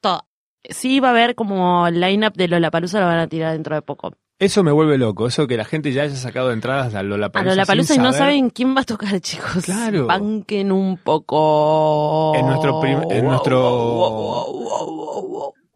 todo. 0.00 0.24
Sí 0.68 1.00
va 1.00 1.08
a 1.08 1.10
haber 1.12 1.34
como 1.34 1.86
el 1.86 2.00
line-up 2.00 2.34
de 2.34 2.48
Lollapalooza 2.48 3.00
lo 3.00 3.06
van 3.06 3.18
a 3.18 3.26
tirar 3.26 3.52
dentro 3.52 3.74
de 3.74 3.82
poco. 3.82 4.12
Eso 4.38 4.64
me 4.64 4.72
vuelve 4.72 4.98
loco. 4.98 5.26
Eso 5.28 5.46
que 5.46 5.56
la 5.56 5.64
gente 5.64 5.92
ya 5.92 6.02
haya 6.02 6.14
sacado 6.16 6.52
entradas 6.52 6.94
a 6.94 7.00
A 7.00 7.02
Lollapalooza. 7.02 7.54
Lollapalooza 7.54 7.94
y 7.94 7.98
no 7.98 8.12
saben 8.12 8.50
quién 8.50 8.76
va 8.76 8.80
a 8.80 8.84
tocar, 8.84 9.20
chicos. 9.20 9.64
Claro. 9.64 10.06
Banquen 10.06 10.72
un 10.72 10.96
poco. 10.98 12.32
En 12.36 12.46
nuestro 12.46 12.80
prim- 12.80 13.02
en 13.10 13.24
nuestro- 13.24 14.46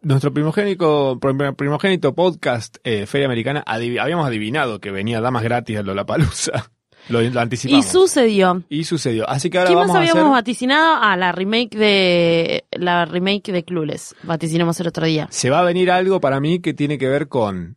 Nuestro 0.01 0.31
primogénico, 0.33 1.19
prim- 1.19 1.55
primogénito 1.55 2.13
podcast, 2.15 2.77
eh, 2.83 3.05
Feria 3.07 3.25
Americana, 3.27 3.63
adiv- 3.65 3.99
habíamos 3.99 4.25
adivinado 4.27 4.79
que 4.79 4.91
venía 4.91 5.19
Damas 5.21 5.43
Gratis 5.43 5.77
a 5.77 5.83
Lollapalooza. 5.83 6.71
Lo, 7.09 7.21
lo 7.21 7.27
Y 7.33 7.37
anticipamos. 7.37 7.85
sucedió. 7.85 8.63
Y 8.69 8.83
sucedió. 8.83 9.29
Así 9.29 9.49
que 9.49 9.57
ahora 9.59 9.69
¿Qué 9.69 9.75
más 9.75 9.83
vamos 9.87 9.95
a 9.95 9.99
habíamos 9.99 10.21
hacer... 10.23 10.31
vaticinado? 10.33 10.97
Ah, 11.01 11.15
la 11.17 11.31
remake 11.31 11.75
de 11.77 12.65
la 12.71 13.05
remake 13.05 13.51
de 13.51 13.63
Clueless. 13.63 14.15
Vaticinamos 14.23 14.79
el 14.79 14.87
otro 14.87 15.05
día. 15.05 15.27
Se 15.31 15.49
va 15.49 15.59
a 15.59 15.63
venir 15.63 15.89
algo 15.91 16.19
para 16.19 16.39
mí 16.39 16.59
que 16.59 16.73
tiene 16.73 16.97
que 16.97 17.07
ver 17.07 17.27
con... 17.27 17.75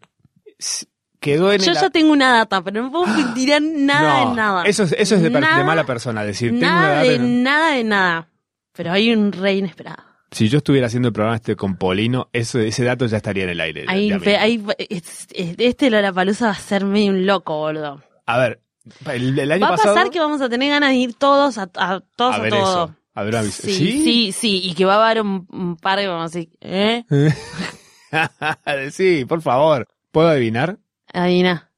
Quedó 1.21 1.53
en 1.53 1.61
Yo 1.61 1.73
el... 1.73 1.79
ya 1.79 1.91
tengo 1.91 2.13
una 2.13 2.33
data, 2.33 2.63
pero 2.65 2.83
no 2.83 2.91
puedo 2.91 3.05
tirar 3.35 3.61
nada 3.63 4.25
No, 4.25 4.31
de 4.31 4.37
nada. 4.37 4.63
Eso 4.65 4.85
es, 4.85 4.93
eso 4.99 5.17
es 5.17 5.23
de, 5.23 5.31
per- 5.31 5.43
de 5.43 5.49
Nada- 5.51 5.65
mala 5.65 5.85
persona, 5.85 6.25
decir, 6.25 6.51
tengo 6.51 6.63
una 6.67 6.71
Nada 6.81 7.05
edad 7.05 7.11
de 7.11 7.15
en- 7.17 7.43
nada 7.43 7.73
de 7.75 7.85
nada. 7.85 8.29
Pero 8.73 8.93
hay 8.93 9.13
un 9.13 9.33
rey 9.33 9.59
inesperado. 9.59 10.03
Si 10.31 10.49
yo 10.49 10.59
estuviera 10.59 10.87
haciendo 10.87 11.09
el 11.09 11.13
programa 11.13 11.37
este 11.37 11.57
con 11.57 11.77
Polino, 11.77 12.29
eso, 12.33 12.59
ese 12.61 12.85
dato 12.85 13.05
ya 13.07 13.17
estaría 13.19 13.45
en 13.45 13.51
el 13.51 13.61
aire. 13.61 13.85
Ahí, 13.89 14.11
ahí, 14.39 14.65
es- 14.89 15.27
es- 15.35 15.57
este 15.59 15.91
Lollapalooza 15.91 16.47
va 16.47 16.53
a 16.53 16.55
ser 16.55 16.85
medio 16.85 17.11
un 17.11 17.27
loco, 17.27 17.59
boludo. 17.59 18.01
A 18.27 18.39
ver, 18.39 18.61
el, 19.13 19.39
el 19.39 19.53
año 19.53 19.61
Va 19.63 19.69
a 19.69 19.71
pasado... 19.77 19.95
pasar 19.95 20.11
que 20.11 20.19
vamos 20.21 20.41
a 20.41 20.49
tener 20.49 20.71
ganas 20.71 20.91
de 20.91 20.97
ir 20.97 21.15
todos 21.15 21.59
a, 21.59 21.71
a- 21.77 22.01
todos 22.17 22.35
a 22.35 22.49
todo. 22.49 22.61
eso. 22.61 22.97
A 23.15 23.23
ver, 23.25 23.35
avis- 23.35 23.51
Sí, 23.63 23.73
sí, 24.03 24.33
sí, 24.33 24.61
y 24.65 24.75
que 24.75 24.85
va 24.85 24.95
a 24.95 25.05
haber 25.11 25.23
un, 25.23 25.47
un 25.51 25.77
par 25.77 25.99
de 25.99 26.07
vamos 26.07 26.33
a 26.35 26.39
decir, 26.39 26.51
¿eh? 26.61 27.05
sí, 28.93 29.25
por 29.25 29.43
favor. 29.43 29.87
¿Puedo 30.11 30.29
adivinar? 30.29 30.79
Adivina. 31.13 31.71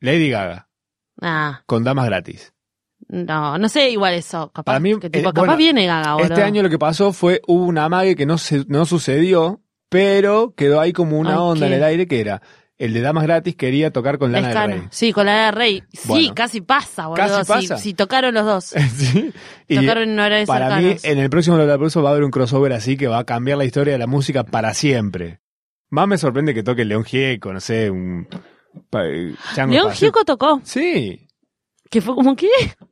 Lady 0.00 0.30
Gaga, 0.30 0.68
Ah, 1.20 1.62
con 1.66 1.84
damas 1.84 2.06
gratis. 2.06 2.52
no, 3.08 3.56
no 3.58 3.68
sé 3.68 3.90
igual 3.90 4.14
eso. 4.14 4.48
Capaz, 4.50 4.64
Para 4.64 4.80
mí, 4.80 4.98
que 4.98 5.10
tipo, 5.10 5.18
eh, 5.28 5.32
capaz 5.32 5.40
bueno, 5.40 5.56
viene 5.56 5.86
Gaga, 5.86 6.14
boludo. 6.14 6.32
Este 6.34 6.42
año 6.42 6.62
lo 6.62 6.68
que 6.70 6.78
pasó 6.78 7.12
fue, 7.12 7.40
hubo 7.46 7.64
una 7.64 7.84
amague 7.84 8.16
que 8.16 8.26
no, 8.26 8.38
se, 8.38 8.64
no 8.66 8.84
sucedió, 8.86 9.60
pero 9.88 10.54
quedó 10.56 10.80
ahí 10.80 10.92
como 10.92 11.18
una 11.18 11.32
Ay, 11.34 11.36
onda 11.38 11.66
¿qué? 11.68 11.72
en 11.72 11.78
el 11.78 11.84
aire 11.84 12.06
que 12.08 12.20
era, 12.20 12.42
el 12.78 12.92
de 12.94 13.00
damas 13.00 13.24
gratis 13.24 13.54
quería 13.54 13.92
tocar 13.92 14.18
con 14.18 14.32
Lana 14.32 14.48
del 14.48 14.54
Lescano. 14.56 14.74
Rey. 14.82 14.88
Sí, 14.90 15.12
con 15.12 15.26
la 15.26 15.44
de 15.46 15.50
Rey. 15.52 15.82
Sí, 15.92 16.08
Bueno. 16.08 16.34
casi 16.34 16.60
pasa, 16.62 17.06
boludo. 17.06 17.26
Casi 17.26 17.42
Si- 17.44 17.68
pasa. 17.68 17.78
Si, 17.82 17.94
tocaron 17.94 18.34
los 18.34 18.44
dos. 18.44 18.64
Sí, 18.96 19.32
y 19.68 19.76
Tocaron 19.76 20.10
en 20.10 20.18
horarios 20.18 20.46
para 20.48 20.78
mí, 20.78 20.96
en 21.02 21.18
el 21.18 21.30
próximo 21.30 21.56
Lollapalooza 21.56 22.00
va 22.00 22.08
a 22.08 22.12
haber 22.12 22.24
un 22.24 22.30
crossover 22.30 22.72
así 22.72 22.96
que 22.96 23.06
va 23.08 23.18
a 23.18 23.24
cambiar 23.24 23.58
la 23.58 23.64
historia 23.64 23.92
de 23.92 23.98
la 23.98 24.06
música 24.06 24.42
para 24.44 24.74
siempre. 24.74 25.40
Más 25.90 26.08
me 26.08 26.18
sorprende 26.18 26.54
que 26.54 26.62
toque 26.62 26.84
León 26.84 27.04
Gieco, 27.04 27.52
no 27.52 27.60
sé, 27.60 27.90
un... 27.90 28.26
eh, 28.92 29.34
León. 29.68 29.92
Gieco 29.92 30.24
tocó. 30.24 30.60
Sí, 30.64 31.28
Que 31.90 32.00
fue 32.00 32.14
como, 32.14 32.34
¿qué? 32.34 32.48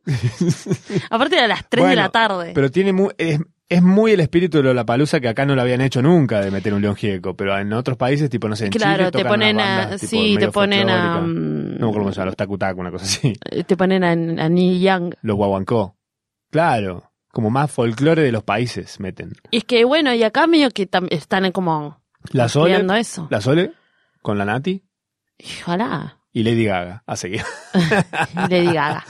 Aparte 1.10 1.36
de 1.36 1.42
a 1.42 1.48
las 1.48 1.68
3 1.68 1.88
de 1.88 1.96
la 1.96 2.08
tarde. 2.10 2.52
pero 2.54 2.70
tiene 2.70 2.92
mu- 2.92 3.10
es, 3.16 3.38
es 3.70 3.82
muy 3.82 4.12
el 4.12 4.20
espíritu 4.20 4.58
de 4.58 4.64
Lollapalooza 4.64 5.20
que 5.20 5.28
acá 5.28 5.46
no 5.46 5.54
lo 5.54 5.62
habían 5.62 5.80
hecho 5.80 6.02
nunca 6.02 6.40
de 6.42 6.50
meter 6.50 6.74
un 6.74 6.82
León 6.82 6.96
Gieco, 6.96 7.34
pero 7.34 7.56
en 7.56 7.72
otros 7.72 7.96
países, 7.96 8.28
tipo, 8.28 8.48
no 8.48 8.56
sé, 8.56 8.66
en 8.66 8.72
claro, 8.72 8.96
Chile 8.96 9.10
te 9.12 9.18
tocan 9.18 9.30
ponen 9.32 9.60
a. 9.60 9.64
bandas, 9.78 10.00
tipo, 10.00 10.10
Sí, 10.10 10.36
te 10.38 10.48
ponen 10.50 10.90
a. 10.90 11.20
mm, 11.20 11.78
No 11.78 11.86
me 11.86 11.90
acuerdo 11.90 11.92
cómo 12.00 12.12
se 12.12 12.16
llama, 12.16 12.26
los 12.26 12.36
Takutaku, 12.36 12.80
una 12.80 12.90
cosa 12.90 13.04
así. 13.06 13.32
Te 13.66 13.76
ponen 13.76 14.04
a, 14.04 14.10
a 14.10 14.48
Neil 14.48 14.80
Young. 14.82 15.14
Los 15.22 15.36
Guaguancó. 15.36 15.96
Claro, 16.50 17.12
como 17.30 17.48
más 17.50 17.70
folclore 17.70 18.22
de 18.22 18.32
los 18.32 18.42
países 18.42 18.98
meten. 19.00 19.32
Y 19.52 19.58
es 19.58 19.64
que 19.64 19.84
bueno, 19.84 20.12
y 20.12 20.22
acá 20.24 20.46
medio 20.48 20.70
que 20.70 20.88
están 21.10 21.52
como. 21.52 22.02
La 22.32 22.48
Sole, 22.48 22.84
eso. 22.98 23.28
la 23.30 23.40
Sole, 23.40 23.72
con 24.20 24.36
la 24.36 24.44
Nati 24.44 24.82
Ojalá. 25.62 26.18
y 26.32 26.42
Lady 26.42 26.64
Gaga, 26.64 27.02
a 27.06 27.16
seguir. 27.16 27.42
Lady 28.34 28.66
Gaga. 28.74 29.04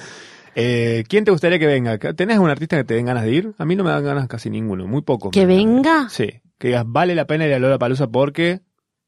Eh, 0.55 1.05
¿Quién 1.09 1.25
te 1.25 1.31
gustaría 1.31 1.59
que 1.59 1.67
venga? 1.67 1.99
¿Tenés 1.99 2.39
un 2.39 2.51
artista 2.51 2.77
que 2.77 2.85
te 2.85 2.95
den 2.95 3.07
ganas 3.07 3.25
de 3.25 3.33
ir? 3.33 3.53
A 3.59 3.65
mí 3.65 3.77
no 3.77 3.85
me 3.85 3.91
dan 3.91 4.05
ganas 4.05 4.27
casi 4.29 4.51
ninguno, 4.51 4.87
muy 4.87 5.03
poco. 5.03 5.31
¿Que 5.31 5.47
venga? 5.47 6.09
Sí, 6.11 6.29
que 6.59 6.69
digas, 6.69 6.85
vale 6.87 7.15
la 7.15 7.27
pena 7.27 7.47
ir 7.47 7.55
a 7.55 7.59
Lollapalooza 7.59 8.09
porque 8.09 8.61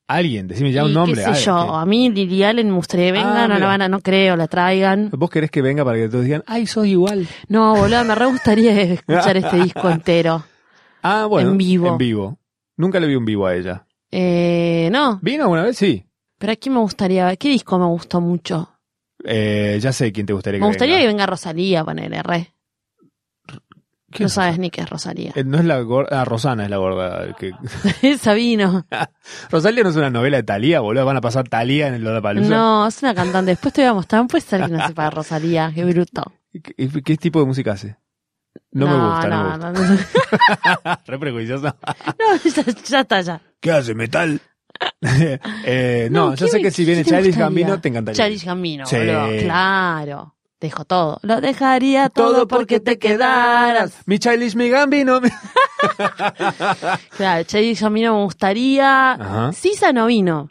alguien, 0.06 0.46
decime 0.46 0.72
ya 0.72 0.84
un 0.84 0.92
nombre. 0.92 1.14
qué 1.16 1.20
sé 1.22 1.26
alguien, 1.28 1.44
yo, 1.46 1.74
a 1.74 1.86
mí 1.86 2.10
Lily 2.10 2.42
Allen 2.44 2.68
me 2.68 2.76
gustaría 2.76 3.06
que 3.06 3.12
venga, 3.12 3.44
Ah, 3.44 3.48
no 3.48 3.58
la 3.58 3.66
van 3.66 3.82
a, 3.82 3.88
no 3.88 4.00
creo, 4.00 4.36
la 4.36 4.46
traigan. 4.46 5.10
¿Vos 5.12 5.30
querés 5.30 5.50
que 5.50 5.62
venga 5.62 5.84
para 5.84 5.96
que 5.98 6.08
todos 6.08 6.24
digan, 6.24 6.44
ay, 6.46 6.66
sos 6.66 6.86
igual? 6.86 7.26
No, 7.48 7.74
boludo, 7.74 8.04
me 8.04 8.14
re 8.14 8.26
gustaría 8.26 8.80
escuchar 8.82 9.36
este 9.36 9.56
disco 9.62 9.88
entero. 9.90 10.44
Ah, 11.02 11.26
bueno. 11.26 11.50
En 11.50 11.58
vivo. 11.58 11.88
En 11.88 11.98
vivo. 11.98 12.38
Nunca 12.76 13.00
le 13.00 13.06
vi 13.08 13.16
un 13.16 13.24
vivo 13.24 13.46
a 13.46 13.54
ella. 13.56 13.84
Eh, 14.10 14.90
no, 14.92 15.18
¿Vino 15.22 15.44
alguna 15.44 15.62
vez? 15.62 15.76
Sí. 15.76 16.04
pero 16.38 16.52
aquí 16.52 16.68
me 16.70 16.78
gustaría. 16.78 17.34
¿Qué 17.36 17.48
disco 17.48 17.78
me 17.78 17.86
gustó 17.86 18.20
mucho? 18.20 18.68
Eh, 19.24 19.78
ya 19.80 19.92
sé 19.92 20.12
quién 20.12 20.26
te 20.26 20.32
gustaría 20.32 20.58
que 20.58 20.62
Me 20.62 20.68
gustaría 20.68 20.96
que 20.96 21.06
venga. 21.06 21.12
venga 21.12 21.26
Rosalía, 21.26 21.84
ponerle 21.84 22.22
re. 22.22 22.54
¿Quién 24.10 24.24
No 24.24 24.26
es? 24.26 24.32
sabes 24.34 24.58
ni 24.58 24.68
qué 24.70 24.82
es 24.82 24.90
Rosalía. 24.90 25.32
Eh, 25.34 25.42
no 25.44 25.58
es 25.58 25.64
la 25.64 25.80
gorda, 25.80 26.20
ah, 26.20 26.24
Rosana 26.26 26.64
es 26.64 26.70
la 26.70 26.76
gorda. 26.76 27.34
Que... 27.34 27.52
Esa 28.02 28.34
vino. 28.34 28.84
Rosalía 29.50 29.82
no 29.84 29.88
es 29.90 29.96
una 29.96 30.10
novela 30.10 30.36
de 30.36 30.42
Talía, 30.42 30.80
boludo. 30.80 31.06
Van 31.06 31.16
a 31.16 31.20
pasar 31.22 31.48
Talía 31.48 31.88
en 31.88 31.94
el 31.94 32.04
Lollapalooza. 32.04 32.48
No, 32.48 32.86
es 32.86 33.02
una 33.02 33.14
cantante. 33.14 33.52
Después 33.52 33.72
te 33.72 33.80
voy 33.80 33.90
a 33.90 33.94
mostrar. 33.94 34.26
Puede 34.26 34.42
ser 34.44 34.66
que 34.66 34.72
no 34.72 34.86
sepa 34.86 35.08
Rosalía. 35.08 35.72
Qué 35.74 35.84
bruto. 35.84 36.30
¿Qué, 36.52 37.16
tipo 37.16 37.40
de 37.40 37.46
música 37.46 37.72
hace? 37.72 37.96
No, 38.72 38.86
me 38.86 38.92
gusta, 39.06 39.28
no, 39.28 39.72
me 39.72 39.78
gusta. 39.78 40.78
no. 40.84 40.98
Re 41.06 41.18
prejuicioso. 41.18 41.64
No, 41.64 42.36
ya, 42.44 42.64
ya 42.84 43.00
está, 43.00 43.20
ya. 43.22 43.40
¿Qué 43.60 43.70
hace, 43.72 43.94
metal? 43.94 44.42
eh, 45.64 46.08
no, 46.10 46.30
No, 46.30 46.34
yo 46.34 46.46
¿qué 46.46 46.50
sé 46.52 46.58
me- 46.58 46.62
que 46.64 46.70
si 46.70 46.84
viene 46.84 47.04
Childish? 47.04 47.36
Gambino 47.36 47.80
te 47.80 47.88
encantaría. 47.88 48.24
Childish 48.24 48.44
Gambino, 48.44 48.86
Sí. 48.86 48.96
boludo. 48.96 49.28
Claro. 49.42 50.34
Dejo 50.60 50.84
todo. 50.84 51.18
Lo 51.22 51.40
dejaría 51.40 52.08
todo, 52.08 52.46
porque 52.46 52.78
te 52.78 52.96
quedaras. 52.98 53.94
Mi 54.06 54.18
Childish, 54.20 54.54
mi 54.54 54.68
Gambino. 54.68 55.20
mi- 55.20 55.28
Claro, 57.16 57.44
Childish 57.44 57.80
Gambino 57.80 58.14
me 58.16 58.24
gustaría. 58.24 59.12
Ajá. 59.12 59.52
Sisa 59.52 59.92
no 59.92 60.06
vino. 60.06 60.48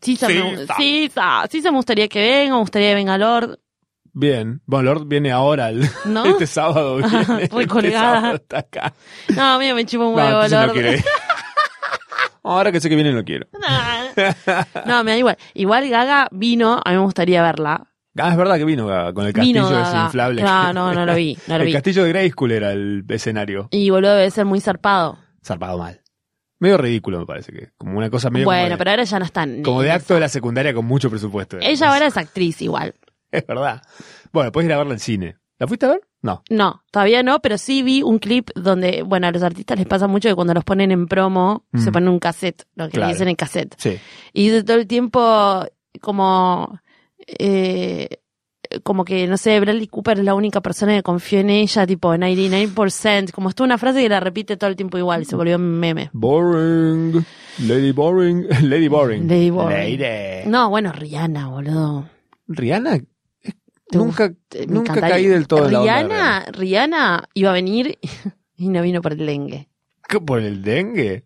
Sisa, 0.00 0.28
me, 0.28 0.56
Sisa. 0.58 0.74
Sisa. 0.76 1.44
Sisa 1.50 1.70
me 1.72 1.76
gustaría 1.78 2.08
que 2.08 2.20
venga, 2.20 2.54
me 2.54 2.60
gustaría 2.60 2.90
que 2.90 2.94
venga 2.94 3.18
Lord. 3.18 3.58
Bien. 4.12 4.60
Bueno, 4.66 4.94
Lord 4.94 5.06
viene 5.08 5.30
ahora, 5.32 5.68
el- 5.70 5.88
¿No? 6.04 6.24
este 6.26 6.46
sábado. 6.46 6.96
Viene, 6.98 7.42
este 7.44 7.56
Recolgada. 7.56 8.14
sábado 8.20 8.34
está 8.36 8.58
acá. 8.60 8.94
No, 9.34 9.42
a 9.54 9.58
mí 9.58 9.72
me 9.72 9.84
chupa 9.86 10.04
un 10.06 10.14
huevo, 10.14 10.42
no 10.48 10.66
Lord. 10.66 10.74
Ahora 12.42 12.72
que 12.72 12.80
sé 12.80 12.88
que 12.88 12.94
viene, 12.94 13.12
no 13.12 13.24
quiero. 13.24 13.46
no, 14.86 15.04
me 15.04 15.10
da 15.12 15.18
igual. 15.18 15.36
Igual 15.54 15.88
Gaga 15.88 16.28
vino, 16.30 16.80
a 16.84 16.90
mí 16.90 16.96
me 16.96 17.02
gustaría 17.02 17.42
verla. 17.42 17.86
Ah, 18.18 18.30
es 18.30 18.36
verdad 18.36 18.56
que 18.56 18.64
vino 18.64 18.86
Gaga, 18.86 19.12
con 19.12 19.26
el 19.26 19.32
castillo 19.32 19.68
Vino 19.68 19.82
ese 19.82 20.16
Gaga. 20.16 20.72
No, 20.72 20.72
no, 20.72 20.94
no 20.94 21.06
lo 21.06 21.14
vi, 21.14 21.36
no 21.46 21.56
lo 21.56 21.62
el 21.62 21.66
vi. 21.66 21.72
castillo 21.72 22.04
de 22.04 22.08
Grayskull 22.10 22.52
era 22.52 22.72
el 22.72 23.04
escenario. 23.08 23.68
Y 23.70 23.90
boludo 23.90 24.14
debe 24.14 24.30
ser 24.30 24.46
muy 24.46 24.60
zarpado. 24.60 25.18
Zarpado 25.44 25.78
mal. 25.78 26.00
Medio 26.58 26.76
ridículo, 26.76 27.18
me 27.20 27.26
parece 27.26 27.52
que. 27.52 27.70
Como 27.78 27.96
una 27.96 28.10
cosa 28.10 28.28
medio. 28.28 28.44
Bueno, 28.44 28.62
como 28.62 28.70
de, 28.70 28.78
pero 28.78 28.90
ahora 28.90 29.04
ya 29.04 29.18
no 29.18 29.24
están. 29.24 29.62
como 29.62 29.82
de 29.82 29.92
acto 29.92 30.14
de 30.14 30.20
la 30.20 30.28
secundaria 30.28 30.74
con 30.74 30.84
mucho 30.84 31.08
presupuesto. 31.08 31.56
Ella 31.60 31.92
ahora 31.92 32.06
es 32.06 32.16
actriz 32.16 32.60
igual. 32.60 32.94
Es 33.30 33.46
verdad. 33.46 33.80
Bueno, 34.32 34.52
puedes 34.52 34.68
ir 34.68 34.74
a 34.74 34.78
verla 34.78 34.92
al 34.94 35.00
cine. 35.00 35.36
¿La 35.60 35.66
fuiste 35.68 35.86
a 35.86 35.90
ver? 35.90 36.00
No. 36.22 36.42
No, 36.50 36.82
todavía 36.90 37.22
no, 37.22 37.40
pero 37.40 37.56
sí 37.58 37.82
vi 37.82 38.02
un 38.02 38.18
clip 38.18 38.50
donde, 38.56 39.02
bueno, 39.02 39.28
a 39.28 39.30
los 39.30 39.42
artistas 39.44 39.78
les 39.78 39.86
pasa 39.86 40.08
mucho 40.08 40.28
que 40.28 40.34
cuando 40.34 40.54
los 40.54 40.64
ponen 40.64 40.90
en 40.90 41.06
promo, 41.06 41.64
Mm. 41.70 41.78
se 41.78 41.92
ponen 41.92 42.08
un 42.08 42.18
cassette, 42.18 42.64
lo 42.74 42.86
que 42.86 42.92
Claro. 42.92 43.06
le 43.08 43.12
dicen 43.12 43.28
en 43.28 43.36
cassette. 43.36 43.74
Sí. 43.78 43.98
Y 44.32 44.48
de 44.48 44.64
todo 44.64 44.78
el 44.78 44.86
tiempo, 44.88 45.64
como, 46.00 46.80
eh, 47.26 48.08
como 48.84 49.04
que, 49.04 49.26
no 49.26 49.36
sé, 49.36 49.58
Bradley 49.60 49.86
Cooper 49.88 50.18
es 50.20 50.24
la 50.24 50.34
única 50.34 50.60
persona 50.60 50.94
que 50.96 51.02
confió 51.02 51.40
en 51.40 51.50
ella, 51.50 51.86
tipo 51.86 52.16
99%, 52.16 53.32
como 53.32 53.48
estuvo 53.50 53.64
una 53.66 53.78
frase 53.78 54.00
que 54.02 54.08
la 54.08 54.20
repite 54.20 54.56
todo 54.56 54.70
el 54.70 54.76
tiempo 54.76 54.96
igual, 54.96 55.26
se 55.26 55.36
volvió 55.36 55.58
meme. 55.58 56.08
Boring. 56.12 57.24
Lady 57.66 57.92
Boring. 57.92 58.46
Lady 58.62 58.88
Boring. 58.88 59.28
Lady 59.28 59.50
Boring. 59.50 59.98
Lady. 60.00 60.48
No, 60.48 60.70
bueno, 60.70 60.92
Rihanna, 60.92 61.48
boludo. 61.48 62.08
Rihanna. 62.48 62.98
Eh, 63.92 63.96
Nunca, 63.96 64.28
nunca 64.68 64.92
encantaría. 64.92 65.08
caí 65.10 65.26
del 65.26 65.46
todo 65.48 65.66
en 65.66 65.72
la 65.72 65.80
onda 65.80 65.92
de 65.94 66.02
Rihanna, 66.02 66.44
Rihanna 66.52 67.28
iba 67.34 67.50
a 67.50 67.52
venir 67.54 67.98
y 68.56 68.68
no 68.68 68.82
vino 68.82 69.00
por 69.02 69.12
el 69.12 69.26
dengue, 69.26 69.68
¿Qué, 70.08 70.20
¿Por 70.20 70.40
el 70.40 70.62
dengue? 70.62 71.24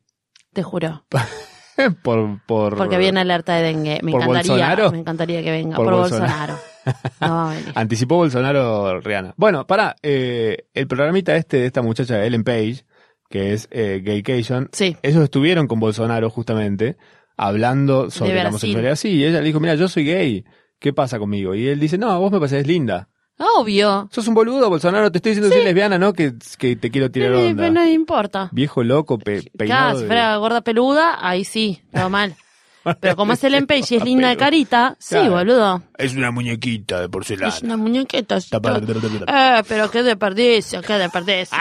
te 0.53 0.63
juro. 0.63 1.05
por, 2.03 2.41
por... 2.47 2.77
Porque 2.77 2.95
había 2.97 3.11
una 3.11 3.23
alerta 3.23 3.55
de 3.57 3.63
dengue. 3.63 4.01
Me 4.03 4.13
¿Por 4.13 4.23
encantaría, 4.23 4.53
Bolsonaro? 4.53 4.93
me 4.93 4.99
encantaría 4.99 5.43
que 5.43 5.51
venga. 5.51 5.77
Por 5.77 5.87
Por, 5.87 5.95
Bolsonaro. 5.95 6.55
Bolsonaro. 6.55 6.75
No 7.21 7.35
va 7.35 7.51
a 7.51 7.55
venir. 7.55 7.73
Anticipó 7.75 8.17
Bolsonaro 8.17 9.01
Rihanna. 9.01 9.35
Bueno, 9.37 9.67
para 9.67 9.97
el 10.03 10.87
programita 10.89 11.35
este 11.37 11.57
de 11.59 11.67
esta 11.67 11.83
muchacha 11.83 12.25
Ellen 12.25 12.45
Page, 12.45 12.85
que 13.29 13.53
es 13.55 13.67
eh, 13.73 14.01
Gaycation, 14.05 14.69
Sí. 14.73 14.97
ellos 15.03 15.25
estuvieron 15.25 15.67
con 15.67 15.81
Bolsonaro 15.81 16.31
justamente 16.31 16.97
hablando 17.37 18.11
sobre 18.11 18.35
la 18.43 18.51
homosexualidad. 18.51 18.95
Sí, 18.97 19.09
y 19.09 19.25
ella 19.25 19.41
le 19.41 19.47
dijo, 19.47 19.59
mira, 19.61 19.75
yo 19.75 19.89
soy 19.89 20.05
gay, 20.05 20.45
¿qué 20.85 20.93
pasa 20.93 21.19
conmigo? 21.19 21.55
Y 21.55 21.67
él 21.67 21.81
dice, 21.81 21.97
no, 21.97 22.21
vos 22.21 22.31
me 22.31 22.39
parecés 22.39 22.67
linda. 22.67 23.09
Obvio. 23.39 24.07
Sos 24.13 24.29
un 24.29 24.35
boludo, 24.35 24.69
Bolsonaro, 24.69 25.11
te 25.11 25.17
estoy 25.17 25.31
diciendo 25.31 25.49
que 25.49 25.55
soy 25.57 25.65
lesbiana, 25.65 25.97
¿no? 25.99 26.13
Que, 26.13 26.35
que 26.59 26.77
te 26.77 26.91
quiero 26.91 27.11
tirar 27.11 27.33
onda. 27.33 27.63
pero 27.63 27.73
no 27.73 27.89
importa. 27.89 28.51
Viejo 28.53 28.85
loco, 28.85 29.19
pe- 29.19 29.41
Claro, 29.41 29.51
peinado. 29.57 29.95
si 29.97 30.03
de- 30.03 30.07
fuera 30.09 30.37
gorda 30.37 30.61
peluda, 30.61 31.27
ahí 31.27 31.47
sí, 31.47 31.81
todo 31.91 32.11
mal. 32.11 32.37
Pero 33.01 33.17
como 33.17 33.33
es 33.33 33.43
el 33.45 33.55
y 33.55 33.95
es 33.95 34.05
linda 34.05 34.29
de 34.29 34.37
carita, 34.37 34.95
sí, 34.99 35.15
Claro. 35.15 35.31
boludo. 35.37 35.83
Es 35.97 36.15
una 36.15 36.31
muñequita 36.31 37.01
de 37.01 37.09
porcelana. 37.09 37.49
Es 37.49 37.63
una 37.63 37.79
muñequita. 37.79 38.37
Está 38.37 38.61
para- 38.61 38.77
Eh, 38.77 39.63
pero 39.67 39.91
qué 39.91 40.03
desperdicio, 40.03 40.83
qué 40.83 40.93
desperdicio. 40.99 41.57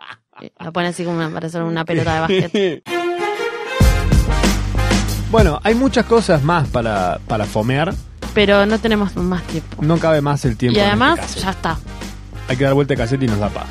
La 0.60 0.70
pone 0.70 0.88
así 0.88 1.04
como 1.04 1.26
para 1.30 1.46
hacer 1.46 1.62
una 1.62 1.86
pelota 1.86 2.14
de 2.14 2.20
básquet. 2.20 2.82
bueno, 5.30 5.58
hay 5.64 5.74
muchas 5.74 6.04
cosas 6.04 6.42
más 6.44 6.68
para, 6.68 7.18
para 7.26 7.46
fomear. 7.46 7.94
Pero 8.34 8.66
no 8.66 8.78
tenemos 8.78 9.14
más 9.16 9.42
tiempo. 9.44 9.82
No 9.82 9.98
cabe 9.98 10.20
más 10.20 10.44
el 10.44 10.56
tiempo. 10.56 10.76
Y 10.76 10.80
este 10.80 10.88
además, 10.88 11.34
ya 11.36 11.50
está. 11.50 11.76
Hay 12.48 12.56
que 12.56 12.64
dar 12.64 12.74
vuelta 12.74 12.94
de 12.94 12.98
cassette 12.98 13.22
y 13.22 13.26
nos 13.26 13.38
da 13.38 13.48
paz. 13.48 13.66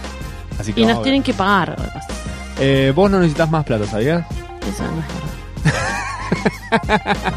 Así 0.59 0.73
que 0.73 0.81
Y 0.81 0.85
nos 0.85 1.01
tienen 1.03 1.23
que 1.23 1.33
pagar. 1.33 1.75
Eh, 2.59 2.91
vos 2.95 3.09
no 3.09 3.17
necesitas 3.19 3.49
más 3.49 3.63
plata, 3.65 3.85
¿sabías? 3.87 4.25
Eso 4.67 4.83
no 4.83 4.99
es 5.01 5.07
verdad. 5.07 7.01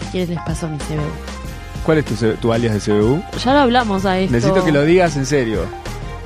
si 0.00 0.06
quieres 0.10 0.28
les 0.30 0.38
paso 0.40 0.68
mi 0.68 0.76
CBU. 0.78 1.00
¿Cuál 1.84 1.98
es 1.98 2.04
tu, 2.04 2.14
tu 2.36 2.52
alias 2.52 2.74
de 2.74 2.80
CBU? 2.92 3.22
Ya 3.44 3.52
lo 3.54 3.60
hablamos 3.60 4.04
a 4.04 4.18
esto. 4.18 4.32
Necesito 4.34 4.64
que 4.64 4.72
lo 4.72 4.82
digas 4.84 5.16
en 5.16 5.24
serio. 5.26 5.64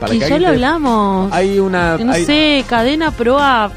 Para 0.00 0.12
que 0.12 0.18
ya 0.18 0.30
lo 0.30 0.38
te- 0.38 0.46
hablamos. 0.46 1.32
Hay 1.32 1.58
una. 1.60 1.96
No 1.98 2.12
hay- 2.12 2.24
sé, 2.24 2.64
cadena 2.68 3.10
proa. 3.12 3.70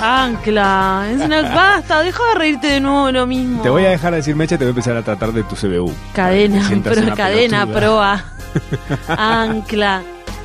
Ancla. 0.00 1.06
Es 1.10 1.20
una. 1.20 1.42
Basta, 1.42 2.00
deja 2.02 2.22
de 2.32 2.34
reírte 2.38 2.66
de 2.68 2.80
nuevo 2.80 3.06
de 3.06 3.12
lo 3.12 3.26
mismo. 3.26 3.62
Te 3.62 3.68
voy 3.68 3.84
a 3.84 3.90
dejar 3.90 4.12
de 4.12 4.18
decir 4.18 4.36
mecha, 4.36 4.56
te 4.58 4.64
voy 4.64 4.68
a 4.68 4.70
empezar 4.70 4.96
a 4.96 5.02
tratar 5.02 5.32
de 5.32 5.42
tu 5.44 5.54
CBU. 5.56 5.92
Cadena, 6.14 6.68
pro- 6.82 7.14
cadena 7.14 7.66
proa. 7.66 8.24
Ancla. 9.08 10.02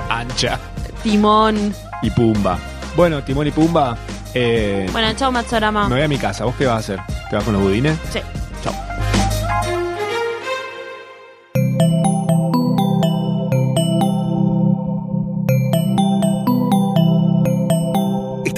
Ancha. 0.09 0.59
Timón. 1.03 1.73
Y 2.01 2.09
Pumba. 2.11 2.57
Bueno, 2.95 3.23
Timón 3.23 3.47
y 3.47 3.51
Pumba. 3.51 3.97
Eh, 4.33 4.87
Bueno, 4.91 5.13
chao, 5.13 5.31
Matsorama. 5.31 5.87
me 5.89 5.95
voy 5.95 6.03
a 6.03 6.07
mi 6.07 6.17
casa. 6.17 6.45
¿Vos 6.45 6.55
qué 6.57 6.65
vas 6.65 6.75
a 6.75 6.79
hacer? 6.79 6.99
¿Te 7.29 7.35
vas 7.35 7.43
con 7.45 7.53
los 7.53 7.61
budines? 7.63 7.97
Sí. 8.11 8.19